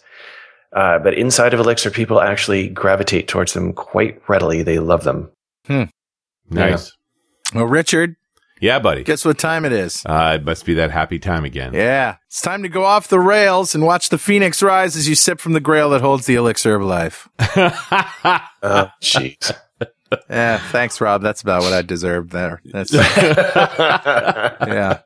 Uh, 0.72 0.98
but 0.98 1.14
inside 1.14 1.52
of 1.52 1.60
Elixir, 1.60 1.90
people 1.90 2.20
actually 2.20 2.68
gravitate 2.68 3.28
towards 3.28 3.52
them 3.52 3.72
quite 3.72 4.22
readily. 4.28 4.62
They 4.62 4.78
love 4.78 5.04
them. 5.04 5.30
hmm. 5.66 5.84
Nice. 6.48 6.92
Well, 7.54 7.64
Richard, 7.64 8.16
Yeah, 8.62 8.78
buddy. 8.78 9.02
guess 9.02 9.24
what 9.24 9.38
time 9.38 9.64
it 9.64 9.72
is? 9.72 10.04
Uh, 10.06 10.38
it 10.40 10.44
must 10.44 10.64
be 10.64 10.74
that 10.74 10.92
happy 10.92 11.18
time 11.18 11.44
again. 11.44 11.74
Yeah, 11.74 12.18
it's 12.28 12.40
time 12.40 12.62
to 12.62 12.68
go 12.68 12.84
off 12.84 13.08
the 13.08 13.18
rails 13.18 13.74
and 13.74 13.84
watch 13.84 14.08
the 14.08 14.18
phoenix 14.18 14.62
rise 14.62 14.96
as 14.96 15.08
you 15.08 15.16
sip 15.16 15.40
from 15.40 15.52
the 15.52 15.58
grail 15.58 15.90
that 15.90 16.00
holds 16.00 16.26
the 16.26 16.36
elixir 16.36 16.76
of 16.76 16.82
life. 16.82 17.28
Oh, 18.64 18.88
jeez. 19.00 19.52
Yeah, 20.30 20.58
thanks, 20.70 21.00
Rob. 21.00 21.20
That's 21.20 21.42
about 21.42 21.62
what 21.62 21.72
I 21.72 21.82
deserved 21.82 22.30
there. 22.30 22.62
That's 22.66 22.92
yeah. 22.92 25.00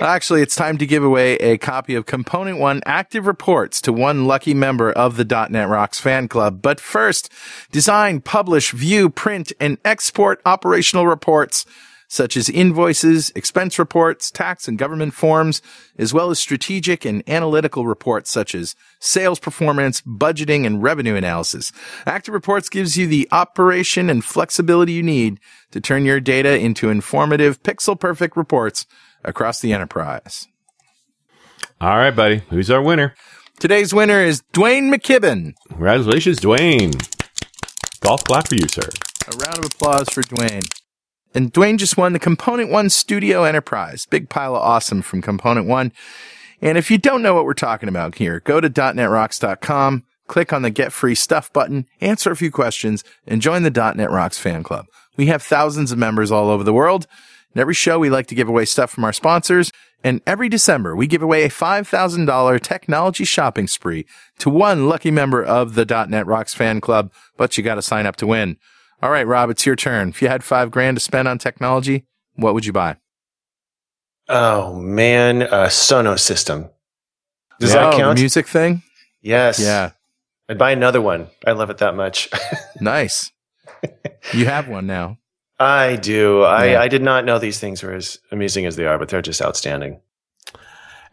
Actually, 0.00 0.42
it's 0.42 0.56
time 0.56 0.78
to 0.78 0.86
give 0.86 1.04
away 1.04 1.36
a 1.36 1.58
copy 1.58 1.94
of 1.94 2.06
Component 2.06 2.58
One 2.58 2.80
Active 2.86 3.28
Reports 3.28 3.80
to 3.82 3.92
one 3.92 4.26
lucky 4.26 4.52
member 4.52 4.90
of 4.90 5.16
the 5.16 5.46
.NET 5.50 5.68
Rocks 5.68 6.00
fan 6.00 6.26
club. 6.26 6.60
But 6.60 6.80
first, 6.80 7.32
design, 7.70 8.20
publish, 8.20 8.72
view, 8.72 9.10
print, 9.10 9.52
and 9.60 9.78
export 9.84 10.40
operational 10.44 11.06
reports 11.06 11.64
such 12.08 12.36
as 12.36 12.48
invoices, 12.48 13.30
expense 13.36 13.78
reports, 13.78 14.30
tax 14.30 14.66
and 14.66 14.78
government 14.78 15.14
forms, 15.14 15.62
as 15.98 16.12
well 16.12 16.30
as 16.30 16.38
strategic 16.38 17.04
and 17.04 17.22
analytical 17.28 17.86
reports 17.86 18.30
such 18.30 18.54
as 18.54 18.74
sales 18.98 19.38
performance, 19.38 20.00
budgeting, 20.00 20.66
and 20.66 20.82
revenue 20.82 21.14
analysis. 21.14 21.70
Active 22.06 22.34
Reports 22.34 22.68
gives 22.68 22.96
you 22.96 23.06
the 23.06 23.28
operation 23.30 24.08
and 24.08 24.24
flexibility 24.24 24.92
you 24.92 25.02
need 25.02 25.38
to 25.70 25.80
turn 25.80 26.04
your 26.04 26.18
data 26.18 26.58
into 26.58 26.88
informative, 26.88 27.62
pixel 27.62 27.98
perfect 27.98 28.36
reports 28.36 28.86
across 29.22 29.60
the 29.60 29.72
enterprise. 29.72 30.48
All 31.80 31.96
right, 31.96 32.14
buddy. 32.14 32.42
Who's 32.48 32.70
our 32.70 32.82
winner? 32.82 33.14
Today's 33.60 33.92
winner 33.92 34.20
is 34.22 34.42
Dwayne 34.52 34.92
McKibben. 34.92 35.54
Congratulations, 35.68 36.40
Dwayne. 36.40 36.94
Golf 38.00 38.24
clap 38.24 38.48
for 38.48 38.54
you, 38.54 38.68
sir. 38.68 38.88
A 39.26 39.36
round 39.36 39.58
of 39.58 39.64
applause 39.66 40.08
for 40.08 40.22
Dwayne. 40.22 40.64
And 41.34 41.52
Dwayne 41.52 41.78
just 41.78 41.96
won 41.96 42.12
the 42.12 42.18
Component 42.18 42.70
One 42.70 42.88
Studio 42.88 43.44
Enterprise. 43.44 44.06
Big 44.06 44.28
pile 44.28 44.56
of 44.56 44.62
awesome 44.62 45.02
from 45.02 45.22
Component 45.22 45.66
One. 45.66 45.92
And 46.60 46.76
if 46.76 46.90
you 46.90 46.98
don't 46.98 47.22
know 47.22 47.34
what 47.34 47.44
we're 47.44 47.54
talking 47.54 47.88
about 47.88 48.16
here, 48.16 48.40
go 48.40 48.60
to 48.60 48.68
.netrocks.com, 48.68 50.04
click 50.26 50.52
on 50.52 50.62
the 50.62 50.70
Get 50.70 50.92
Free 50.92 51.14
Stuff 51.14 51.52
button, 51.52 51.86
answer 52.00 52.30
a 52.30 52.36
few 52.36 52.50
questions, 52.50 53.04
and 53.26 53.42
join 53.42 53.62
the 53.62 53.70
.NET 53.70 54.10
Rocks 54.10 54.38
fan 54.38 54.62
club. 54.62 54.86
We 55.16 55.26
have 55.26 55.42
thousands 55.42 55.92
of 55.92 55.98
members 55.98 56.32
all 56.32 56.48
over 56.48 56.64
the 56.64 56.72
world. 56.72 57.06
In 57.54 57.60
every 57.60 57.74
show, 57.74 57.98
we 57.98 58.10
like 58.10 58.26
to 58.28 58.34
give 58.34 58.48
away 58.48 58.64
stuff 58.64 58.90
from 58.90 59.04
our 59.04 59.12
sponsors. 59.12 59.70
And 60.04 60.20
every 60.26 60.48
December, 60.48 60.94
we 60.94 61.06
give 61.06 61.22
away 61.22 61.44
a 61.44 61.48
$5,000 61.48 62.60
technology 62.60 63.24
shopping 63.24 63.66
spree 63.66 64.06
to 64.38 64.48
one 64.48 64.88
lucky 64.88 65.10
member 65.10 65.42
of 65.42 65.74
the 65.74 65.84
.NET 66.08 66.26
Rocks 66.26 66.54
fan 66.54 66.80
club, 66.80 67.12
but 67.36 67.56
you 67.58 67.64
got 67.64 67.74
to 67.74 67.82
sign 67.82 68.06
up 68.06 68.16
to 68.16 68.26
win. 68.26 68.58
All 69.02 69.10
right, 69.10 69.26
Rob, 69.26 69.50
it's 69.50 69.64
your 69.64 69.76
turn. 69.76 70.08
If 70.08 70.20
you 70.22 70.28
had 70.28 70.42
five 70.42 70.70
grand 70.70 70.96
to 70.96 71.00
spend 71.00 71.28
on 71.28 71.38
technology, 71.38 72.04
what 72.34 72.54
would 72.54 72.66
you 72.66 72.72
buy? 72.72 72.96
Oh 74.28 74.74
man, 74.74 75.42
a 75.42 75.66
Sonos 75.68 76.20
system. 76.20 76.68
Does 77.60 77.74
Oh, 77.74 77.78
that 77.78 77.90
the 77.92 77.96
count? 77.96 78.18
music 78.18 78.46
thing? 78.46 78.82
yes. 79.22 79.58
Yeah. 79.60 79.90
I'd 80.50 80.58
buy 80.58 80.70
another 80.70 81.00
one. 81.00 81.28
I 81.46 81.52
love 81.52 81.70
it 81.70 81.78
that 81.78 81.94
much. 81.94 82.28
Nice. 82.80 83.32
you 84.32 84.46
have 84.46 84.68
one 84.68 84.86
now. 84.86 85.18
I 85.58 85.96
do. 85.96 86.42
I, 86.42 86.66
Yeah. 86.72 86.80
I 86.80 86.86
did 86.88 87.02
not 87.02 87.24
know 87.24 87.38
these 87.40 87.58
things 87.58 87.82
were 87.82 87.92
as 87.92 88.18
amusing 88.30 88.66
as 88.66 88.76
they 88.76 88.86
are, 88.86 88.98
but 88.98 89.08
they're 89.08 89.20
just 89.22 89.42
outstanding. 89.42 90.00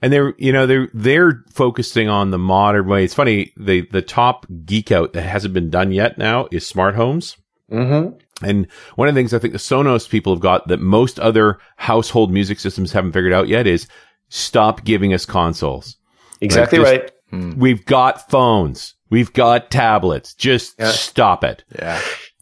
And 0.01 0.13
they're, 0.13 0.35
you 0.37 0.51
know, 0.53 0.67
they're, 0.67 0.89
they're 0.93 1.43
focusing 1.51 2.07
on 2.07 2.29
the 2.29 2.37
modern 2.37 2.87
way. 2.87 3.03
It's 3.03 3.15
funny. 3.15 3.51
The, 3.57 3.87
the 3.91 4.03
top 4.03 4.45
geek 4.65 4.91
out 4.91 5.13
that 5.13 5.23
hasn't 5.23 5.53
been 5.55 5.69
done 5.71 5.91
yet 5.91 6.17
now 6.19 6.47
is 6.51 6.67
smart 6.67 6.93
homes. 6.95 7.35
Mm-hmm. 7.71 8.17
And 8.45 8.67
one 8.95 9.07
of 9.07 9.15
the 9.15 9.19
things 9.19 9.33
I 9.33 9.39
think 9.39 9.53
the 9.53 9.59
Sonos 9.59 10.09
people 10.09 10.33
have 10.33 10.41
got 10.41 10.67
that 10.67 10.79
most 10.79 11.19
other 11.19 11.57
household 11.77 12.31
music 12.31 12.59
systems 12.59 12.91
haven't 12.91 13.13
figured 13.13 13.33
out 13.33 13.47
yet 13.47 13.65
is 13.67 13.87
stop 14.29 14.83
giving 14.83 15.13
us 15.13 15.25
consoles. 15.25 15.97
Exactly 16.41 16.79
just- 16.79 16.91
right. 16.91 17.11
We've 17.57 17.83
got 17.85 18.29
phones. 18.29 18.93
We've 19.09 19.33
got 19.33 19.69
tablets. 19.69 20.33
Just 20.35 20.75
Yeah. 20.79 20.91
stop 20.91 21.43
it. 21.43 21.63
Yeah. 21.77 21.95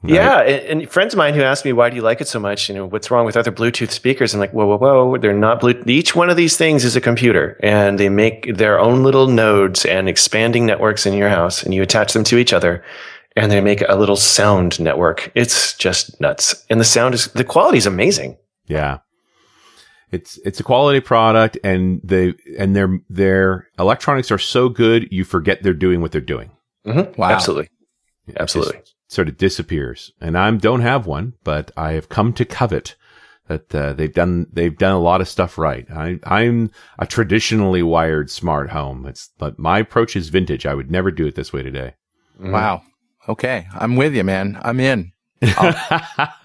Right? 0.06 0.14
Yeah, 0.16 0.40
and, 0.42 0.82
and 0.82 0.92
friends 0.92 1.14
of 1.14 1.18
mine 1.18 1.34
who 1.34 1.42
asked 1.42 1.64
me 1.64 1.72
why 1.72 1.90
do 1.90 1.96
you 1.96 2.02
like 2.02 2.20
it 2.20 2.28
so 2.28 2.38
much? 2.38 2.68
You 2.68 2.76
know, 2.76 2.86
what's 2.86 3.10
wrong 3.10 3.26
with 3.26 3.38
other 3.38 3.54
Bluetooth 3.54 3.90
speakers? 3.90 4.34
I'm 4.34 4.40
like, 4.42 4.52
whoa, 4.52 4.66
whoa, 4.66 4.76
whoa! 4.78 5.18
They're 5.18 5.32
not 5.34 5.62
Bluetooth. 5.62 5.88
Each 5.88 6.14
one 6.14 6.30
of 6.30 6.36
these 6.36 6.58
things 6.58 6.84
is 6.84 6.98
a 6.98 7.02
computer, 7.02 7.58
and 7.64 7.98
they 7.98 8.10
make 8.10 8.54
their 8.58 8.82
own 8.82 9.04
little 9.04 9.28
nodes 9.28 9.86
and 9.86 10.10
expanding 10.10 10.66
networks 10.66 11.06
in 11.06 11.14
your 11.14 11.30
house, 11.30 11.64
and 11.64 11.74
you 11.74 11.82
attach 11.82 12.12
them 12.12 12.26
to 12.26 12.38
each 12.38 12.52
other, 12.52 12.84
and 13.36 13.52
they 13.52 13.62
make 13.62 13.82
a 13.88 13.96
little 13.96 14.16
sound 14.16 14.80
network. 14.80 15.32
It's 15.36 15.76
just 15.78 16.20
nuts, 16.22 16.66
and 16.70 16.80
the 16.80 16.86
sound 16.86 17.14
is 17.16 17.26
the 17.28 17.44
quality 17.44 17.78
is 17.78 17.86
amazing. 17.86 18.38
Yeah. 18.68 19.00
It's 20.12 20.38
it's 20.46 20.60
a 20.60 20.64
quality 20.64 21.00
product 21.00 21.58
and 21.64 22.00
they 22.04 22.36
and 22.60 22.76
their 22.76 23.00
their 23.10 23.68
electronics 23.80 24.30
are 24.32 24.38
so 24.38 24.70
good 24.70 25.12
you 25.12 25.24
forget 25.24 25.64
they're 25.64 25.74
doing 25.74 26.02
what 26.02 26.12
they're 26.12 26.22
doing. 26.22 26.52
Mm-hmm. 26.86 27.20
Wow. 27.20 27.32
Absolutely, 27.32 27.70
It 28.28 28.38
absolutely. 28.40 28.78
just 28.78 28.94
sort 29.08 29.28
of 29.28 29.38
disappears. 29.38 30.12
And 30.22 30.38
I 30.38 30.52
don't 30.52 30.82
have 30.82 31.08
one, 31.08 31.34
but 31.44 31.72
I 31.76 31.94
have 31.94 32.10
come 32.10 32.32
to 32.34 32.46
covet 32.46 32.96
that 33.48 33.74
uh, 33.74 33.94
they've 33.94 34.14
done 34.14 34.46
they've 34.54 34.78
done 34.78 34.94
a 34.94 35.00
lot 35.02 35.20
of 35.20 35.28
stuff 35.28 35.58
right. 35.58 35.88
I 35.90 36.20
I'm 36.26 36.70
a 37.00 37.08
traditionally 37.08 37.82
wired 37.82 38.30
smart 38.30 38.70
home. 38.70 39.08
It's 39.08 39.32
but 39.40 39.58
my 39.58 39.80
approach 39.80 40.16
is 40.16 40.30
vintage. 40.30 40.68
I 40.68 40.76
would 40.76 40.92
never 40.92 41.10
do 41.10 41.26
it 41.26 41.34
this 41.34 41.52
way 41.52 41.64
today. 41.64 41.96
Wow. 42.40 42.84
Okay. 43.28 43.68
I'm 43.74 43.96
with 43.96 44.16
you, 44.16 44.24
man. 44.24 44.60
I'm 44.62 44.80
in. 44.80 45.12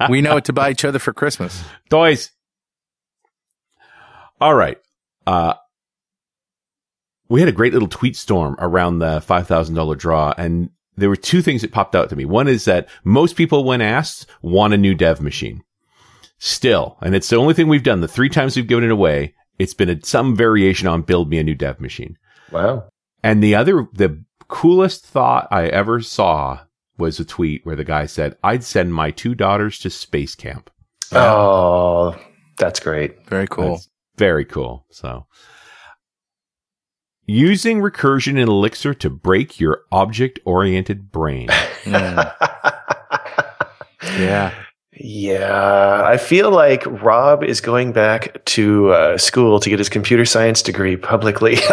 We 0.09 0.23
know 0.23 0.35
what 0.35 0.47
to 0.47 0.53
buy 0.53 0.71
each 0.71 0.85
other 0.85 0.99
for 0.99 1.13
Christmas. 1.13 1.63
Toys. 1.91 2.31
All 4.41 4.55
right. 4.55 4.79
Uh, 5.27 5.55
we 7.29 7.41
had 7.41 7.49
a 7.49 7.53
great 7.53 7.73
little 7.73 7.89
tweet 7.89 8.17
storm 8.17 8.57
around 8.59 8.99
the 8.99 9.21
$5,000 9.21 9.99
draw 9.99 10.33
and 10.39 10.71
there 10.99 11.09
were 11.09 11.17
two 11.17 11.43
things 11.43 11.63
that 11.63 11.73
popped 11.73 11.95
out 11.95 12.11
to 12.11 12.17
me. 12.17 12.25
One 12.25 12.49
is 12.49 12.65
that 12.65 12.89
most 13.05 13.37
people, 13.37 13.65
when 13.65 13.81
asked, 13.81 14.27
want 14.43 14.75
a 14.75 14.79
new 14.79 14.95
dev 14.95 15.21
machine. 15.21 15.63
Still, 16.39 16.99
and 17.01 17.15
it's 17.15 17.29
the 17.29 17.37
only 17.37 17.55
thing 17.55 17.69
we've 17.69 17.83
done. 17.83 18.01
The 18.01 18.09
three 18.09 18.29
times 18.29 18.57
we've 18.57 18.67
given 18.67 18.85
it 18.85 18.91
away, 18.91 19.35
it's 19.59 19.75
been 19.75 19.89
a, 19.89 20.05
some 20.05 20.37
variation 20.37 20.89
on 20.89 21.03
build 21.03 21.31
me 21.31 21.39
a 21.39 21.45
new 21.45 21.55
dev 21.55 21.81
machine. 21.81 22.17
Wow. 22.51 22.89
And 23.23 23.43
the 23.43 23.55
other, 23.55 23.87
the 23.93 24.23
coolest 24.49 25.05
thought 25.05 25.49
I 25.51 25.67
ever 25.67 26.01
saw 26.01 26.61
was 26.99 27.21
a 27.21 27.25
tweet 27.25 27.65
where 27.65 27.77
the 27.77 27.85
guy 27.85 28.07
said, 28.07 28.37
I'd 28.43 28.65
send 28.65 28.93
my 28.93 29.11
two 29.11 29.35
daughters 29.35 29.79
to 29.81 29.91
space 29.91 30.35
camp. 30.35 30.71
Oh, 31.13 32.19
that's 32.59 32.81
great. 32.81 33.27
Very 33.29 33.47
cool. 33.47 33.71
That's 33.71 33.89
very 34.17 34.45
cool. 34.45 34.85
So, 34.91 35.27
using 37.25 37.79
recursion 37.81 38.33
in 38.39 38.49
Elixir 38.49 38.95
to 38.95 39.09
break 39.09 39.61
your 39.61 39.83
object 39.93 40.39
oriented 40.45 41.11
brain. 41.11 41.49
Mm. 41.85 42.33
Yeah. 44.19 44.53
Yeah, 45.01 46.03
I 46.05 46.17
feel 46.17 46.51
like 46.51 46.85
Rob 46.87 47.45
is 47.45 47.61
going 47.61 47.93
back 47.93 48.45
to 48.47 48.91
uh, 48.93 49.19
school 49.19 49.61
to 49.61 49.71
get 49.71 49.79
his 49.79 49.89
computer 49.89 50.25
science 50.25 50.63
degree 50.63 50.97
publicly. 50.97 51.57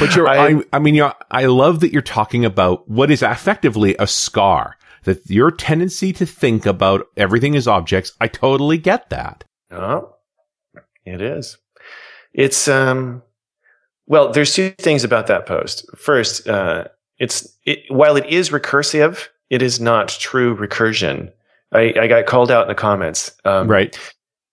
But 0.00 0.16
you're, 0.16 0.26
I- 0.26 0.48
I, 0.48 0.62
I 0.72 0.78
mean, 0.80 0.96
you're, 0.96 1.14
I 1.30 1.46
love 1.46 1.80
that 1.80 1.92
you're 1.92 2.02
talking 2.02 2.44
about 2.44 2.88
what 2.88 3.12
is 3.12 3.22
effectively 3.22 3.94
a 4.00 4.06
scar. 4.08 4.76
That 5.04 5.28
your 5.30 5.52
tendency 5.52 6.12
to 6.14 6.26
think 6.26 6.66
about 6.66 7.06
everything 7.16 7.54
as 7.54 7.68
objects, 7.68 8.12
I 8.20 8.26
totally 8.26 8.78
get 8.78 9.08
that. 9.10 9.44
Oh, 9.70 10.16
it 11.04 11.22
is. 11.22 11.58
It's 12.34 12.66
um. 12.66 13.22
Well, 14.06 14.32
there's 14.32 14.52
two 14.52 14.70
things 14.78 15.04
about 15.04 15.28
that 15.28 15.46
post. 15.46 15.84
First, 15.96 16.48
uh, 16.48 16.88
it's 17.18 17.48
it, 17.64 17.80
while 17.88 18.16
it 18.16 18.26
is 18.26 18.50
recursive, 18.50 19.28
it 19.48 19.62
is 19.62 19.80
not 19.80 20.08
true 20.08 20.56
recursion. 20.56 21.32
I, 21.72 21.94
I 22.00 22.06
got 22.06 22.26
called 22.26 22.50
out 22.50 22.62
in 22.62 22.68
the 22.68 22.74
comments. 22.74 23.32
Um, 23.44 23.68
right. 23.68 23.98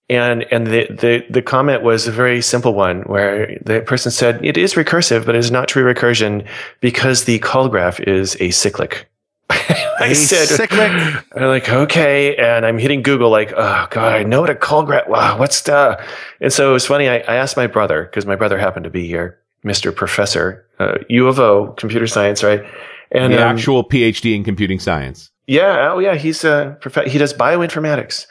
And 0.08 0.44
and 0.52 0.68
the, 0.68 0.86
the 0.88 1.26
the 1.28 1.42
comment 1.42 1.82
was 1.82 2.06
a 2.06 2.12
very 2.12 2.40
simple 2.40 2.74
one 2.74 3.02
where 3.02 3.58
the 3.64 3.80
person 3.80 4.12
said 4.12 4.44
it 4.44 4.56
is 4.56 4.74
recursive, 4.74 5.26
but 5.26 5.34
it 5.34 5.38
is 5.38 5.50
not 5.50 5.66
true 5.66 5.82
recursion 5.82 6.46
because 6.80 7.24
the 7.24 7.40
call 7.40 7.68
graph 7.68 7.98
is 7.98 8.36
acyclic. 8.36 9.06
I 9.50 10.12
said, 10.12 10.48
Acyclic. 10.48 11.24
I'm 11.34 11.48
like, 11.48 11.68
okay. 11.68 12.36
And 12.36 12.66
I'm 12.66 12.78
hitting 12.78 13.02
Google, 13.02 13.30
like, 13.30 13.52
oh 13.56 13.86
God, 13.90 14.12
I 14.12 14.22
know 14.22 14.40
what 14.40 14.50
a 14.50 14.54
call 14.54 14.84
graph. 14.84 15.08
Wow, 15.08 15.38
what's 15.38 15.60
the? 15.62 16.00
And 16.40 16.52
so 16.52 16.70
it 16.70 16.72
was 16.72 16.86
funny. 16.86 17.08
I, 17.08 17.16
I 17.18 17.36
asked 17.36 17.56
my 17.56 17.66
brother 17.66 18.04
because 18.04 18.26
my 18.26 18.36
brother 18.36 18.58
happened 18.58 18.84
to 18.84 18.90
be 18.90 19.06
here, 19.06 19.38
Mr. 19.64 19.94
Professor, 19.94 20.66
uh, 20.78 20.98
U 21.08 21.26
of 21.28 21.40
O, 21.40 21.74
computer 21.78 22.06
science, 22.06 22.42
right? 22.42 22.62
And 23.10 23.32
the 23.32 23.44
um, 23.44 23.56
actual 23.56 23.88
PhD 23.88 24.34
in 24.34 24.44
computing 24.44 24.78
science. 24.78 25.30
Yeah, 25.46 25.92
oh 25.92 25.98
yeah, 25.98 26.14
he's 26.16 26.44
a 26.44 26.76
prof- 26.80 27.06
he 27.06 27.18
does 27.18 27.32
bioinformatics. 27.34 28.26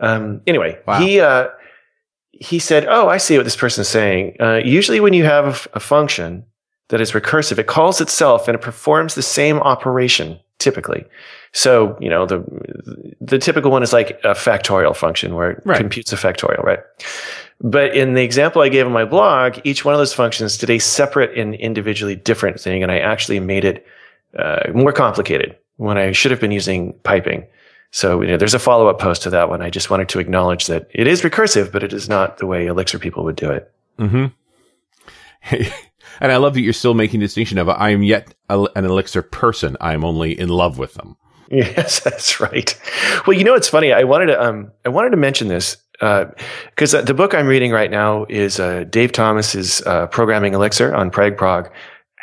Um, 0.00 0.40
anyway, 0.46 0.78
Wow. 0.86 1.00
he 1.00 1.20
uh, 1.20 1.48
he 2.32 2.58
said, 2.58 2.86
"Oh, 2.88 3.08
I 3.08 3.18
see 3.18 3.36
what 3.36 3.44
this 3.44 3.56
person 3.56 3.82
is 3.82 3.88
saying. 3.88 4.36
Uh, 4.40 4.60
usually, 4.64 5.00
when 5.00 5.12
you 5.12 5.24
have 5.24 5.68
a 5.74 5.80
function 5.80 6.44
that 6.88 7.00
is 7.00 7.12
recursive, 7.12 7.58
it 7.58 7.66
calls 7.66 8.00
itself 8.00 8.48
and 8.48 8.54
it 8.54 8.60
performs 8.60 9.14
the 9.14 9.22
same 9.22 9.58
operation 9.60 10.38
typically. 10.58 11.04
So, 11.52 11.96
you 12.00 12.10
know, 12.10 12.26
the 12.26 12.44
the 13.20 13.38
typical 13.38 13.70
one 13.70 13.82
is 13.82 13.92
like 13.92 14.20
a 14.24 14.34
factorial 14.34 14.94
function 14.94 15.34
where 15.34 15.52
it 15.52 15.62
Right. 15.64 15.78
computes 15.78 16.12
a 16.12 16.16
factorial, 16.16 16.62
right? 16.62 16.80
But 17.62 17.94
in 17.94 18.14
the 18.14 18.22
example 18.22 18.62
I 18.62 18.68
gave 18.68 18.86
in 18.86 18.92
my 18.92 19.04
blog, 19.04 19.58
each 19.64 19.84
one 19.84 19.94
of 19.94 19.98
those 19.98 20.14
functions 20.14 20.56
did 20.58 20.70
a 20.70 20.78
separate 20.78 21.36
and 21.36 21.54
individually 21.54 22.14
different 22.16 22.60
thing, 22.60 22.82
and 22.82 22.90
I 22.92 22.98
actually 22.98 23.40
made 23.40 23.64
it 23.64 23.84
uh, 24.38 24.70
more 24.74 24.92
complicated 24.92 25.56
when 25.80 25.96
I 25.96 26.12
should 26.12 26.30
have 26.30 26.40
been 26.40 26.50
using 26.50 26.92
piping. 27.04 27.46
So 27.90 28.20
you 28.20 28.28
know, 28.28 28.36
there's 28.36 28.54
a 28.54 28.58
follow 28.58 28.88
up 28.88 28.98
post 28.98 29.22
to 29.22 29.30
that 29.30 29.48
one. 29.48 29.62
I 29.62 29.70
just 29.70 29.88
wanted 29.88 30.10
to 30.10 30.20
acknowledge 30.20 30.66
that 30.66 30.88
it 30.92 31.06
is 31.06 31.22
recursive, 31.22 31.72
but 31.72 31.82
it 31.82 31.94
is 31.94 32.06
not 32.08 32.36
the 32.36 32.46
way 32.46 32.66
Elixir 32.66 32.98
people 32.98 33.24
would 33.24 33.36
do 33.36 33.50
it. 33.50 33.72
hmm 33.98 34.26
and 35.50 36.30
I 36.32 36.36
love 36.36 36.52
that 36.52 36.60
you're 36.60 36.74
still 36.74 36.92
making 36.92 37.20
the 37.20 37.26
distinction 37.26 37.56
of 37.56 37.70
I 37.70 37.90
am 37.90 38.02
yet 38.02 38.34
a, 38.50 38.68
an 38.76 38.84
Elixir 38.84 39.22
person. 39.22 39.78
I 39.80 39.94
am 39.94 40.04
only 40.04 40.38
in 40.38 40.50
love 40.50 40.78
with 40.78 40.92
them. 40.94 41.16
Yes, 41.50 42.00
that's 42.04 42.40
right. 42.40 42.78
Well, 43.26 43.36
you 43.36 43.42
know, 43.42 43.54
it's 43.54 43.68
funny. 43.68 43.90
I 43.90 44.04
wanted 44.04 44.26
to, 44.26 44.42
um, 44.42 44.70
I 44.84 44.90
wanted 44.90 45.10
to 45.10 45.16
mention 45.16 45.48
this, 45.48 45.78
uh, 46.02 46.26
cause 46.76 46.94
uh, 46.94 47.00
the 47.00 47.14
book 47.14 47.32
I'm 47.34 47.46
reading 47.46 47.72
right 47.72 47.90
now 47.90 48.26
is, 48.28 48.60
uh, 48.60 48.84
Dave 48.84 49.12
Thomas's, 49.12 49.80
uh, 49.86 50.08
Programming 50.08 50.52
Elixir 50.52 50.94
on 50.94 51.10
Prag 51.10 51.38
Prog. 51.38 51.70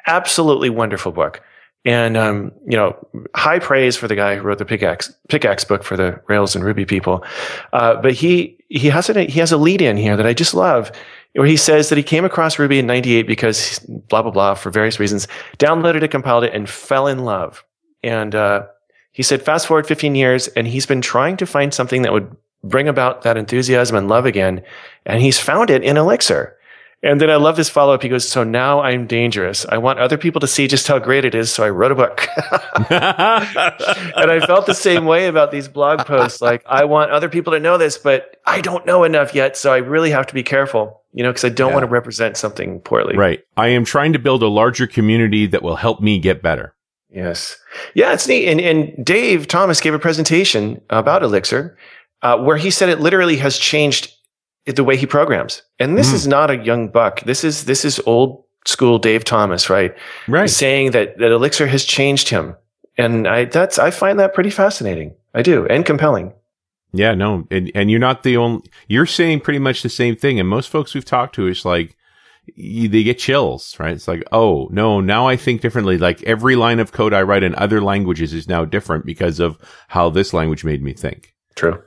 Absolutely 0.05 0.69
wonderful 0.69 1.11
book. 1.11 1.41
And, 1.85 2.17
um, 2.17 2.51
you 2.67 2.75
know, 2.75 2.97
high 3.35 3.59
praise 3.59 3.95
for 3.95 4.09
the 4.09 4.15
guy 4.15 4.35
who 4.35 4.41
wrote 4.41 4.57
the 4.57 4.65
pickaxe, 4.65 5.13
pickaxe 5.29 5.63
book 5.63 5.83
for 5.83 5.95
the 5.95 6.21
Rails 6.27 6.53
and 6.53 6.65
Ruby 6.65 6.85
people. 6.85 7.23
Uh, 7.71 7.95
but 8.01 8.13
he, 8.13 8.57
he 8.67 8.89
has 8.89 9.09
a, 9.09 9.23
he 9.23 9.39
has 9.39 9.53
a 9.53 9.57
lead 9.57 9.81
in 9.81 9.95
here 9.95 10.17
that 10.17 10.25
I 10.25 10.33
just 10.33 10.53
love 10.53 10.91
where 11.33 11.47
he 11.47 11.55
says 11.55 11.89
that 11.89 11.97
he 11.97 12.03
came 12.03 12.25
across 12.25 12.59
Ruby 12.59 12.79
in 12.79 12.87
98 12.87 13.27
because 13.27 13.79
blah, 14.09 14.21
blah, 14.21 14.31
blah, 14.31 14.55
for 14.55 14.69
various 14.71 14.99
reasons, 14.99 15.27
downloaded 15.59 16.01
it, 16.01 16.11
compiled 16.11 16.43
it, 16.43 16.53
and 16.53 16.67
fell 16.67 17.07
in 17.07 17.19
love. 17.19 17.63
And, 18.03 18.33
uh, 18.35 18.65
he 19.11 19.23
said, 19.23 19.41
fast 19.41 19.65
forward 19.65 19.87
15 19.87 20.13
years, 20.13 20.47
and 20.49 20.67
he's 20.67 20.85
been 20.85 21.01
trying 21.01 21.37
to 21.37 21.47
find 21.47 21.73
something 21.73 22.03
that 22.03 22.13
would 22.13 22.35
bring 22.63 22.87
about 22.87 23.23
that 23.23 23.37
enthusiasm 23.37 23.95
and 23.95 24.07
love 24.07 24.25
again. 24.25 24.63
And 25.05 25.21
he's 25.21 25.39
found 25.39 25.69
it 25.69 25.83
in 25.83 25.97
Elixir. 25.97 26.56
And 27.03 27.21
then 27.21 27.29
I 27.29 27.35
love 27.35 27.55
this 27.57 27.69
follow 27.69 27.93
up. 27.93 28.01
He 28.01 28.09
goes, 28.09 28.27
So 28.27 28.43
now 28.43 28.81
I'm 28.81 29.05
dangerous. 29.05 29.65
I 29.69 29.77
want 29.77 29.99
other 29.99 30.17
people 30.17 30.41
to 30.41 30.47
see 30.47 30.67
just 30.67 30.87
how 30.87 30.97
great 30.97 31.25
it 31.25 31.35
is. 31.35 31.51
So 31.53 31.63
I 31.63 31.69
wrote 31.69 31.91
a 31.91 31.95
book. 31.95 32.27
and 32.89 34.31
I 34.31 34.43
felt 34.45 34.65
the 34.65 34.73
same 34.73 35.05
way 35.05 35.27
about 35.27 35.51
these 35.51 35.67
blog 35.67 36.05
posts. 36.05 36.41
Like, 36.41 36.63
I 36.65 36.85
want 36.85 37.11
other 37.11 37.29
people 37.29 37.53
to 37.53 37.59
know 37.59 37.77
this, 37.77 37.97
but 37.97 38.37
I 38.45 38.61
don't 38.61 38.85
know 38.85 39.03
enough 39.03 39.35
yet. 39.35 39.57
So 39.57 39.71
I 39.71 39.77
really 39.77 40.11
have 40.11 40.27
to 40.27 40.33
be 40.33 40.43
careful, 40.43 41.01
you 41.13 41.23
know, 41.23 41.29
because 41.29 41.45
I 41.45 41.49
don't 41.49 41.69
Yeah. 41.69 41.75
want 41.75 41.83
to 41.83 41.91
represent 41.91 42.37
something 42.37 42.79
poorly. 42.81 43.15
right. 43.15 43.41
I 43.55 43.67
am 43.69 43.85
trying 43.85 44.13
to 44.13 44.19
build 44.19 44.41
a 44.43 44.47
larger 44.47 44.87
community 44.87 45.45
that 45.47 45.63
will 45.63 45.75
help 45.75 46.01
me 46.01 46.19
get 46.19 46.41
better. 46.41 46.73
Yes. 47.09 47.57
Yeah, 47.93 48.13
it's 48.13 48.27
neat. 48.27 48.47
And, 48.49 48.59
and 48.59 49.05
Dave 49.05 49.47
Thomas 49.47 49.79
gave 49.81 49.93
a 49.93 49.99
presentation 49.99 50.81
about 50.89 51.23
Elixir 51.23 51.77
uh, 52.21 52.37
where 52.37 52.57
he 52.57 52.69
said 52.71 52.89
it 52.89 52.99
literally 52.99 53.37
has 53.37 53.57
changed 53.57 54.13
the 54.75 54.83
way 54.83 54.97
he 54.97 55.05
programs. 55.05 55.61
And 55.79 55.97
this 55.97 56.11
Mm. 56.11 56.13
is 56.15 56.27
not 56.27 56.51
a 56.51 56.57
young 56.57 56.89
buck. 56.89 57.21
This 57.21 57.43
is 57.43 57.65
this 57.65 57.85
is 57.85 58.01
old 58.05 58.43
school 58.65 58.99
Dave 58.99 59.23
Thomas, 59.23 59.69
right? 59.69 59.95
Right. 60.27 60.49
Saying 60.49 60.91
that 60.91 61.17
that 61.19 61.31
Elixir 61.31 61.67
has 61.67 61.83
changed 61.85 62.29
him. 62.29 62.55
And 62.97 63.27
I 63.27 63.45
that's 63.45 63.79
I 63.79 63.91
find 63.91 64.19
that 64.19 64.33
pretty 64.33 64.49
fascinating. 64.49 65.13
I 65.33 65.41
do, 65.41 65.65
and 65.67 65.85
compelling. 65.85 66.33
Yeah, 66.93 67.13
no, 67.13 67.45
and 67.51 67.71
and 67.75 67.91
you're 67.91 67.99
not 67.99 68.23
the 68.23 68.37
only. 68.37 68.61
You're 68.87 69.05
saying 69.05 69.41
pretty 69.41 69.59
much 69.59 69.83
the 69.83 69.89
same 69.89 70.15
thing, 70.15 70.39
and 70.39 70.47
most 70.49 70.69
folks 70.69 70.93
we've 70.95 71.05
talked 71.05 71.35
to 71.35 71.47
is 71.47 71.63
like 71.65 71.95
they 72.57 73.03
get 73.03 73.19
chills, 73.19 73.75
right? 73.77 73.91
It's 73.93 74.07
like, 74.07 74.23
oh 74.31 74.69
no, 74.71 75.01
now 75.01 75.27
I 75.27 75.35
think 75.35 75.61
differently. 75.61 75.97
Like 75.97 76.23
every 76.23 76.55
line 76.55 76.79
of 76.79 76.93
code 76.93 77.13
I 77.13 77.21
write 77.21 77.43
in 77.43 77.53
other 77.55 77.81
languages 77.81 78.33
is 78.33 78.47
now 78.47 78.63
different 78.65 79.05
because 79.05 79.39
of 79.39 79.57
how 79.89 80.09
this 80.09 80.33
language 80.33 80.63
made 80.63 80.81
me 80.81 80.93
think. 80.93 81.35
True. 81.55 81.81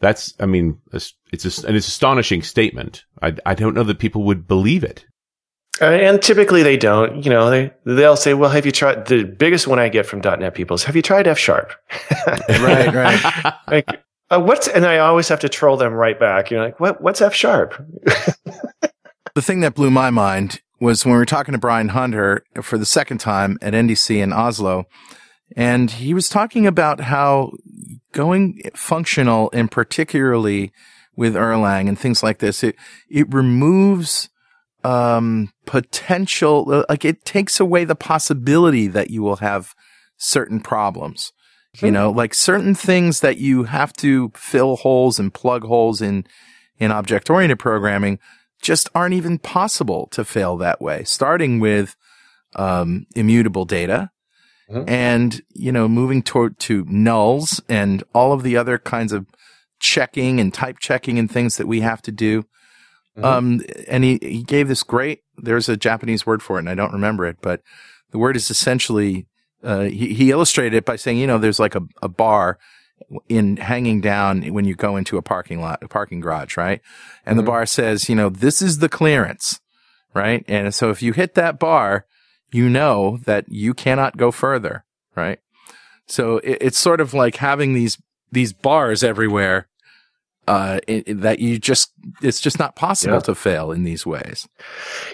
Yep. 0.00 0.08
That's, 0.08 0.34
I 0.40 0.46
mean, 0.46 0.78
it's, 0.92 1.14
it's 1.32 1.62
a, 1.62 1.66
an 1.66 1.76
astonishing 1.76 2.42
statement. 2.42 3.04
I, 3.22 3.34
I 3.44 3.54
don't 3.54 3.74
know 3.74 3.84
that 3.84 3.98
people 3.98 4.24
would 4.24 4.46
believe 4.48 4.84
it. 4.84 5.04
Uh, 5.80 5.86
and 5.86 6.20
typically 6.20 6.62
they 6.62 6.76
don't. 6.76 7.24
You 7.24 7.30
know, 7.30 7.48
they 7.48 7.72
they'll 7.84 8.16
say, 8.16 8.34
"Well, 8.34 8.50
have 8.50 8.66
you 8.66 8.72
tried?" 8.72 9.06
The 9.06 9.24
biggest 9.24 9.66
one 9.66 9.78
I 9.78 9.88
get 9.88 10.04
from 10.04 10.20
.NET 10.20 10.54
people 10.54 10.74
is, 10.74 10.84
"Have 10.84 10.94
you 10.94 11.00
tried 11.00 11.26
F 11.26 11.38
sharp?" 11.38 11.72
right, 12.48 12.92
right. 12.92 13.54
like, 13.68 14.02
uh, 14.28 14.40
what's? 14.40 14.68
And 14.68 14.84
I 14.84 14.98
always 14.98 15.28
have 15.28 15.40
to 15.40 15.48
troll 15.48 15.78
them 15.78 15.94
right 15.94 16.20
back. 16.20 16.50
You're 16.50 16.62
like, 16.62 16.80
"What? 16.80 17.00
What's 17.00 17.22
F 17.22 17.34
sharp?" 17.34 17.82
the 19.34 19.42
thing 19.42 19.60
that 19.60 19.74
blew 19.74 19.90
my 19.90 20.10
mind 20.10 20.60
was 20.80 21.06
when 21.06 21.12
we 21.12 21.18
were 21.18 21.24
talking 21.24 21.52
to 21.52 21.58
Brian 21.58 21.88
Hunter 21.88 22.44
for 22.62 22.76
the 22.76 22.86
second 22.86 23.18
time 23.18 23.58
at 23.62 23.72
NDC 23.72 24.22
in 24.22 24.34
Oslo, 24.34 24.84
and 25.56 25.90
he 25.90 26.12
was 26.12 26.28
talking 26.28 26.66
about 26.66 27.00
how 27.00 27.52
going 28.12 28.60
functional 28.74 29.50
and 29.52 29.70
particularly 29.70 30.72
with 31.16 31.34
Erlang 31.34 31.88
and 31.88 31.98
things 31.98 32.22
like 32.22 32.38
this, 32.38 32.62
it 32.62 32.76
it 33.08 33.32
removes 33.32 34.28
um, 34.84 35.52
potential, 35.66 36.66
uh, 36.70 36.84
like 36.88 37.04
it 37.04 37.24
takes 37.24 37.60
away 37.60 37.84
the 37.84 37.94
possibility 37.94 38.86
that 38.86 39.10
you 39.10 39.22
will 39.22 39.36
have 39.36 39.74
certain 40.16 40.60
problems. 40.60 41.32
You 41.80 41.92
know, 41.92 42.10
like 42.10 42.34
certain 42.34 42.74
things 42.74 43.20
that 43.20 43.38
you 43.38 43.62
have 43.62 43.92
to 43.94 44.32
fill 44.34 44.74
holes 44.74 45.20
and 45.20 45.32
plug 45.32 45.62
holes 45.62 46.02
in, 46.02 46.26
in 46.78 46.90
object 46.90 47.30
oriented 47.30 47.60
programming 47.60 48.18
just 48.60 48.90
aren't 48.92 49.14
even 49.14 49.38
possible 49.38 50.08
to 50.10 50.24
fail 50.24 50.56
that 50.56 50.82
way, 50.82 51.04
starting 51.04 51.60
with, 51.60 51.94
um, 52.56 53.06
immutable 53.14 53.64
data. 53.64 54.10
Mm-hmm. 54.70 54.88
And, 54.88 55.42
you 55.52 55.72
know, 55.72 55.88
moving 55.88 56.22
toward 56.22 56.58
to 56.60 56.84
nulls 56.84 57.60
and 57.68 58.04
all 58.14 58.32
of 58.32 58.42
the 58.44 58.56
other 58.56 58.78
kinds 58.78 59.12
of 59.12 59.26
checking 59.80 60.38
and 60.38 60.54
type 60.54 60.78
checking 60.78 61.18
and 61.18 61.30
things 61.30 61.56
that 61.56 61.66
we 61.66 61.80
have 61.80 62.00
to 62.02 62.12
do. 62.12 62.42
Mm-hmm. 63.16 63.24
Um, 63.24 63.62
and 63.88 64.04
he, 64.04 64.18
he 64.22 64.42
gave 64.42 64.68
this 64.68 64.82
great, 64.82 65.22
there's 65.36 65.68
a 65.68 65.76
Japanese 65.76 66.24
word 66.24 66.42
for 66.42 66.56
it 66.56 66.60
and 66.60 66.70
I 66.70 66.74
don't 66.74 66.92
remember 66.92 67.26
it, 67.26 67.38
but 67.42 67.62
the 68.12 68.18
word 68.18 68.36
is 68.36 68.50
essentially, 68.50 69.26
uh, 69.64 69.82
he, 69.82 70.14
he 70.14 70.30
illustrated 70.30 70.76
it 70.76 70.84
by 70.84 70.96
saying, 70.96 71.18
you 71.18 71.26
know, 71.26 71.38
there's 71.38 71.58
like 71.58 71.74
a, 71.74 71.82
a 72.00 72.08
bar 72.08 72.58
in 73.28 73.56
hanging 73.56 74.00
down 74.00 74.42
when 74.52 74.64
you 74.64 74.74
go 74.74 74.96
into 74.96 75.16
a 75.16 75.22
parking 75.22 75.60
lot, 75.60 75.82
a 75.82 75.88
parking 75.88 76.20
garage, 76.20 76.56
right? 76.56 76.80
And 77.24 77.32
mm-hmm. 77.32 77.44
the 77.44 77.50
bar 77.50 77.66
says, 77.66 78.08
you 78.08 78.14
know, 78.14 78.28
this 78.28 78.62
is 78.62 78.78
the 78.78 78.88
clearance, 78.88 79.60
right? 80.14 80.44
And 80.46 80.72
so 80.74 80.90
if 80.90 81.02
you 81.02 81.12
hit 81.12 81.34
that 81.34 81.58
bar, 81.58 82.06
you 82.52 82.68
know 82.68 83.18
that 83.24 83.46
you 83.48 83.74
cannot 83.74 84.16
go 84.16 84.30
further, 84.30 84.84
right? 85.16 85.40
So 86.06 86.38
it, 86.38 86.58
it's 86.60 86.78
sort 86.78 87.00
of 87.00 87.14
like 87.14 87.36
having 87.36 87.74
these, 87.74 87.98
these 88.32 88.52
bars 88.52 89.02
everywhere 89.02 89.68
uh, 90.50 90.80
it, 90.88 91.20
that 91.20 91.38
you 91.38 91.60
just 91.60 91.92
it's 92.22 92.40
just 92.40 92.58
not 92.58 92.74
possible 92.74 93.14
yeah. 93.14 93.20
to 93.20 93.34
fail 93.36 93.70
in 93.70 93.84
these 93.84 94.04
ways. 94.04 94.48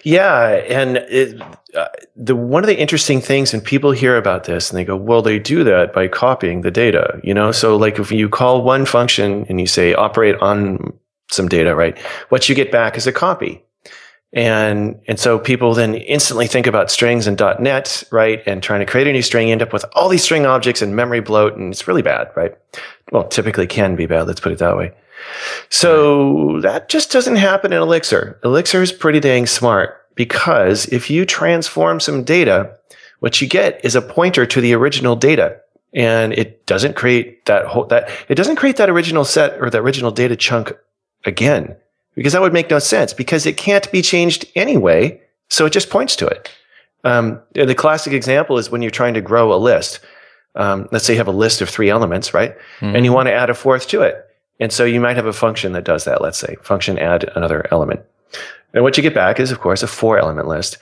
Yeah, 0.03 0.49
and 0.69 0.97
it, 0.97 1.43
uh, 1.75 1.89
the 2.17 2.35
one 2.35 2.63
of 2.63 2.69
the 2.69 2.79
interesting 2.79 3.21
things, 3.21 3.53
and 3.53 3.63
people 3.63 3.91
hear 3.91 4.17
about 4.17 4.45
this 4.45 4.71
and 4.71 4.79
they 4.79 4.85
go, 4.85 4.97
"Well, 4.97 5.21
they 5.21 5.39
do 5.39 5.63
that 5.65 5.93
by 5.93 6.09
copying 6.09 6.63
the 6.63 6.71
data." 6.71 7.21
You 7.23 7.35
know, 7.35 7.53
so 7.53 7.77
like 7.77 7.99
if 7.99 8.11
you 8.11 8.31
call 8.31 8.63
one 8.63 8.87
function 8.87 9.45
and 9.51 9.61
you 9.61 9.67
say 9.67 9.93
operate 9.93 10.37
on 10.37 10.99
some 11.31 11.49
data, 11.49 11.75
right? 11.75 11.99
What 12.31 12.49
you 12.49 12.55
get 12.55 12.73
back 12.73 12.97
is 12.97 13.07
a 13.07 13.13
copy. 13.13 13.63
And, 14.37 15.01
and 15.09 15.19
so 15.19 15.39
people 15.39 15.73
then 15.73 15.95
instantly 15.95 16.47
think 16.47 16.67
about 16.67 16.91
strings 16.91 17.27
and 17.27 17.41
.NET, 17.59 18.05
right? 18.13 18.43
And 18.47 18.63
trying 18.63 18.81
to 18.81 18.87
create 18.87 19.07
a 19.07 19.13
new 19.13 19.23
string, 19.23 19.51
end 19.51 19.63
up 19.63 19.73
with 19.73 19.87
all 19.95 20.11
these 20.11 20.23
string 20.23 20.45
objects 20.45 20.83
and 20.83 20.95
memory 20.95 21.21
bloat, 21.21 21.57
and 21.57 21.73
it's 21.73 21.89
really 21.89 22.03
bad, 22.03 22.29
right? 22.37 22.55
Well, 23.11 23.27
typically 23.27 23.67
can 23.67 23.97
be 23.97 24.05
bad. 24.05 24.27
Let's 24.27 24.41
put 24.41 24.53
it 24.53 24.59
that 24.59 24.77
way. 24.77 24.93
So 25.71 26.61
that 26.61 26.91
just 26.91 27.11
doesn't 27.11 27.37
happen 27.37 27.73
in 27.73 27.81
Elixir. 27.81 28.39
Elixir 28.45 28.83
is 28.83 28.93
pretty 28.93 29.21
dang 29.21 29.47
smart 29.47 30.03
because 30.15 30.85
if 30.87 31.09
you 31.09 31.25
transform 31.25 31.99
some 31.99 32.23
data, 32.23 32.77
what 33.21 33.41
you 33.41 33.49
get 33.49 33.83
is 33.87 33.97
a 33.97 34.03
pointer 34.03 34.45
to 34.45 34.61
the 34.61 34.75
original 34.75 35.17
data. 35.17 35.59
And 35.95 36.35
it 36.35 36.67
doesn't 36.67 36.95
create 36.95 37.47
that 37.47 37.65
whole, 37.65 37.87
that, 37.87 38.11
it 38.29 38.35
doesn't 38.35 38.57
create 38.57 38.77
that 38.77 38.91
original 38.91 39.25
set 39.25 39.59
or 39.63 39.71
the 39.71 39.79
original 39.79 40.11
data 40.11 40.37
chunk 40.37 40.77
again, 41.25 41.75
because 42.17 42.33
that 42.33 42.43
would 42.43 42.53
make 42.53 42.71
no 42.71 42.81
sense 42.81 43.13
because 43.13 43.47
it 43.47 43.57
can't 43.57 43.91
be 43.93 44.03
changed 44.03 44.47
anyway. 44.57 45.21
So 45.49 45.67
it 45.67 45.73
just 45.73 45.91
points 45.91 46.17
to 46.17 46.27
it. 46.27 46.51
Um, 47.05 47.41
the 47.53 47.75
classic 47.75 48.13
example 48.13 48.59
is 48.59 48.69
when 48.69 48.83
you're 48.83 48.91
trying 48.91 49.15
to 49.15 49.21
grow 49.21 49.53
a 49.53 49.57
list. 49.57 50.01
Um, 50.57 50.89
let's 50.91 51.05
say 51.05 51.13
you 51.13 51.19
have 51.19 51.29
a 51.29 51.33
list 51.33 51.61
of 51.61 51.69
three 51.69 51.91
elements, 51.91 52.35
right? 52.35 52.57
Mm-hmm. 52.81 52.97
And 52.97 53.05
you 53.05 53.13
want 53.13 53.29
to 53.29 53.33
add 53.33 53.51
a 53.51 53.55
fourth 53.55 53.87
to 53.89 54.03
it. 54.03 54.27
And 54.59 54.73
so 54.73 54.85
you 54.85 55.01
might 55.01 55.17
have 55.17 55.27
a 55.27 55.33
function 55.33 55.73
that 55.73 55.85
does 55.85 56.05
that. 56.05 56.23
Let's 56.23 56.39
say 56.39 56.57
function 56.63 56.99
add 56.99 57.31
another 57.37 57.69
element. 57.71 58.01
And 58.73 58.83
what 58.83 58.97
you 58.97 59.03
get 59.03 59.15
back 59.15 59.39
is, 59.39 59.53
of 59.53 59.61
course, 59.61 59.83
a 59.83 59.87
four 59.87 60.19
element 60.19 60.49
list. 60.49 60.79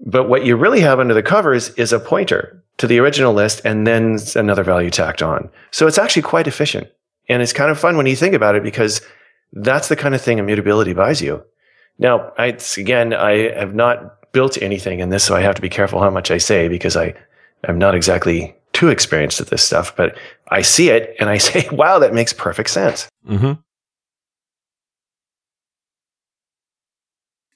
But 0.00 0.28
what 0.28 0.46
you 0.46 0.56
really 0.56 0.80
have 0.80 1.00
under 1.00 1.14
the 1.14 1.22
covers 1.22 1.70
is 1.70 1.92
a 1.92 1.98
pointer 1.98 2.62
to 2.78 2.86
the 2.86 2.98
original 3.00 3.34
list 3.34 3.60
and 3.64 3.86
then 3.86 4.18
another 4.36 4.62
value 4.62 4.90
tacked 4.90 5.22
on. 5.22 5.50
So 5.72 5.86
it's 5.86 5.98
actually 5.98 6.22
quite 6.22 6.46
efficient. 6.46 6.88
And 7.28 7.42
it's 7.42 7.52
kind 7.52 7.70
of 7.70 7.78
fun 7.78 7.96
when 7.96 8.06
you 8.06 8.16
think 8.16 8.34
about 8.34 8.54
it 8.54 8.62
because 8.62 9.02
that's 9.52 9.88
the 9.88 9.96
kind 9.96 10.14
of 10.14 10.20
thing 10.20 10.38
immutability 10.38 10.92
buys 10.92 11.20
you. 11.22 11.44
Now, 11.98 12.32
I, 12.38 12.56
again, 12.76 13.12
I 13.12 13.52
have 13.52 13.74
not 13.74 14.32
built 14.32 14.60
anything 14.60 15.00
in 15.00 15.10
this, 15.10 15.24
so 15.24 15.34
I 15.34 15.40
have 15.40 15.56
to 15.56 15.62
be 15.62 15.68
careful 15.68 16.00
how 16.00 16.10
much 16.10 16.30
I 16.30 16.38
say 16.38 16.68
because 16.68 16.96
I 16.96 17.14
am 17.66 17.78
not 17.78 17.94
exactly 17.94 18.54
too 18.72 18.88
experienced 18.88 19.40
at 19.40 19.48
this 19.48 19.64
stuff, 19.64 19.96
but 19.96 20.16
I 20.48 20.62
see 20.62 20.90
it 20.90 21.16
and 21.18 21.28
I 21.28 21.38
say, 21.38 21.68
wow, 21.72 21.98
that 21.98 22.14
makes 22.14 22.32
perfect 22.32 22.70
sense. 22.70 23.08
Mm-hmm. 23.26 23.60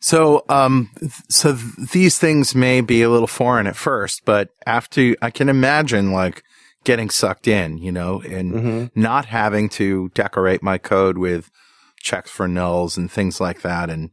So, 0.00 0.44
um, 0.48 0.90
so 1.28 1.54
th- 1.54 1.90
these 1.92 2.18
things 2.18 2.56
may 2.56 2.80
be 2.80 3.02
a 3.02 3.08
little 3.08 3.28
foreign 3.28 3.68
at 3.68 3.76
first, 3.76 4.24
but 4.24 4.48
after 4.66 5.14
I 5.22 5.30
can 5.30 5.48
imagine 5.48 6.10
like 6.10 6.42
getting 6.82 7.08
sucked 7.08 7.46
in, 7.46 7.78
you 7.78 7.92
know, 7.92 8.20
and 8.22 8.52
mm-hmm. 8.52 9.00
not 9.00 9.26
having 9.26 9.68
to 9.68 10.10
decorate 10.14 10.60
my 10.60 10.76
code 10.76 11.18
with 11.18 11.52
checks 12.02 12.30
for 12.30 12.46
nulls 12.48 12.96
and 12.96 13.10
things 13.10 13.40
like 13.40 13.62
that, 13.62 13.90
and 13.90 14.10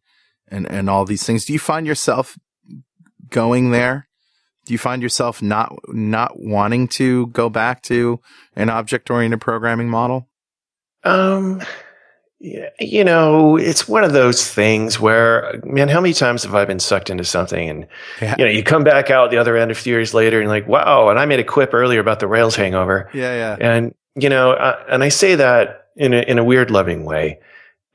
and 0.48 0.70
and 0.70 0.90
all 0.90 1.06
these 1.06 1.26
things. 1.26 1.46
Do 1.46 1.54
you 1.54 1.60
find 1.60 1.86
yourself 1.86 2.38
going 3.30 3.72
there? 3.72 4.10
do 4.70 4.74
you 4.74 4.78
find 4.78 5.02
yourself 5.02 5.42
not 5.42 5.76
not 5.88 6.40
wanting 6.40 6.88
to 6.88 7.26
go 7.28 7.50
back 7.50 7.82
to 7.82 8.20
an 8.56 8.70
object 8.70 9.10
oriented 9.10 9.42
programming 9.42 9.90
model? 9.90 10.30
Um, 11.04 11.64
yeah, 12.40 12.70
you 12.80 13.04
know, 13.04 13.58
it's 13.58 13.88
one 13.88 14.04
of 14.04 14.14
those 14.14 14.48
things 14.48 15.00
where, 15.00 15.60
man, 15.64 15.90
how 15.90 16.00
many 16.00 16.14
times 16.14 16.44
have 16.44 16.54
I 16.54 16.66
been 16.66 16.80
sucked 16.80 17.10
into 17.10 17.24
something 17.24 17.68
and, 17.68 17.88
yeah. 18.22 18.36
you 18.38 18.46
know, 18.46 18.52
you 18.52 18.62
come 18.62 18.84
back 18.84 19.10
out 19.10 19.32
the 19.32 19.38
other 19.38 19.58
end 19.58 19.72
a 19.72 19.76
few 19.76 19.92
years 19.92 20.14
later 20.14 20.40
and 20.40 20.50
like, 20.50 20.68
wow, 20.68 21.10
and 21.10 21.18
I 21.18 21.26
made 21.26 21.40
a 21.40 21.44
quip 21.44 21.74
earlier 21.74 22.00
about 22.00 22.20
the 22.20 22.28
Rails 22.28 22.56
hangover. 22.56 23.10
Yeah, 23.12 23.34
yeah. 23.34 23.58
And, 23.60 23.96
you 24.14 24.30
know, 24.30 24.52
uh, 24.52 24.84
and 24.88 25.04
I 25.04 25.10
say 25.10 25.34
that 25.34 25.88
in 25.96 26.14
a, 26.14 26.20
in 26.20 26.38
a 26.38 26.44
weird 26.44 26.70
loving 26.70 27.06
way. 27.06 27.40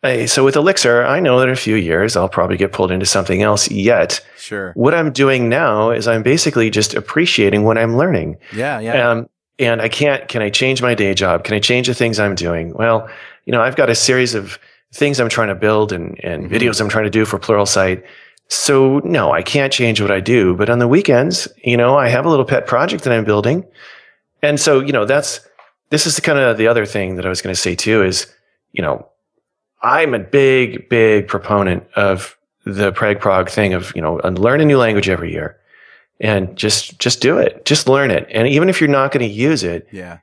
Hey, 0.04 0.26
so 0.26 0.44
with 0.44 0.54
Elixir, 0.54 1.02
I 1.02 1.18
know 1.18 1.38
that 1.40 1.48
in 1.48 1.54
a 1.54 1.56
few 1.56 1.76
years 1.76 2.14
I'll 2.14 2.28
probably 2.28 2.58
get 2.58 2.72
pulled 2.72 2.90
into 2.90 3.06
something 3.06 3.40
else 3.40 3.70
yet. 3.70 4.20
Sure. 4.36 4.72
What 4.74 4.92
I'm 4.92 5.10
doing 5.10 5.48
now 5.48 5.92
is 5.92 6.06
I'm 6.06 6.22
basically 6.22 6.68
just 6.68 6.92
appreciating 6.92 7.62
what 7.62 7.78
I'm 7.78 7.96
learning. 7.96 8.36
Yeah, 8.52 8.80
yeah. 8.80 9.08
Um, 9.08 9.30
and 9.58 9.80
I 9.80 9.88
can't, 9.88 10.28
can 10.28 10.42
I 10.42 10.50
change 10.50 10.82
my 10.82 10.94
day 10.94 11.14
job? 11.14 11.44
Can 11.44 11.54
I 11.54 11.58
change 11.58 11.86
the 11.86 11.94
things 11.94 12.20
I'm 12.20 12.34
doing? 12.34 12.74
Well, 12.74 13.08
you 13.46 13.52
know, 13.52 13.62
I've 13.62 13.76
got 13.76 13.88
a 13.88 13.94
series 13.94 14.34
of 14.34 14.58
things 14.92 15.20
I'm 15.20 15.30
trying 15.30 15.48
to 15.48 15.54
build 15.54 15.90
and, 15.90 16.20
and 16.22 16.44
mm-hmm. 16.44 16.54
videos 16.54 16.82
I'm 16.82 16.90
trying 16.90 17.04
to 17.04 17.10
do 17.10 17.24
for 17.24 17.38
Pluralsight. 17.38 18.04
So 18.48 18.98
no, 19.04 19.32
I 19.32 19.40
can't 19.40 19.72
change 19.72 20.02
what 20.02 20.10
I 20.10 20.20
do. 20.20 20.54
But 20.54 20.68
on 20.68 20.80
the 20.80 20.88
weekends, 20.88 21.48
you 21.64 21.78
know, 21.78 21.96
I 21.96 22.08
have 22.08 22.26
a 22.26 22.28
little 22.28 22.44
pet 22.44 22.66
project 22.66 23.04
that 23.04 23.12
I'm 23.14 23.24
building. 23.24 23.64
And 24.42 24.60
so, 24.60 24.80
you 24.80 24.92
know, 24.92 25.06
that's, 25.06 25.40
this 25.88 26.06
is 26.06 26.16
the 26.16 26.20
kind 26.20 26.38
of 26.38 26.58
the 26.58 26.66
other 26.66 26.84
thing 26.84 27.16
that 27.16 27.24
I 27.24 27.30
was 27.30 27.40
going 27.40 27.54
to 27.54 27.60
say 27.60 27.74
too 27.74 28.02
is, 28.02 28.26
you 28.72 28.82
know, 28.82 29.08
I'm 29.84 30.14
a 30.14 30.18
big, 30.18 30.88
big 30.88 31.28
proponent 31.28 31.84
of 31.94 32.36
the 32.64 32.90
Prag 32.92 33.20
Prog 33.20 33.50
thing 33.50 33.74
of, 33.74 33.94
you 33.94 34.00
know, 34.00 34.14
learn 34.16 34.60
a 34.60 34.64
new 34.64 34.78
language 34.78 35.08
every 35.08 35.30
year 35.30 35.58
and 36.18 36.56
just, 36.56 36.98
just 36.98 37.20
do 37.20 37.36
it. 37.38 37.66
Just 37.66 37.86
learn 37.86 38.10
it. 38.10 38.26
And 38.30 38.48
even 38.48 38.70
if 38.70 38.80
you're 38.80 38.88
not 38.88 39.12
going 39.12 39.26
to 39.28 39.32
use 39.32 39.62
it, 39.62 39.86
yeah, 39.92 40.18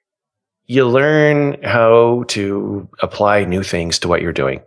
you 0.66 0.88
learn 0.88 1.62
how 1.64 2.24
to 2.30 2.90
apply 3.02 3.44
new 3.44 3.62
things 3.62 4.00
to 4.00 4.08
what 4.08 4.22
you're 4.22 4.34
doing. 4.34 4.62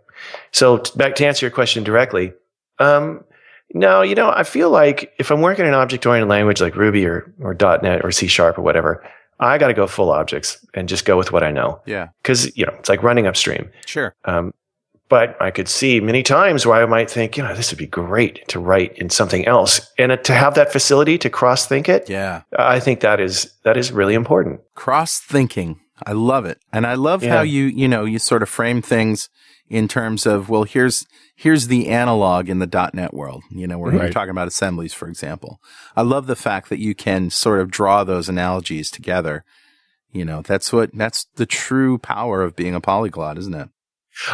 So 0.53 0.77
back 0.95 1.15
to 1.15 1.25
answer 1.27 1.45
your 1.45 1.51
question 1.51 1.83
directly. 1.83 2.31
Um, 2.79 3.23
no, 3.73 4.01
you 4.01 4.15
know, 4.15 4.29
I 4.29 4.43
feel 4.43 4.69
like 4.69 5.13
if 5.19 5.31
I'm 5.31 5.41
working 5.41 5.65
in 5.65 5.73
an 5.73 5.79
object 5.79 6.05
oriented 6.05 6.29
language 6.29 6.61
like 6.61 6.75
Ruby 6.75 7.05
or, 7.05 7.33
or 7.41 7.53
.NET 7.59 8.05
or 8.05 8.11
C 8.11 8.27
sharp 8.27 8.57
or 8.57 8.61
whatever, 8.61 9.05
I 9.39 9.57
got 9.57 9.67
to 9.67 9.73
go 9.73 9.87
full 9.87 10.11
objects 10.11 10.65
and 10.73 10.87
just 10.87 11.03
go 11.03 11.17
with 11.17 11.33
what 11.33 11.43
I 11.43 11.51
know. 11.51 11.81
Yeah. 11.85 12.09
Cause, 12.23 12.55
you 12.55 12.65
know, 12.65 12.73
it's 12.79 12.87
like 12.87 13.03
running 13.03 13.27
upstream. 13.27 13.69
Sure. 13.85 14.15
Um, 14.23 14.53
but 15.09 15.35
I 15.41 15.51
could 15.51 15.67
see 15.67 15.99
many 15.99 16.23
times 16.23 16.65
where 16.65 16.81
I 16.81 16.85
might 16.85 17.09
think, 17.09 17.37
you 17.37 17.43
know, 17.43 17.53
this 17.55 17.71
would 17.71 17.77
be 17.79 17.87
great 17.87 18.47
to 18.49 18.59
write 18.59 18.97
in 18.97 19.09
something 19.09 19.45
else, 19.45 19.81
and 19.97 20.17
to 20.23 20.33
have 20.33 20.55
that 20.55 20.71
facility 20.71 21.17
to 21.19 21.29
cross 21.29 21.67
think 21.67 21.87
it. 21.89 22.09
Yeah, 22.09 22.41
I 22.57 22.79
think 22.79 23.01
that 23.01 23.19
is 23.19 23.51
that 23.63 23.77
is 23.77 23.91
really 23.91 24.13
important. 24.15 24.61
Cross 24.75 25.19
thinking. 25.19 25.79
I 26.05 26.11
love 26.11 26.45
it. 26.45 26.59
And 26.73 26.85
I 26.85 26.95
love 26.95 27.23
Yeah. 27.23 27.37
how 27.37 27.41
you, 27.41 27.63
you 27.65 27.87
know, 27.87 28.03
you 28.03 28.19
sort 28.19 28.43
of 28.43 28.49
frame 28.49 28.81
things 28.81 29.29
in 29.69 29.87
terms 29.87 30.25
of, 30.25 30.49
well, 30.49 30.63
here's, 30.63 31.05
here's 31.37 31.67
the 31.67 31.87
analog 31.87 32.49
in 32.49 32.59
the 32.59 32.89
.NET 32.93 33.13
world, 33.13 33.43
you 33.49 33.65
know, 33.65 33.79
Right. 33.81 34.11
talking 34.11 34.29
about 34.31 34.49
assemblies, 34.49 34.93
for 34.93 35.07
example. 35.07 35.61
I 35.95 36.01
love 36.01 36.27
the 36.27 36.35
fact 36.35 36.67
that 36.67 36.79
you 36.79 36.95
can 36.95 37.29
sort 37.29 37.61
of 37.61 37.71
draw 37.71 38.03
those 38.03 38.27
analogies 38.27 38.91
together. 38.91 39.45
You 40.11 40.25
know, 40.25 40.41
that's 40.41 40.73
what, 40.73 40.91
that's 40.93 41.27
the 41.35 41.45
true 41.45 41.97
power 41.97 42.41
of 42.43 42.57
being 42.57 42.75
a 42.75 42.81
polyglot, 42.81 43.37
isn't 43.37 43.55
it? 43.55 43.69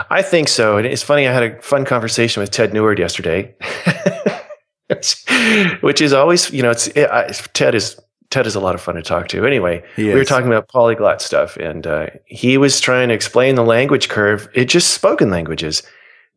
I 0.10 0.22
think 0.22 0.48
so. 0.48 0.78
And 0.78 0.86
it's 0.88 1.02
funny, 1.04 1.28
I 1.28 1.34
had 1.34 1.44
a 1.44 1.62
fun 1.62 1.86
conversation 1.86 2.42
with 2.42 2.52
Ted 2.52 2.74
Neward 2.74 3.00
yesterday, 3.00 3.56
which, 5.82 6.02
is 6.02 6.14
always, 6.14 6.52
you 6.52 6.62
know, 6.62 6.72
it's, 6.72 6.88
it, 6.88 7.10
I, 7.10 7.28
Ted 7.54 7.76
is, 7.76 8.00
Ted 8.30 8.48
is 8.48 8.56
a 8.56 8.60
lot 8.60 8.76
of 8.76 8.82
fun 8.82 8.96
to 8.96 9.02
talk 9.02 9.28
to. 9.30 9.46
Anyway, 9.46 9.84
we 9.98 10.14
were 10.14 10.26
talking 10.26 10.48
about 10.48 10.68
polyglot 10.70 11.22
stuff 11.22 11.58
and 11.58 11.86
uh, 11.86 12.08
he 12.26 12.58
was 12.58 12.80
trying 12.80 13.10
to 13.10 13.14
explain 13.14 13.56
the 13.56 13.64
language 13.64 14.08
curve. 14.10 14.48
It 14.54 14.66
just 14.66 14.92
spoken 14.94 15.30
languages 15.30 15.84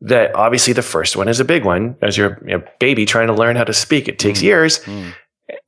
that 0.01 0.35
obviously 0.35 0.73
the 0.73 0.83
first 0.83 1.17
one 1.17 1.29
is 1.29 1.39
a 1.41 1.45
big 1.45 1.65
one 1.65 1.97
as 2.03 2.17
you're 2.17 2.33
a 2.53 2.63
baby 2.81 3.07
trying 3.07 3.29
to 3.29 3.33
learn 3.33 3.57
how 3.57 3.65
to 3.65 3.73
speak. 3.73 4.09
It 4.09 4.19
takes 4.19 4.41
Mm. 4.41 4.43
years. 4.43 4.79
Mm. 4.81 5.13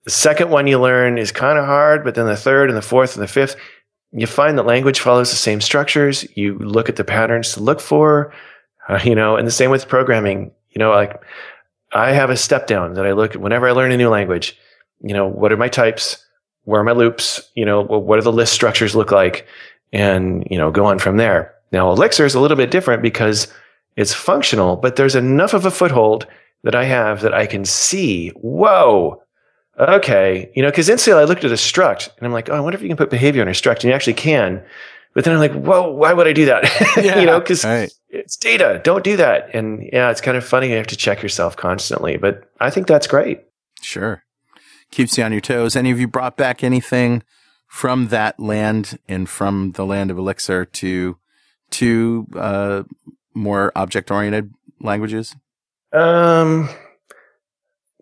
The 0.05 0.11
second 0.11 0.51
one 0.51 0.67
you 0.67 0.81
learn 0.81 1.19
is 1.19 1.31
kind 1.33 1.59
of 1.59 1.65
hard, 1.67 2.03
but 2.05 2.15
then 2.15 2.27
the 2.27 2.37
third 2.37 2.71
and 2.71 2.77
the 2.77 2.83
fourth 2.83 3.15
and 3.15 3.23
the 3.23 3.29
fifth, 3.29 3.57
you 4.13 4.27
find 4.27 4.57
that 4.57 4.67
language 4.67 5.01
follows 5.01 5.31
the 5.31 5.37
same 5.37 5.61
structures. 5.61 6.27
You 6.37 6.59
look 6.59 6.89
at 6.89 6.97
the 6.97 7.05
patterns 7.05 7.53
to 7.53 7.63
look 7.63 7.81
for, 7.81 8.33
uh, 8.89 9.01
you 9.05 9.15
know, 9.15 9.37
and 9.37 9.47
the 9.47 9.53
same 9.53 9.71
with 9.71 9.89
programming. 9.89 10.53
You 10.71 10.79
know, 10.79 10.91
like 10.91 11.21
I 11.93 12.13
have 12.13 12.31
a 12.31 12.37
step 12.37 12.67
down 12.67 12.95
that 12.95 13.07
I 13.07 13.13
look 13.13 13.35
at 13.35 13.41
whenever 13.41 13.69
I 13.69 13.73
learn 13.73 13.93
a 13.93 13.97
new 13.97 14.09
language. 14.09 14.59
You 15.01 15.15
know, 15.15 15.27
what 15.27 15.53
are 15.53 15.57
my 15.57 15.69
types? 15.69 16.25
Where 16.65 16.81
are 16.81 16.85
my 16.85 16.93
loops? 16.93 17.51
You 17.55 17.65
know, 17.65 17.83
what 17.83 18.17
do 18.17 18.23
the 18.23 18.33
list 18.33 18.53
structures 18.53 18.97
look 18.97 19.11
like? 19.11 19.47
And, 19.93 20.47
you 20.51 20.59
know, 20.59 20.71
go 20.71 20.85
on 20.87 20.99
from 20.99 21.17
there. 21.17 21.55
Now, 21.73 21.91
Elixir 21.91 22.25
is 22.25 22.35
a 22.35 22.41
little 22.41 22.57
bit 22.57 22.71
different 22.71 23.03
because 23.03 23.53
it's 23.97 24.13
functional, 24.13 24.77
but 24.77 24.97
there's 24.97 25.15
enough 25.15 25.55
of 25.55 25.65
a 25.65 25.71
foothold 25.71 26.27
that 26.65 26.75
I 26.75 26.85
have 26.85 27.21
that 27.21 27.35
I 27.35 27.47
can 27.47 27.65
see, 27.65 28.31
whoa, 28.31 29.23
okay. 29.79 30.51
You 30.55 30.63
know, 30.63 30.69
because 30.69 30.89
instantly 30.89 31.23
I 31.23 31.25
looked 31.25 31.45
at 31.45 31.51
a 31.51 31.55
struct 31.55 32.09
and 32.17 32.27
I'm 32.27 32.33
like, 32.33 32.49
oh, 32.49 32.55
I 32.55 32.61
wonder 32.61 32.77
if 32.77 32.83
you 32.83 32.89
can 32.89 32.97
put 32.97 33.11
behavior 33.11 33.43
in 33.43 33.49
a 33.49 33.53
struct. 33.53 33.77
And 33.77 33.85
you 33.85 33.93
actually 33.93 34.15
can. 34.15 34.63
But 35.15 35.25
then 35.25 35.33
I'm 35.33 35.41
like, 35.41 35.55
whoa, 35.55 35.91
why 35.91 36.13
would 36.13 36.27
I 36.27 36.33
do 36.33 36.47
that? 36.47 36.65
Yeah, 37.03 37.21
you 37.21 37.27
know, 37.27 37.41
because 37.41 37.65
right. 37.65 37.91
it's 38.09 38.37
data. 38.37 38.81
Don't 38.85 39.05
do 39.05 39.17
that. 39.17 39.55
And 39.55 39.89
yeah, 39.93 40.11
it's 40.11 40.21
kind 40.21 40.37
of 40.37 40.45
funny. 40.45 40.71
You 40.71 40.77
have 40.77 40.87
to 40.89 40.97
check 40.97 41.23
yourself 41.23 41.57
constantly. 41.57 42.17
But 42.17 42.51
I 42.61 42.71
think 42.71 42.87
that's 42.87 43.07
great. 43.07 43.43
Sure. 43.81 44.23
Keeps 44.91 45.19
you 45.19 45.25
on 45.25 45.33
your 45.33 45.41
toes. 45.41 45.77
Any 45.77 45.91
of 45.91 46.01
you 46.01 46.07
brought 46.07 46.37
back 46.37 46.63
anything 46.63 47.23
from 47.67 48.09
that 48.09 48.39
land 48.39 48.99
and 49.09 49.29
from 49.29 49.73
the 49.73 49.85
land 49.85 50.11
of 50.11 50.19
Elixir 50.19 50.65
to, 50.65 51.19
to, 51.71 52.27
uh, 52.35 52.83
more 53.35 53.73
object 53.77 54.11
oriented 54.11 54.53
languages? 54.81 55.37
Um, 55.93 56.69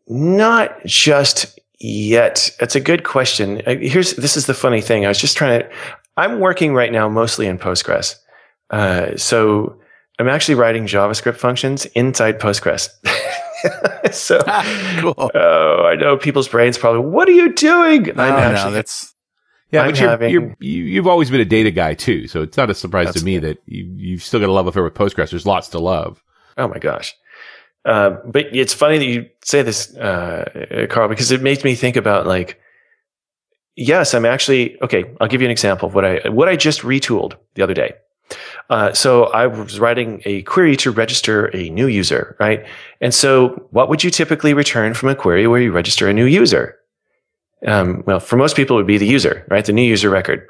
not 0.06 0.84
just 0.84 1.58
yet. 1.84 2.50
That's 2.58 2.74
a 2.74 2.80
good 2.80 3.04
question. 3.04 3.60
Uh, 3.66 3.76
Here's 3.76 4.14
this 4.14 4.36
is 4.36 4.46
the 4.46 4.54
funny 4.54 4.80
thing. 4.80 5.04
I 5.04 5.08
was 5.08 5.18
just 5.18 5.36
trying 5.36 5.60
to. 5.60 5.70
I'm 6.16 6.40
working 6.40 6.74
right 6.74 6.92
now 6.92 7.08
mostly 7.08 7.46
in 7.46 7.58
Postgres. 7.58 8.16
Uh, 8.70 9.16
so 9.16 9.78
I'm 10.18 10.28
actually 10.28 10.54
writing 10.54 10.86
JavaScript 10.86 11.36
functions 11.36 11.86
inside 11.86 12.38
Postgres. 12.40 12.88
so, 14.12 14.40
cool. 15.00 15.30
oh, 15.34 15.84
I 15.84 15.96
know 15.96 16.16
people's 16.16 16.48
brains 16.48 16.78
probably. 16.78 17.08
What 17.10 17.28
are 17.28 17.32
you 17.32 17.52
doing? 17.52 18.04
No, 18.04 18.22
I'm 18.22 18.30
no, 18.30 18.36
actually. 18.36 18.74
that's, 18.74 19.14
Yeah, 19.72 19.82
I'm 19.82 19.90
but 19.90 20.00
you're, 20.00 20.08
having- 20.10 20.30
you're, 20.30 20.56
you, 20.60 20.84
you've 20.84 21.06
always 21.06 21.30
been 21.30 21.40
a 21.40 21.44
data 21.44 21.70
guy 21.70 21.94
too, 21.94 22.28
so 22.28 22.42
it's 22.42 22.56
not 22.56 22.70
a 22.70 22.74
surprise 22.74 23.12
to 23.14 23.24
me 23.24 23.38
that 23.38 23.58
you, 23.66 23.92
you've 23.96 24.22
still 24.22 24.40
got 24.40 24.48
a 24.48 24.52
love 24.52 24.66
affair 24.66 24.84
with 24.84 24.94
Postgres. 24.94 25.30
There's 25.30 25.46
lots 25.46 25.68
to 25.68 25.78
love. 25.78 26.22
Oh 26.56 26.68
my 26.68 26.78
gosh. 26.78 27.12
Uh, 27.84 28.16
but 28.24 28.46
it's 28.54 28.72
funny 28.72 28.98
that 28.98 29.04
you 29.04 29.28
say 29.44 29.62
this, 29.62 29.94
uh, 29.96 30.86
Carl, 30.90 31.08
because 31.08 31.30
it 31.30 31.42
makes 31.42 31.64
me 31.64 31.74
think 31.74 31.96
about 31.96 32.26
like, 32.26 32.60
yes, 33.76 34.14
I'm 34.14 34.24
actually, 34.24 34.80
okay, 34.82 35.04
I'll 35.20 35.28
give 35.28 35.42
you 35.42 35.46
an 35.46 35.50
example 35.50 35.88
of 35.88 35.94
what 35.94 36.04
I, 36.04 36.28
what 36.28 36.48
I 36.48 36.56
just 36.56 36.80
retooled 36.80 37.34
the 37.54 37.62
other 37.62 37.74
day. 37.74 37.94
Uh, 38.70 38.92
so 38.94 39.24
I 39.26 39.46
was 39.46 39.78
writing 39.78 40.22
a 40.24 40.42
query 40.42 40.76
to 40.78 40.90
register 40.90 41.54
a 41.54 41.68
new 41.68 41.86
user, 41.86 42.36
right? 42.40 42.64
And 43.02 43.12
so 43.12 43.68
what 43.70 43.90
would 43.90 44.02
you 44.02 44.10
typically 44.10 44.54
return 44.54 44.94
from 44.94 45.10
a 45.10 45.14
query 45.14 45.46
where 45.46 45.60
you 45.60 45.70
register 45.70 46.08
a 46.08 46.14
new 46.14 46.24
user? 46.24 46.78
Um, 47.66 48.02
well, 48.06 48.20
for 48.20 48.36
most 48.36 48.56
people, 48.56 48.76
it 48.76 48.80
would 48.80 48.86
be 48.86 48.98
the 48.98 49.06
user, 49.06 49.46
right? 49.50 49.64
The 49.64 49.72
new 49.72 49.82
user 49.82 50.08
record. 50.08 50.48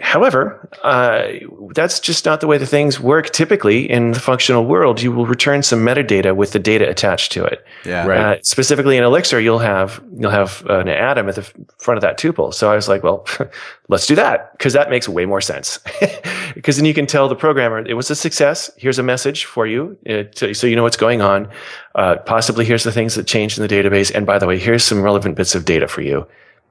However, 0.00 0.68
uh, 0.82 1.28
that's 1.74 2.00
just 2.00 2.24
not 2.24 2.40
the 2.40 2.46
way 2.46 2.56
the 2.56 2.66
things 2.66 2.98
work. 2.98 3.30
Typically, 3.30 3.88
in 3.88 4.12
the 4.12 4.20
functional 4.20 4.64
world, 4.64 5.02
you 5.02 5.12
will 5.12 5.26
return 5.26 5.62
some 5.62 5.80
metadata 5.80 6.34
with 6.34 6.52
the 6.52 6.58
data 6.58 6.88
attached 6.88 7.32
to 7.32 7.44
it. 7.44 7.64
yeah. 7.84 8.06
Right. 8.06 8.18
Uh, 8.18 8.42
specifically 8.42 8.96
in 8.96 9.04
Elixir, 9.04 9.38
you'll 9.38 9.58
have 9.58 10.02
you'll 10.16 10.30
have 10.30 10.64
an 10.66 10.88
atom 10.88 11.28
at 11.28 11.34
the 11.34 11.42
front 11.78 11.98
of 11.98 12.02
that 12.02 12.18
tuple. 12.18 12.54
So 12.54 12.72
I 12.72 12.76
was 12.76 12.88
like, 12.88 13.02
well, 13.02 13.26
let's 13.88 14.06
do 14.06 14.14
that 14.14 14.52
because 14.52 14.72
that 14.72 14.88
makes 14.88 15.08
way 15.08 15.26
more 15.26 15.40
sense. 15.40 15.78
Because 16.54 16.76
then 16.76 16.86
you 16.86 16.94
can 16.94 17.06
tell 17.06 17.28
the 17.28 17.36
programmer 17.36 17.78
it 17.78 17.94
was 17.94 18.10
a 18.10 18.16
success. 18.16 18.70
Here's 18.78 18.98
a 18.98 19.02
message 19.02 19.44
for 19.44 19.66
you, 19.66 19.96
uh, 20.08 20.24
to, 20.36 20.54
so 20.54 20.66
you 20.66 20.74
know 20.74 20.82
what's 20.82 20.96
going 20.96 21.20
on. 21.20 21.48
Uh, 21.94 22.16
possibly 22.16 22.64
here's 22.64 22.84
the 22.84 22.90
things 22.90 23.14
that 23.14 23.26
changed 23.26 23.58
in 23.58 23.66
the 23.66 23.72
database, 23.72 24.12
and 24.12 24.26
by 24.26 24.38
the 24.38 24.46
way, 24.46 24.58
here's 24.58 24.82
some 24.82 25.02
relevant 25.02 25.36
bits 25.36 25.54
of 25.54 25.64
data 25.64 25.86
for 25.86 26.00
you. 26.00 26.26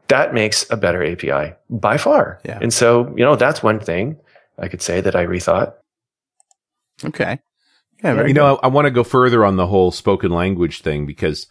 That 0.10 0.34
makes 0.34 0.70
a 0.70 0.78
better 0.78 1.04
API 1.04 1.56
by 1.70 1.98
far. 1.98 2.40
Yeah. 2.46 2.60
And 2.62 2.74
so 2.74 3.14
you 3.18 3.24
know 3.26 3.36
that's 3.36 3.62
one 3.62 3.80
thing 3.80 4.18
I 4.58 4.68
could 4.68 4.82
say 4.82 5.02
that 5.02 5.16
I 5.16 5.26
rethought. 5.26 5.74
Okay. 7.04 7.40
Yeah. 8.04 8.14
Very 8.14 8.30
you 8.30 8.34
know, 8.34 8.58
I, 8.58 8.66
I 8.66 8.68
want 8.68 8.86
to 8.86 8.92
go 8.92 9.04
further 9.04 9.44
on 9.46 9.56
the 9.56 9.68
whole 9.68 9.92
spoken 9.92 10.32
language 10.32 10.82
thing 10.82 11.06
because 11.06 11.48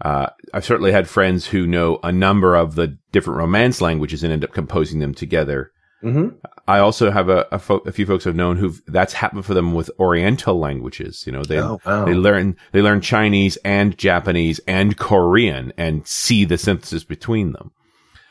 uh, 0.00 0.28
I've 0.52 0.64
certainly 0.64 0.92
had 0.92 1.08
friends 1.08 1.46
who 1.46 1.66
know 1.66 1.98
a 2.02 2.12
number 2.12 2.54
of 2.54 2.74
the 2.74 2.98
different 3.12 3.38
Romance 3.38 3.80
languages 3.80 4.22
and 4.22 4.32
end 4.32 4.44
up 4.44 4.52
composing 4.52 5.00
them 5.00 5.14
together. 5.14 5.72
Hmm 6.12 6.28
I 6.68 6.78
also 6.80 7.10
have 7.12 7.28
a, 7.28 7.46
a, 7.52 7.58
fo- 7.60 7.78
a 7.86 7.92
few 7.92 8.06
folks 8.06 8.26
I've 8.26 8.34
known 8.34 8.56
who 8.56 8.74
that's 8.88 9.12
happened 9.12 9.44
for 9.44 9.54
them 9.54 9.72
with 9.72 9.88
Oriental 10.00 10.58
languages. 10.58 11.24
You 11.24 11.32
know, 11.32 11.44
they 11.44 11.60
Oh 11.60 11.78
wow. 11.86 12.04
they 12.04 12.14
learn 12.14 12.56
they 12.72 12.82
learn 12.82 13.00
Chinese 13.00 13.56
and 13.64 13.96
Japanese 13.96 14.58
and 14.66 14.96
Korean 14.96 15.72
and 15.76 16.04
see 16.06 16.44
the 16.44 16.58
synthesis 16.58 17.04
between 17.04 17.52
them. 17.52 17.70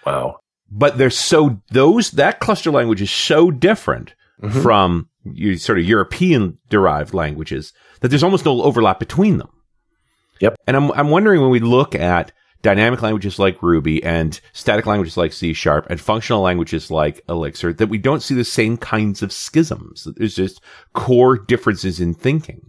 wow. 0.06 0.40
But 0.72 0.98
they're 0.98 1.10
so 1.12 1.62
those 1.72 2.12
that 2.12 2.40
cluster 2.40 2.72
language 2.72 3.02
is 3.02 3.12
so 3.12 3.52
different 3.52 4.16
Mhm. 4.44 4.62
from 4.62 5.08
you 5.24 5.56
sort 5.58 5.80
of 5.80 5.86
European 5.86 6.58
derived 6.70 7.14
languages 7.14 7.72
that 8.02 8.10
there's 8.10 8.24
almost 8.24 8.44
no 8.46 8.62
overlap 8.64 9.00
between 9.00 9.38
them. 9.38 9.48
Yep. 10.42 10.56
And 10.68 10.76
I'm 10.76 10.92
I'm 10.92 11.10
wondering 11.10 11.40
when 11.42 11.52
we 11.52 11.60
look 11.62 11.96
at 11.96 12.34
dynamic 12.62 13.02
languages 13.02 13.38
like 13.40 13.62
Ruby 13.62 14.04
and 14.04 14.40
static 14.54 14.86
languages 14.86 15.18
like 15.18 15.34
C 15.34 15.54
sharp 15.54 15.88
and 15.90 16.00
functional 16.02 16.42
languages 16.42 16.90
like 16.90 17.22
Elixir 17.30 17.74
that 17.74 17.88
we 17.90 17.98
don't 17.98 18.24
see 18.24 18.34
the 18.36 18.44
same 18.44 18.78
kinds 18.78 19.22
of 19.22 19.32
schisms. 19.32 20.08
There's 20.16 20.36
just 20.36 20.62
core 20.94 21.38
differences 21.38 22.00
in 22.00 22.14
thinking. 22.14 22.62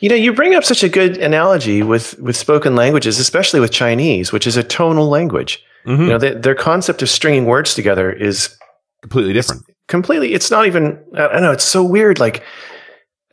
You 0.00 0.08
know, 0.08 0.14
you 0.14 0.32
bring 0.32 0.54
up 0.54 0.64
such 0.64 0.82
a 0.82 0.88
good 0.88 1.18
analogy 1.18 1.82
with, 1.82 2.18
with 2.18 2.34
spoken 2.34 2.74
languages, 2.74 3.18
especially 3.18 3.60
with 3.60 3.70
Chinese, 3.72 4.32
which 4.32 4.46
is 4.46 4.56
a 4.56 4.62
tonal 4.62 5.08
language. 5.10 5.62
Mhm. 5.86 5.98
You 6.00 6.06
know, 6.06 6.18
they, 6.18 6.32
their 6.34 6.54
concept 6.54 7.02
of 7.02 7.10
stringing 7.10 7.44
words 7.44 7.74
together 7.74 8.10
is 8.10 8.56
Completely 9.02 9.32
different. 9.34 9.62
completely, 9.88 10.32
it's 10.34 10.50
not 10.50 10.66
even, 10.66 10.98
I 11.14 11.28
don't 11.28 11.42
know, 11.42 11.52
it's 11.52 11.64
so 11.64 11.82
weird. 11.84 12.18
Like, 12.20 12.42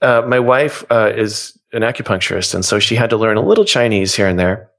uh, 0.02 0.24
my 0.28 0.40
wife 0.40 0.86
uh, 0.92 1.12
is 1.16 1.58
an 1.74 1.82
acupuncturist, 1.82 2.54
and 2.56 2.64
so 2.64 2.80
she 2.80 2.96
had 2.96 3.10
to 3.10 3.18
learn 3.18 3.36
a 3.38 3.42
little 3.42 3.66
Chinese 3.66 4.16
here 4.16 4.28
and 4.28 4.38
there. 4.40 4.70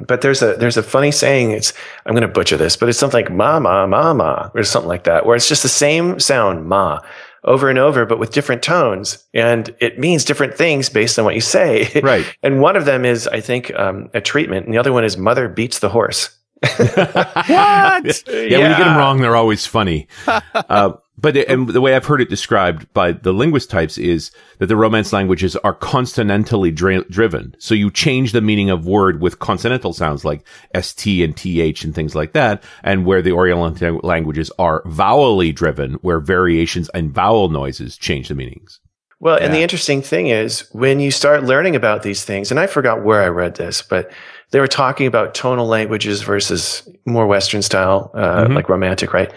But 0.00 0.20
there's 0.20 0.42
a 0.42 0.54
there's 0.54 0.76
a 0.76 0.82
funny 0.82 1.10
saying. 1.10 1.52
It's 1.52 1.72
I'm 2.04 2.12
going 2.12 2.22
to 2.22 2.28
butcher 2.28 2.56
this, 2.56 2.76
but 2.76 2.88
it's 2.88 2.98
something 2.98 3.24
like 3.24 3.32
ma 3.32 3.60
ma 3.60 3.86
ma 3.86 4.12
ma 4.14 4.50
or 4.54 4.62
something 4.64 4.88
like 4.88 5.04
that, 5.04 5.26
where 5.26 5.36
it's 5.36 5.48
just 5.48 5.62
the 5.62 5.68
same 5.68 6.18
sound 6.20 6.66
ma 6.66 7.00
over 7.46 7.70
and 7.70 7.78
over, 7.78 8.04
but 8.04 8.18
with 8.18 8.32
different 8.32 8.62
tones, 8.62 9.24
and 9.32 9.74
it 9.80 9.98
means 9.98 10.24
different 10.24 10.54
things 10.54 10.88
based 10.88 11.18
on 11.18 11.24
what 11.24 11.34
you 11.34 11.40
say. 11.40 11.88
Right. 12.02 12.26
And 12.42 12.60
one 12.60 12.76
of 12.76 12.84
them 12.84 13.04
is, 13.04 13.26
I 13.26 13.40
think, 13.40 13.72
um, 13.74 14.10
a 14.14 14.20
treatment, 14.20 14.66
and 14.66 14.74
the 14.74 14.78
other 14.78 14.92
one 14.92 15.04
is 15.04 15.16
mother 15.16 15.48
beats 15.48 15.78
the 15.78 15.88
horse. 15.88 16.36
What? 16.76 18.22
Yeah, 18.28 18.58
when 18.58 18.70
you 18.70 18.76
get 18.76 18.78
them 18.78 18.96
wrong, 18.96 19.20
they're 19.20 19.36
always 19.36 19.66
funny. 19.66 20.08
uh, 20.26 20.92
but 21.18 21.34
the, 21.34 21.48
and 21.50 21.68
the 21.68 21.80
way 21.80 21.94
I've 21.94 22.04
heard 22.04 22.20
it 22.20 22.28
described 22.28 22.92
by 22.92 23.12
the 23.12 23.32
linguist 23.32 23.70
types 23.70 23.96
is 23.96 24.30
that 24.58 24.66
the 24.66 24.76
Romance 24.76 25.12
languages 25.12 25.56
are 25.56 25.74
consonantally 25.74 26.74
dri- 26.74 27.04
driven. 27.10 27.54
So 27.58 27.74
you 27.74 27.90
change 27.90 28.32
the 28.32 28.40
meaning 28.40 28.70
of 28.70 28.86
word 28.86 29.20
with 29.22 29.38
consonantal 29.38 29.94
sounds 29.94 30.24
like 30.24 30.46
st 30.80 31.24
and 31.24 31.36
th 31.36 31.84
and 31.84 31.94
things 31.94 32.14
like 32.14 32.32
that. 32.34 32.62
And 32.82 33.06
where 33.06 33.22
the 33.22 33.32
Oriental 33.32 34.00
languages 34.02 34.50
are 34.58 34.82
vowelly 34.82 35.54
driven, 35.54 35.94
where 35.94 36.20
variations 36.20 36.88
and 36.90 37.12
vowel 37.14 37.48
noises 37.48 37.96
change 37.96 38.28
the 38.28 38.34
meanings. 38.34 38.80
Well, 39.18 39.38
and 39.38 39.54
the 39.54 39.62
interesting 39.62 40.02
thing 40.02 40.26
is 40.26 40.68
when 40.72 41.00
you 41.00 41.10
start 41.10 41.42
learning 41.44 41.74
about 41.74 42.02
these 42.02 42.22
things, 42.24 42.50
and 42.50 42.60
I 42.60 42.66
forgot 42.66 43.02
where 43.02 43.22
I 43.22 43.28
read 43.28 43.56
this, 43.56 43.80
but 43.80 44.12
they 44.50 44.60
were 44.60 44.68
talking 44.68 45.06
about 45.06 45.34
tonal 45.34 45.66
languages 45.66 46.20
versus 46.20 46.86
more 47.06 47.26
Western 47.26 47.62
style, 47.62 48.10
uh, 48.14 48.44
Mhm. 48.44 48.54
like 48.54 48.68
romantic, 48.68 49.14
right? 49.14 49.32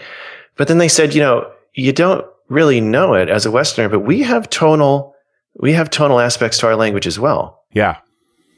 but 0.56 0.68
then 0.68 0.76
they 0.76 0.88
said, 0.88 1.14
you 1.14 1.22
know, 1.22 1.50
you 1.74 1.92
don't 1.92 2.26
really 2.48 2.80
know 2.80 3.14
it 3.14 3.28
as 3.28 3.46
a 3.46 3.50
Westerner, 3.50 3.88
but 3.88 4.00
we 4.00 4.22
have 4.22 4.50
tonal, 4.50 5.14
we 5.56 5.72
have 5.72 5.90
tonal 5.90 6.20
aspects 6.20 6.58
to 6.58 6.66
our 6.66 6.76
language 6.76 7.06
as 7.06 7.18
well. 7.18 7.62
Yeah. 7.72 7.98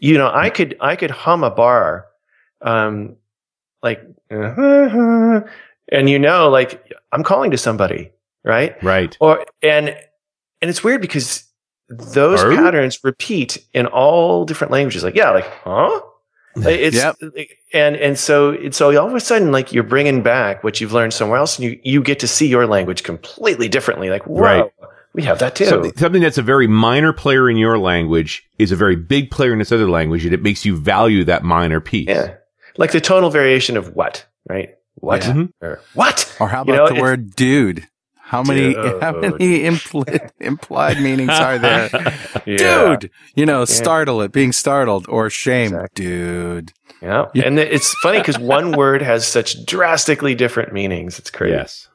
You 0.01 0.19
know, 0.19 0.31
I 0.33 0.51
could, 0.51 0.77
I 0.81 0.97
could 0.97 1.11
hum 1.11 1.45
a 1.45 1.51
bar, 1.51 2.07
um, 2.63 3.17
like, 3.83 4.03
and 4.31 5.45
you 6.11 6.19
know, 6.19 6.49
like 6.49 6.93
I'm 7.13 7.23
calling 7.23 7.51
to 7.51 7.59
somebody, 7.59 8.11
right? 8.45 8.83
Right. 8.83 9.17
Or, 9.21 9.45
and, 9.63 9.89
and 9.91 10.69
it's 10.71 10.83
weird 10.83 11.01
because 11.01 11.45
those 11.89 12.43
Oh? 12.43 12.55
patterns 12.57 12.99
repeat 13.05 13.59
in 13.75 13.87
all 13.87 14.45
different 14.45 14.71
languages. 14.71 15.05
Like, 15.05 15.15
yeah, 15.15 15.31
like, 15.31 15.47
huh? 15.65 16.01
Like, 16.57 16.79
It's 16.81 16.97
Yep. 16.97 17.17
Uh, 17.23 17.29
and 17.73 17.97
and 17.97 18.19
so 18.19 18.51
and 18.53 18.75
so 18.75 18.95
all 19.01 19.09
of 19.09 19.15
a 19.15 19.21
sudden, 19.21 19.53
like 19.53 19.73
you're 19.73 19.83
bringing 19.85 20.23
back 20.23 20.63
what 20.63 20.81
you've 20.81 20.93
learned 20.93 21.15
somewhere 21.15 21.39
else, 21.39 21.59
and 21.59 21.65
you 21.65 21.81
you 21.83 22.03
get 22.03 22.21
to 22.21 22.29
see 22.29 22.47
your 22.47 22.67
language 22.67 23.03
completely 23.03 23.69
differently. 23.69 24.11
Like, 24.11 24.27
whoa, 24.27 24.41
Right. 24.41 24.65
we 25.15 25.23
have 25.23 25.39
that 25.39 25.55
too. 25.55 25.65
Something, 25.65 25.97
something 25.97 26.21
that's 26.23 26.37
a 26.39 26.43
very 26.43 26.67
minor 26.67 27.13
player 27.15 27.49
in 27.49 27.57
your 27.57 27.79
language 27.79 28.43
is 28.59 28.71
a 28.73 28.77
very 28.77 28.97
big 28.97 29.31
player 29.31 29.53
in 29.53 29.59
this 29.61 29.73
other 29.73 29.89
language, 29.89 30.25
and 30.27 30.35
it 30.35 30.43
makes 30.43 30.65
you 30.67 30.77
value 30.77 31.25
that 31.25 31.43
minor 31.43 31.81
piece. 31.81 32.09
yeah, 32.09 32.35
like 32.77 32.93
the 32.93 33.01
tonal 33.01 33.31
variation 33.31 33.77
of 33.79 33.95
what, 33.97 34.27
right? 34.49 34.75
What 34.97 35.25
Yeah. 35.25 35.33
Mm-hmm. 35.33 35.65
or 35.65 35.81
what? 35.95 36.37
Or 36.39 36.49
how 36.49 36.65
You 36.67 36.75
about 36.75 36.91
know, 36.91 36.95
the 36.97 37.01
word 37.01 37.35
dude? 37.35 37.87
How 38.33 38.43
many 38.43 38.73
how 39.03 39.13
many 39.13 39.61
impl- 39.61 40.31
implied 40.41 41.01
meanings 41.03 41.29
are 41.31 41.59
there? 41.59 41.91
Yeah. 42.47 42.97
Dude, 42.97 43.11
you 43.37 43.47
know, 43.47 43.65
startle 43.67 44.21
it, 44.23 44.33
being 44.33 44.53
startled, 44.53 45.07
or 45.09 45.31
shame, 45.31 45.75
Exactly. 45.75 46.07
dude. 46.07 46.73
Yeah, 47.01 47.27
Yeah. 47.35 47.45
and 47.47 47.59
it's 47.59 47.95
funny 48.03 48.19
because 48.19 48.39
one 48.39 48.73
word 48.73 49.01
has 49.03 49.27
such 49.29 49.65
drastically 49.67 50.35
different 50.35 50.73
meanings. 50.73 51.19
It's 51.21 51.31
crazy. 51.31 51.53
Yes. 51.55 51.89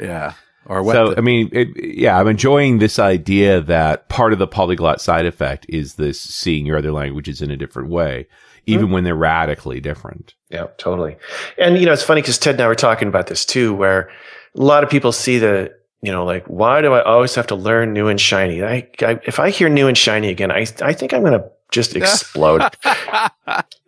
Yeah. 0.00 0.32
Or 0.66 0.82
what? 0.82 0.94
So, 0.94 1.10
the- 1.10 1.18
I 1.18 1.20
mean, 1.20 1.50
it, 1.52 1.68
yeah, 1.76 2.18
I'm 2.18 2.26
enjoying 2.26 2.78
this 2.78 2.98
idea 2.98 3.60
that 3.60 4.08
part 4.08 4.32
of 4.32 4.38
the 4.38 4.46
polyglot 4.48 5.00
side 5.00 5.26
effect 5.26 5.66
is 5.68 5.94
this 5.94 6.20
seeing 6.20 6.64
your 6.66 6.78
other 6.78 6.90
languages 6.90 7.42
in 7.42 7.50
a 7.50 7.56
different 7.56 7.90
way, 7.90 8.26
hmm. 8.66 8.72
even 8.72 8.90
when 8.90 9.04
they're 9.04 9.14
radically 9.14 9.78
different. 9.80 10.34
Yeah, 10.50 10.68
totally. 10.78 11.16
And 11.58 11.78
you 11.78 11.84
know, 11.86 11.92
it's 11.92 12.02
funny 12.02 12.22
because 12.22 12.38
Ted 12.38 12.54
and 12.54 12.62
I 12.62 12.66
were 12.66 12.74
talking 12.74 13.08
about 13.08 13.26
this 13.26 13.44
too, 13.44 13.74
where 13.74 14.10
a 14.56 14.62
lot 14.62 14.84
of 14.84 14.90
people 14.90 15.12
see 15.12 15.38
the, 15.38 15.72
you 16.02 16.12
know, 16.12 16.24
like, 16.24 16.44
why 16.46 16.80
do 16.82 16.92
I 16.92 17.02
always 17.02 17.34
have 17.34 17.46
to 17.48 17.54
learn 17.54 17.92
new 17.92 18.08
and 18.08 18.20
shiny? 18.20 18.62
I, 18.62 18.88
I 19.00 19.18
if 19.24 19.38
I 19.38 19.50
hear 19.50 19.68
new 19.68 19.88
and 19.88 19.96
shiny 19.96 20.28
again, 20.28 20.50
I, 20.50 20.66
I 20.82 20.92
think 20.92 21.12
I'm 21.12 21.22
going 21.22 21.32
to 21.38 21.50
just 21.70 21.96
explode. 21.96 22.62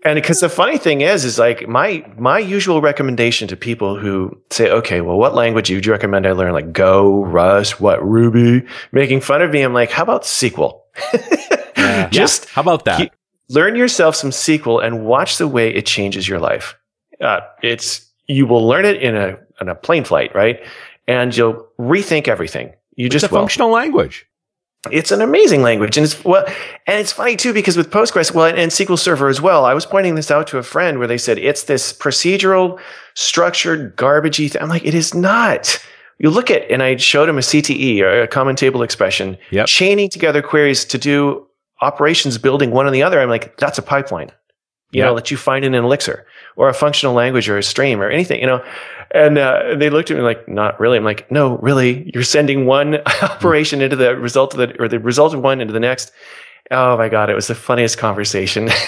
and 0.05 0.15
because 0.17 0.41
the 0.41 0.49
funny 0.49 0.79
thing 0.79 1.03
is, 1.03 1.25
is 1.25 1.39
like 1.39 1.69
my 1.69 2.05
my 2.19 2.39
usual 2.39 2.81
recommendation 2.81 3.49
to 3.49 3.57
people 3.57 3.99
who 3.99 4.37
say, 4.51 4.71
okay, 4.71 5.01
well, 5.01 5.19
what 5.19 5.35
language 5.35 5.71
would 5.71 5.85
you 5.87 5.93
recommend 5.93 6.27
I 6.27 6.33
learn? 6.33 6.53
Like 6.53 6.73
Go, 6.73 7.25
Rust, 7.25 7.81
what 7.81 8.03
Ruby? 8.07 8.67
Making 8.93 9.21
fun 9.21 9.43
of 9.43 9.51
me, 9.51 9.63
I'm 9.63 9.75
like, 9.75 9.91
how 9.91 10.03
about 10.03 10.23
SQL? 10.23 10.81
Just 12.11 12.45
Yeah. 12.45 12.51
How 12.55 12.63
about 12.63 12.85
that? 12.87 13.01
He- 13.01 13.11
learn 13.49 13.77
yourself 13.77 14.17
some 14.17 14.31
SQL 14.31 14.85
and 14.85 15.05
watch 15.07 15.39
the 15.39 15.47
way 15.47 15.73
it 15.73 15.87
changes 15.87 16.27
your 16.27 16.41
life. 16.41 16.77
Uh, 17.21 17.41
it's 17.63 18.11
you 18.27 18.47
will 18.47 18.67
learn 18.67 18.85
it 18.85 19.01
in 19.03 19.15
a 19.17 19.39
in 19.61 19.69
a 19.69 19.75
plane 19.75 20.05
flight, 20.05 20.35
right? 20.35 20.61
And 21.09 21.37
you'll 21.37 21.67
rethink 21.79 22.29
everything. 22.29 22.73
You 22.97 23.07
it's 23.07 23.13
just 23.15 23.25
a 23.27 23.29
will. 23.29 23.41
functional 23.43 23.71
language. 23.71 24.27
It's 24.93 25.11
an 25.11 25.21
amazing 25.21 25.63
language, 25.63 25.97
and 25.97 26.05
it's 26.05 26.25
well, 26.25 26.45
and 26.87 27.01
it's 27.01 27.11
funny 27.11 27.35
too 27.35 27.53
because 27.53 27.77
with 27.77 27.91
Postgres, 27.91 28.33
well, 28.33 28.47
and, 28.47 28.57
and 28.57 28.71
SQL 28.71 28.99
Server 28.99 29.29
as 29.29 29.41
well. 29.41 29.65
I 29.65 29.75
was 29.75 29.85
pointing 29.85 30.15
this 30.15 30.31
out 30.31 30.47
to 30.49 30.59
a 30.59 30.63
friend 30.63 30.99
where 30.99 31.09
they 31.09 31.19
said 31.19 31.39
it's 31.39 31.65
this 31.65 31.93
procedural, 31.93 32.79
structured, 33.15 33.97
garbagey. 33.97 34.51
Thing. 34.53 34.63
I'm 34.63 34.69
like, 34.69 34.85
it 34.85 34.95
is 34.95 35.13
not. 35.15 35.85
You 36.19 36.31
look 36.31 36.51
at, 36.51 36.71
and 36.71 36.83
I 36.83 36.97
showed 36.97 37.29
him 37.29 37.37
a 37.37 37.41
CTE 37.43 38.01
or 38.01 38.23
a 38.23 38.29
common 38.29 38.55
table 38.57 38.83
expression, 38.83 39.37
Yep. 39.51 39.67
chaining 39.67 40.09
together 40.09 40.41
queries 40.41 40.85
to 40.87 40.99
do 40.99 41.47
operations, 41.83 42.39
building 42.39 42.71
one 42.71 42.87
on 42.87 42.93
the 42.93 43.03
other. 43.03 43.21
I'm 43.21 43.29
like, 43.29 43.57
that's 43.59 43.79
a 43.79 43.83
pipeline, 43.83 44.31
you 44.93 45.01
Yeah. 45.01 45.07
know, 45.07 45.15
that 45.17 45.31
you 45.31 45.37
find 45.37 45.65
in 45.65 45.75
an 45.75 45.85
Elixir 45.85 46.27
or 46.57 46.69
a 46.69 46.75
functional 46.75 47.15
language 47.15 47.49
or 47.49 47.57
a 47.59 47.63
stream 47.63 48.01
or 48.01 48.09
anything, 48.11 48.41
you 48.41 48.47
know. 48.47 48.65
And 49.13 49.39
uh, 49.39 49.77
they 49.79 49.89
looked 49.89 50.11
at 50.11 50.17
me 50.17 50.23
like, 50.25 50.49
not 50.49 50.81
really. 50.81 50.97
I'm 50.99 51.05
like, 51.05 51.31
no, 51.31 51.59
really. 51.59 52.11
You're 52.13 52.25
sending 52.25 52.67
one 52.67 52.97
operation 53.23 53.81
into 53.81 53.95
the 53.97 54.17
result 54.17 54.53
of 54.55 54.59
the, 54.59 54.83
or 54.83 54.89
the 54.89 54.99
result 54.99 55.33
of 55.35 55.41
one 55.43 55.61
into 55.61 55.73
the 55.73 55.81
next. 55.81 56.11
Oh 56.73 56.97
my 56.99 57.09
God. 57.09 57.31
It 57.31 57.35
was 57.35 57.47
the 57.47 57.55
funniest 57.55 57.99
conversation. 57.99 58.69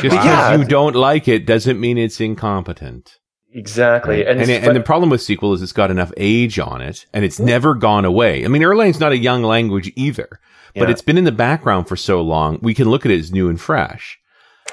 Just 0.00 0.02
because 0.02 0.24
Yeah. 0.24 0.56
you 0.56 0.64
don't 0.64 0.94
like 0.94 1.26
it 1.26 1.46
doesn't 1.46 1.80
mean 1.80 1.98
it's 1.98 2.20
incompetent. 2.20 3.16
exactly. 3.52 4.24
And, 4.24 4.40
it's 4.40 4.48
it- 4.48 4.62
and 4.62 4.76
the 4.76 4.80
problem 4.80 5.10
with 5.10 5.20
SQL 5.20 5.54
is 5.54 5.62
it's 5.62 5.72
got 5.72 5.90
enough 5.90 6.12
age 6.16 6.58
on 6.58 6.80
it 6.80 7.06
and 7.12 7.24
it's 7.24 7.40
never 7.40 7.74
gone 7.74 8.04
away. 8.04 8.44
I 8.44 8.48
mean, 8.48 8.62
Erlang's 8.62 9.00
not 9.00 9.10
a 9.12 9.16
young 9.18 9.42
language 9.42 9.90
either, 9.96 10.28
but 10.74 10.82
Yeah. 10.84 10.90
it's 10.90 11.02
been 11.02 11.18
in 11.18 11.24
the 11.24 11.32
background 11.32 11.88
for 11.88 11.96
so 11.96 12.20
long, 12.20 12.58
we 12.62 12.74
can 12.74 12.88
look 12.88 13.04
at 13.04 13.10
it 13.10 13.18
as 13.18 13.32
new 13.32 13.48
and 13.48 13.60
fresh. 13.60 14.18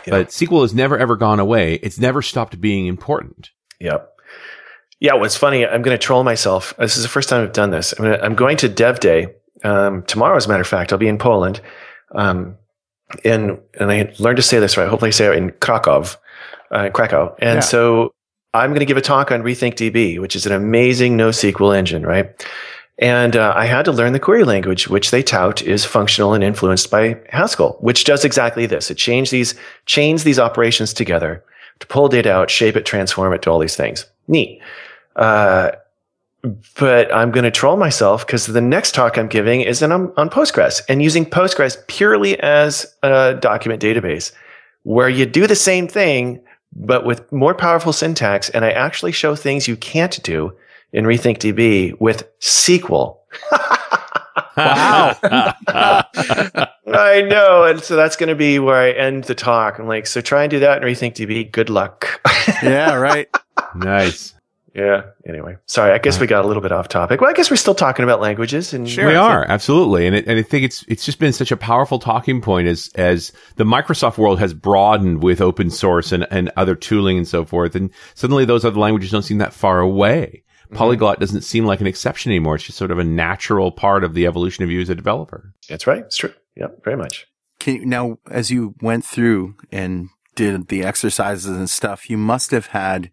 But 0.07 0.29
SQL 0.29 0.61
has 0.61 0.73
never 0.73 0.97
ever 0.97 1.15
gone 1.15 1.39
away. 1.39 1.75
It's 1.75 1.99
never 1.99 2.21
stopped 2.21 2.59
being 2.61 2.85
important. 2.85 3.49
Yep. 3.79 4.11
Yeah, 4.99 5.13
what's 5.15 5.35
funny, 5.35 5.65
I'm 5.65 5.81
going 5.81 5.97
to 5.97 6.01
troll 6.03 6.23
myself. 6.23 6.73
This 6.77 6.95
is 6.95 7.03
the 7.03 7.09
first 7.09 7.27
time 7.27 7.43
I've 7.43 7.53
done 7.53 7.69
this. 7.71 7.93
I'm, 7.97 8.05
gonna, 8.05 8.17
I'm 8.23 8.35
going 8.35 8.55
to 8.57 8.69
Dev 8.69 8.99
Day 9.01 9.27
um, 9.63 10.03
tomorrow, 10.03 10.37
as 10.37 10.45
a 10.45 10.49
matter 10.49 10.61
of 10.61 10.67
fact. 10.67 10.93
I'll 10.93 10.97
be 10.99 11.07
in 11.07 11.17
Poland. 11.17 11.59
Um, 12.13 12.55
and, 13.23 13.59
and 13.79 13.91
I 13.91 14.13
learned 14.19 14.37
to 14.37 14.41
say 14.43 14.59
this 14.59 14.77
right. 14.77 14.87
Hopefully, 14.87 15.09
I 15.09 15.11
say 15.11 15.27
it 15.27 15.37
in 15.37 15.51
Krakow, 15.51 16.05
uh, 16.71 16.89
Krakow. 16.91 17.35
And 17.39 17.57
Yeah. 17.57 17.59
so 17.59 18.13
I'm 18.53 18.69
going 18.69 18.79
to 18.79 18.85
give 18.85 18.97
a 18.97 19.01
talk 19.01 19.31
on 19.31 19.43
RethinkDB, 19.43 20.19
which 20.21 20.35
is 20.35 20.45
an 20.45 20.53
amazing 20.53 21.17
NoSQL 21.17 21.75
engine, 21.75 22.05
right? 22.05 22.45
And 22.97 23.35
uh, 23.35 23.53
I 23.55 23.65
had 23.65 23.85
to 23.85 23.91
learn 23.91 24.13
the 24.13 24.19
query 24.19 24.45
language, 24.45 24.87
which 24.87 25.11
they 25.11 25.21
tout 25.21 25.61
is 25.61 25.83
functional 25.83 26.33
and 26.33 26.43
influenced 26.43 26.89
by 26.89 27.19
Haskell, 27.29 27.77
which 27.81 28.05
does 28.05 28.23
exactly 28.23 28.65
this. 28.65 28.89
It 28.89 28.95
chains 28.95 29.31
these, 29.31 29.53
chains 29.85 30.23
these 30.23 30.39
operations 30.39 30.93
together 30.93 31.43
to 31.79 31.87
pull 31.87 32.07
data 32.07 32.31
out, 32.31 32.49
shape 32.49 32.77
it, 32.77 32.85
transform 32.85 33.33
it 33.33 33.41
to 33.41 33.51
all 33.51 33.59
these 33.59 33.75
things. 33.75 34.05
Neat. 34.29 34.61
Uh, 35.17 35.71
but 36.79 37.13
I'm 37.13 37.31
going 37.31 37.43
to 37.43 37.51
troll 37.51 37.75
myself 37.75 38.25
because 38.25 38.45
the 38.45 38.61
next 38.61 38.93
talk 38.93 39.17
I'm 39.17 39.27
giving 39.27 39.61
is 39.61 39.81
on, 39.83 40.13
on 40.15 40.29
Postgres 40.29 40.81
and 40.87 41.01
using 41.01 41.25
Postgres 41.25 41.85
purely 41.87 42.39
as 42.39 42.85
a 43.03 43.37
document 43.39 43.81
database 43.81 44.31
where 44.83 45.09
you 45.09 45.25
do 45.25 45.47
the 45.47 45.55
same 45.55 45.87
thing, 45.87 46.39
but 46.75 47.05
with 47.05 47.29
more 47.31 47.55
powerful 47.55 47.91
syntax. 47.91 48.49
And 48.51 48.63
I 48.63 48.71
actually 48.71 49.11
show 49.11 49.35
things 49.35 49.67
you 49.67 49.75
can't 49.75 50.21
do 50.23 50.55
in 50.91 51.05
RethinkDB 51.05 51.99
with 51.99 52.23
SQL. 52.39 53.17
Wow. 54.57 55.13
I 55.67 57.21
know. 57.27 57.63
And 57.65 57.81
so 57.81 57.95
that's 57.97 58.15
going 58.15 58.29
to 58.29 58.35
be 58.35 58.57
where 58.59 58.75
I 58.77 58.91
end 58.91 59.25
the 59.25 59.35
talk. 59.35 59.79
I'm 59.79 59.87
like, 59.87 60.07
so 60.07 60.21
try 60.21 60.43
and 60.43 60.51
do 60.51 60.59
that 60.59 60.81
in 60.81 60.87
RethinkDB. 60.87 61.51
Good 61.51 61.69
luck. 61.69 62.21
yeah, 62.63 62.93
right. 62.95 63.27
nice. 63.75 64.33
yeah. 64.73 65.03
Anyway, 65.27 65.57
sorry. 65.65 65.91
I 65.91 65.97
guess 65.97 66.19
we 66.21 66.27
got 66.27 66.45
a 66.45 66.47
little 66.47 66.63
bit 66.63 66.71
off 66.71 66.87
topic. 66.87 67.19
Well, 67.19 67.29
I 67.29 67.33
guess 67.33 67.49
we're 67.49 67.57
still 67.57 67.75
talking 67.75 68.03
about 68.03 68.21
languages 68.21 68.73
and 68.73 68.89
Sure. 68.89 69.07
we 69.07 69.15
are 69.15 69.43
absolutely, 69.45 70.07
and 70.07 70.15
it, 70.15 70.25
and 70.27 70.39
I 70.39 70.41
think 70.43 70.63
it's 70.63 70.85
it's 70.87 71.05
just 71.05 71.19
been 71.19 71.33
such 71.33 71.51
a 71.51 71.57
powerful 71.57 71.99
talking 71.99 72.41
point 72.41 72.67
as 72.69 72.89
as 72.95 73.33
the 73.57 73.65
Microsoft 73.65 74.17
world 74.17 74.39
has 74.39 74.53
broadened 74.53 75.21
with 75.21 75.41
open 75.41 75.69
source 75.69 76.13
and 76.13 76.25
and 76.31 76.49
other 76.55 76.75
tooling 76.75 77.17
and 77.17 77.27
so 77.27 77.43
forth, 77.43 77.75
and 77.75 77.91
suddenly 78.13 78.45
those 78.45 78.63
other 78.63 78.79
languages 78.79 79.11
don't 79.11 79.23
seem 79.23 79.39
that 79.39 79.53
far 79.53 79.79
away. 79.81 80.43
Polyglot 80.73 81.19
doesn't 81.19 81.41
seem 81.41 81.65
like 81.65 81.81
an 81.81 81.87
exception 81.87 82.31
anymore. 82.31 82.55
It's 82.55 82.63
just 82.65 82.77
sort 82.77 82.91
of 82.91 82.99
a 82.99 83.03
natural 83.03 83.71
part 83.71 84.03
of 84.03 84.13
the 84.13 84.25
evolution 84.25 84.63
of 84.63 84.71
you 84.71 84.81
as 84.81 84.89
a 84.89 84.95
developer. 84.95 85.53
That's 85.69 85.85
right. 85.87 85.99
It's 85.99 86.17
true. 86.17 86.33
Yep. 86.55 86.83
Very 86.83 86.97
much. 86.97 87.27
Can 87.59 87.75
you, 87.75 87.85
now, 87.85 88.17
as 88.29 88.51
you 88.51 88.75
went 88.81 89.05
through 89.05 89.55
and 89.71 90.09
did 90.35 90.67
the 90.67 90.83
exercises 90.83 91.45
and 91.45 91.69
stuff, 91.69 92.09
you 92.09 92.17
must 92.17 92.51
have 92.51 92.67
had 92.67 93.11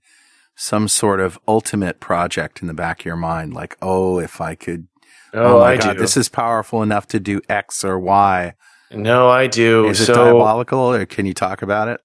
some 0.55 0.89
sort 0.89 1.21
of 1.21 1.39
ultimate 1.49 1.99
project 2.01 2.61
in 2.61 2.69
the 2.69 2.75
back 2.75 3.01
of 3.01 3.07
your 3.07 3.17
mind, 3.17 3.55
like, 3.55 3.77
oh, 3.81 4.19
if 4.19 4.41
I 4.41 4.55
could, 4.55 4.87
Oh, 5.35 5.61
my 5.61 5.73
I 5.73 5.77
God, 5.79 5.95
do. 5.95 5.99
this 6.01 6.17
is 6.17 6.29
powerful 6.29 6.83
enough 6.83 7.07
to 7.09 7.19
do 7.19 7.41
X 7.49 7.85
or 7.85 7.99
Y. 7.99 8.55
no, 8.91 9.31
I 9.31 9.47
do. 9.47 9.87
Is 9.87 10.07
it 10.07 10.13
diabolical, 10.13 10.93
or 10.93 11.07
can 11.07 11.25
you 11.25 11.33
talk 11.33 11.63
about 11.63 11.89
it? 11.89 12.01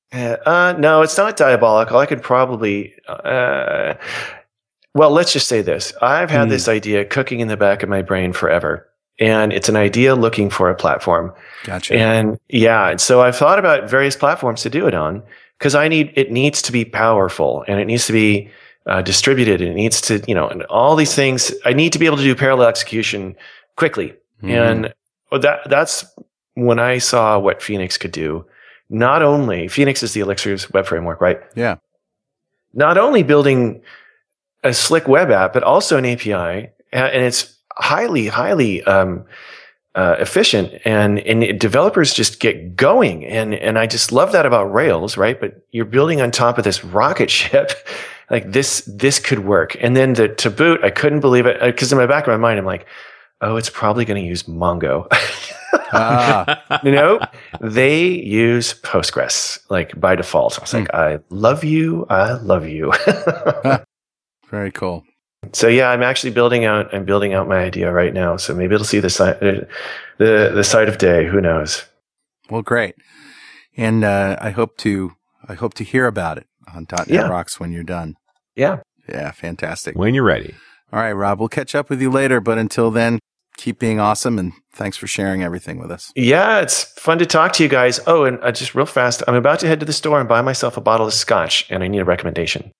Uh, 0.46 0.74
no, 0.80 1.02
it's 1.02 1.18
not 1.18 1.36
diabolical. 1.36 1.98
I 1.98 2.06
could 2.06 2.22
probably, 2.24 2.94
uh, 3.10 3.96
well, 4.94 5.12
let's 5.12 5.34
just 5.34 5.48
say 5.48 5.62
this. 5.62 5.94
I've 6.02 6.30
had 6.32 6.46
Hmm. 6.46 6.50
this 6.50 6.68
idea 6.68 7.06
cooking 7.06 7.40
in 7.40 7.48
the 7.48 7.58
back 7.58 7.84
of 7.84 7.90
my 7.90 8.02
brain 8.02 8.34
forever. 8.34 8.88
And 9.20 9.52
it's 9.52 9.68
an 9.70 9.76
idea 9.76 10.14
looking 10.16 10.50
for 10.52 10.70
a 10.70 10.76
platform. 10.76 11.34
Gotcha. 11.64 11.96
And 11.96 12.40
yeah, 12.50 12.90
and 12.90 13.02
so 13.02 13.22
I've 13.22 13.36
thought 13.36 13.58
about 13.58 13.90
various 13.90 14.16
platforms 14.16 14.62
to 14.62 14.70
do 14.70 14.86
it 14.88 14.94
on 14.94 15.24
because 15.58 15.74
I 15.74 15.88
need, 15.88 16.14
it 16.16 16.32
needs 16.32 16.62
to 16.64 16.72
be 16.72 16.86
powerful 16.86 17.66
and 17.68 17.80
it 17.80 17.86
needs 17.86 18.06
to 18.08 18.14
be 18.14 18.50
uh, 18.86 19.02
distributed 19.02 19.60
and 19.60 19.72
it 19.72 19.76
needs 19.76 20.00
to, 20.02 20.24
you 20.28 20.36
know, 20.36 20.48
and 20.48 20.62
all 20.66 20.96
these 20.96 21.16
things. 21.16 21.52
I 21.66 21.74
need 21.74 21.94
to 21.94 22.00
be 22.00 22.06
able 22.06 22.18
to 22.18 22.24
do 22.24 22.36
parallel 22.36 22.68
execution 22.70 23.36
quickly. 23.76 24.14
Mhm. 24.44 24.50
And 24.52 24.94
that 25.42 25.68
that's 25.68 26.06
when 26.54 26.78
I 26.80 27.00
saw 27.00 27.40
what 27.40 27.62
Phoenix 27.62 27.98
could 27.98 28.12
do. 28.12 28.46
Not 28.90 29.22
only 29.24 29.68
Phoenix 29.68 30.04
is 30.04 30.14
the 30.14 30.22
Elixir's 30.22 30.72
web 30.72 30.86
framework, 30.86 31.20
right? 31.22 31.42
Yeah. 31.56 31.78
Not 32.74 32.98
only 33.00 33.24
building 33.24 33.82
a 34.64 34.74
slick 34.74 35.08
web 35.08 35.32
app, 35.32 35.54
but 35.54 35.64
also 35.64 35.98
an 35.98 36.06
API, 36.06 36.70
and 36.92 37.24
it's 37.24 37.56
highly, 37.76 38.28
highly 38.28 38.84
um, 38.84 39.26
uh, 39.96 40.16
efficient, 40.20 40.82
and 40.86 41.20
and 41.20 41.60
developers 41.60 42.14
just 42.14 42.40
get 42.40 42.76
going, 42.76 43.26
and 43.26 43.54
and 43.54 43.78
I 43.80 43.88
just 43.88 44.12
love 44.12 44.32
that 44.32 44.46
about 44.46 44.74
Rails, 44.74 45.18
right? 45.18 45.40
But 45.40 45.66
you're 45.72 45.86
building 45.86 46.22
on 46.22 46.32
top 46.32 46.58
of 46.58 46.64
this 46.64 46.84
rocket 46.84 47.30
ship. 47.40 47.72
Like 48.30 48.52
this, 48.52 48.82
this 48.94 49.20
could 49.20 49.40
work. 49.40 49.78
And 49.80 49.96
then 49.96 50.12
the, 50.12 50.28
to 50.28 50.50
boot, 50.50 50.84
I 50.84 50.90
couldn't 50.90 51.22
believe 51.22 51.46
it 51.46 51.62
because 51.62 51.94
in 51.94 51.98
my 51.98 52.08
back 52.08 52.28
of 52.28 52.32
my 52.32 52.36
mind, 52.36 52.60
I'm 52.60 52.66
like, 52.66 52.86
oh, 53.42 53.56
it's 53.56 53.70
probably 53.70 54.06
going 54.06 54.22
to 54.22 54.28
use 54.28 54.44
Mongo. 54.44 55.08
ah. 55.94 56.82
you 56.84 56.92
know, 56.92 57.20
they 57.62 58.06
use 58.06 58.74
Postgres 58.82 59.60
like 59.70 60.00
by 60.00 60.16
default. 60.16 60.60
I 60.60 60.62
was 60.62 60.74
like, 60.74 60.88
mm. 60.90 60.96
I 60.96 61.20
love 61.30 61.64
you. 61.64 62.06
I 62.10 62.34
love 62.34 62.68
you. 62.68 62.92
Very 64.50 64.72
cool. 64.72 65.04
So 65.54 65.68
yeah, 65.68 65.90
I'm 65.90 66.04
actually 66.04 66.32
building 66.32 66.66
out. 66.66 66.94
I'm 66.94 67.06
building 67.06 67.34
out 67.34 67.48
my 67.48 67.60
idea 67.60 67.92
right 67.92 68.14
now. 68.14 68.38
So 68.38 68.54
maybe 68.54 68.76
it'll 68.76 68.86
see 68.86 69.00
the 69.00 69.10
side, 69.10 69.36
uh, 69.36 69.66
the 70.18 70.52
the 70.54 70.64
sight 70.64 70.90
of 70.90 70.98
day. 70.98 71.26
Who 71.26 71.42
knows? 71.42 71.86
Well, 72.50 72.62
great. 72.62 72.96
And 73.76 74.04
uh, 74.04 74.38
I 74.42 74.50
hope 74.50 74.78
to 74.78 75.14
I 75.48 75.54
hope 75.54 75.74
to 75.76 75.84
hear 75.84 76.08
about 76.08 76.38
it 76.38 76.48
on 76.74 76.88
.NET 76.92 77.08
yeah. 77.08 77.28
Rocks 77.28 77.60
when 77.60 77.72
you're 77.72 77.84
done. 77.84 78.16
Yeah. 78.56 78.80
Yeah. 79.08 79.32
Fantastic. 79.32 79.96
When 79.96 80.14
you're 80.14 80.24
ready. 80.24 80.56
All 80.92 81.00
right, 81.00 81.12
Rob. 81.12 81.40
We'll 81.40 81.50
catch 81.50 81.76
up 81.76 81.90
with 81.90 82.02
you 82.02 82.10
later. 82.10 82.40
But 82.40 82.58
until 82.58 82.92
then, 82.92 83.20
keep 83.58 83.80
being 83.80 84.00
awesome 84.00 84.40
and 84.40 84.54
thanks 84.72 84.96
for 84.96 85.08
sharing 85.08 85.44
everything 85.44 85.80
with 85.80 85.92
us. 85.92 86.12
Yeah, 86.16 86.62
it's 86.62 86.84
fun 87.00 87.20
to 87.20 87.26
talk 87.26 87.54
to 87.54 87.64
you 87.64 87.70
guys. 87.70 88.00
Oh, 88.08 88.24
and 88.24 88.40
uh, 88.42 88.52
just 88.52 88.74
real 88.76 88.86
fast, 88.86 89.24
I'm 89.28 89.36
about 89.36 89.60
to 89.60 89.68
head 89.68 89.80
to 89.82 89.86
the 89.86 89.94
store 89.94 90.20
and 90.20 90.30
buy 90.30 90.42
myself 90.42 90.78
a 90.78 90.82
bottle 90.82 91.08
of 91.08 91.14
scotch, 91.14 91.66
and 91.70 91.84
I 91.84 91.88
need 91.88 92.00
a 92.00 92.06
recommendation. 92.06 92.72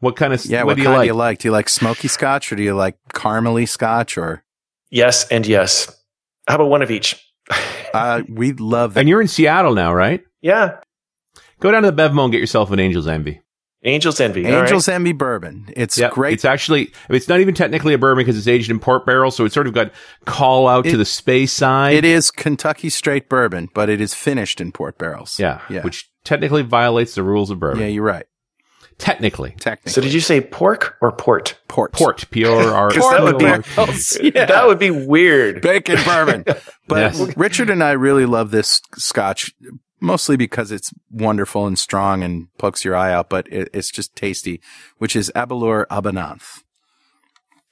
What 0.00 0.16
kind 0.16 0.32
of 0.32 0.44
yeah? 0.46 0.62
What, 0.62 0.68
what 0.68 0.76
do, 0.76 0.82
you 0.82 0.88
like? 0.90 1.00
do 1.02 1.06
you 1.06 1.14
like? 1.14 1.38
Do 1.38 1.48
you 1.48 1.52
like 1.52 1.68
smoky 1.68 2.08
scotch 2.08 2.52
or 2.52 2.56
do 2.56 2.62
you 2.62 2.74
like 2.74 2.96
caramely 3.14 3.68
scotch 3.68 4.16
or? 4.16 4.44
Yes 4.90 5.28
and 5.28 5.46
yes. 5.46 5.94
How 6.46 6.54
about 6.54 6.70
one 6.70 6.82
of 6.82 6.90
each? 6.90 7.22
uh, 7.92 8.22
we 8.28 8.52
love 8.52 8.94
that. 8.94 9.00
And 9.00 9.08
you're 9.08 9.20
in 9.20 9.28
Seattle 9.28 9.74
now, 9.74 9.92
right? 9.92 10.22
Yeah. 10.40 10.80
Go 11.60 11.72
down 11.72 11.82
to 11.82 11.90
the 11.90 12.02
Bevmo 12.02 12.24
and 12.24 12.32
get 12.32 12.40
yourself 12.40 12.70
an 12.70 12.78
Angel's 12.78 13.08
Envy. 13.08 13.40
Angel's 13.84 14.20
Envy. 14.20 14.44
Angel's 14.44 14.88
right. 14.88 14.94
Envy 14.94 15.12
bourbon. 15.12 15.66
It's 15.76 15.98
yep. 15.98 16.12
great. 16.12 16.34
It's 16.34 16.44
actually, 16.44 16.92
it's 17.08 17.28
not 17.28 17.40
even 17.40 17.54
technically 17.54 17.94
a 17.94 17.98
bourbon 17.98 18.22
because 18.22 18.36
it's 18.36 18.48
aged 18.48 18.70
in 18.70 18.80
port 18.80 19.06
barrels. 19.06 19.36
So 19.36 19.44
it's 19.44 19.54
sort 19.54 19.66
of 19.68 19.72
got 19.72 19.92
call 20.24 20.66
out 20.66 20.86
it, 20.86 20.90
to 20.90 20.96
the 20.96 21.04
Speyside. 21.04 21.92
It 21.92 22.04
is 22.04 22.30
Kentucky 22.30 22.90
straight 22.90 23.28
bourbon, 23.28 23.68
but 23.74 23.88
it 23.88 24.00
is 24.00 24.14
finished 24.14 24.60
in 24.60 24.72
port 24.72 24.98
barrels. 24.98 25.38
Yeah. 25.38 25.60
yeah. 25.70 25.82
Which 25.82 26.10
technically 26.24 26.62
violates 26.62 27.14
the 27.14 27.22
rules 27.22 27.50
of 27.50 27.60
bourbon. 27.60 27.80
Yeah, 27.80 27.86
you're 27.86 28.04
right. 28.04 28.26
Technically. 28.98 29.54
Technically. 29.60 29.92
So 29.92 30.00
did 30.00 30.12
you 30.12 30.20
say 30.20 30.40
pork 30.40 30.96
or 31.00 31.12
port? 31.12 31.56
Port. 31.68 31.92
Port. 31.92 32.28
P 32.30 32.44
O 32.44 32.72
R. 32.72 32.90
That 32.90 33.22
would 33.22 33.38
be, 33.38 33.44
yeah. 34.34 34.46
that 34.46 34.66
would 34.66 34.78
be 34.78 34.90
weird. 34.90 35.62
Bacon 35.62 35.98
bourbon. 36.04 36.44
But 36.88 37.14
yes. 37.14 37.36
Richard 37.36 37.68
and 37.68 37.84
I 37.84 37.92
really 37.92 38.24
love 38.24 38.50
this 38.50 38.80
scotch 38.96 39.52
mostly 40.00 40.36
because 40.36 40.72
it's 40.72 40.90
wonderful 41.10 41.66
and 41.66 41.78
strong 41.78 42.22
and 42.22 42.48
pokes 42.56 42.82
your 42.82 42.96
eye 42.96 43.12
out, 43.12 43.28
but 43.28 43.46
it, 43.52 43.68
it's 43.74 43.90
just 43.90 44.16
tasty, 44.16 44.62
which 44.96 45.14
is 45.14 45.30
Aberlour 45.36 45.86
A'bunadh. 45.88 46.62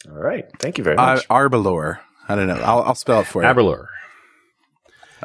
All 0.06 0.18
right. 0.18 0.44
Thank 0.58 0.76
you 0.76 0.84
very 0.84 0.96
much. 0.96 1.24
Uh, 1.30 1.34
Arbalor. 1.34 2.00
I 2.28 2.34
don't 2.34 2.46
know. 2.46 2.56
I'll, 2.56 2.82
I'll 2.82 2.94
spell 2.94 3.20
it 3.20 3.26
for 3.26 3.42
you. 3.42 3.48
Aberlour. 3.48 3.88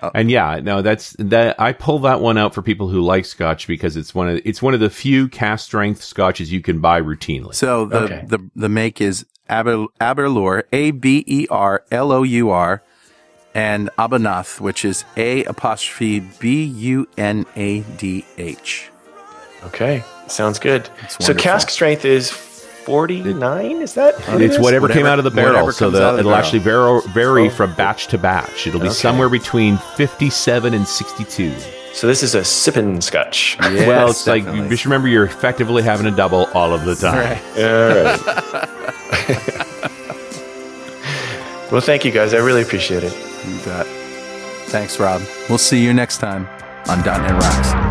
Oh. 0.02 0.12
And 0.16 0.32
yeah, 0.32 0.60
no, 0.64 0.82
that's 0.82 1.16
that. 1.20 1.60
I 1.60 1.74
pull 1.74 1.99
that 1.99 2.22
one 2.22 2.38
out 2.38 2.54
for 2.54 2.62
people 2.62 2.88
who 2.89 3.02
like 3.02 3.26
Scotch 3.26 3.68
because 3.68 3.95
it's 3.95 4.16
one 4.16 4.30
of 4.30 4.41
it's 4.43 4.62
one 4.62 4.74
of 4.74 4.80
the 4.80 4.89
few 4.89 5.28
cask 5.28 5.66
strength 5.66 6.04
Scotches 6.04 6.52
you 6.52 6.62
can 6.62 6.80
buy 6.80 7.02
routinely. 7.02 7.54
So 7.54 7.86
the 7.86 7.99
okay. 7.99 8.24
the, 8.28 8.49
the 8.56 8.70
make 8.70 8.99
is 8.99 9.26
Aber, 9.47 9.86
Aberlour, 9.99 10.64
A 10.72 10.91
B 10.91 11.24
E 11.28 11.47
R 11.49 11.84
L 11.91 12.12
O 12.12 12.24
U 12.24 12.49
R, 12.49 12.82
and 13.54 13.89
A'bunadh, 13.99 14.60
which 14.60 14.84
is 14.84 15.04
A 15.18 15.43
apostrophe 15.43 16.22
B 16.39 16.64
U 16.64 17.08
N 17.18 17.45
A 17.56 17.82
D 17.82 18.26
H. 18.38 18.89
Okay, 19.66 20.04
sounds 20.28 20.58
good. 20.58 20.89
So 21.20 21.36
cask 21.36 21.70
strength 21.70 22.06
is 22.06 22.32
49 22.86 23.82
is 23.82 23.93
that 23.93 24.15
it's 24.15 24.25
whatever, 24.27 24.61
whatever, 24.61 24.89
came 24.89 25.05
out 25.05 25.19
of 25.19 25.23
the 25.23 25.32
barrel 25.32 25.71
so 25.71 25.89
the, 25.89 26.17
it'll 26.19 26.36
actually 26.36 26.59
vary, 26.59 27.01
vary 27.09 27.47
oh. 27.47 27.49
from 27.49 27.73
batch 27.75 28.07
to 28.07 28.17
batch 28.17 28.67
it'll 28.67 28.79
be 28.79 28.88
okay. 28.88 28.93
somewhere 28.93 29.29
between 29.29 29.77
57 29.95 30.73
and 30.73 30.88
62 30.88 31.55
so 31.93 32.07
this 32.07 32.23
is 32.23 32.36
a 32.36 32.43
sipping 32.43 33.01
scotch 33.01 33.57
yes, 33.61 33.88
well 33.88 34.09
it's 34.09 34.25
definitely. 34.25 34.61
like 34.61 34.69
just 34.69 34.86
remember 34.86 35.07
you're 35.07 35.25
effectively 35.25 35.84
having 35.84 36.05
a 36.07 36.11
double 36.11 36.45
all 36.53 36.73
of 36.73 36.86
the 36.86 36.95
time 36.95 37.17
right. 37.17 37.41
all 37.57 37.93
right 38.03 38.19
well 41.71 41.82
thank 41.82 42.05
you 42.05 42.11
guys 42.11 42.34
i 42.34 42.38
really 42.38 42.61
appreciate 42.61 43.03
it 43.03 43.13
you 43.47 43.57
bet. 43.65 43.88
Thanks, 44.71 44.99
Rob. 44.99 45.21
We'll 45.49 45.57
see 45.57 45.84
you 45.84 45.93
next 45.93 46.19
time 46.19 46.47
on 46.88 46.99
.NET 47.01 47.32
Rocks. 47.32 47.90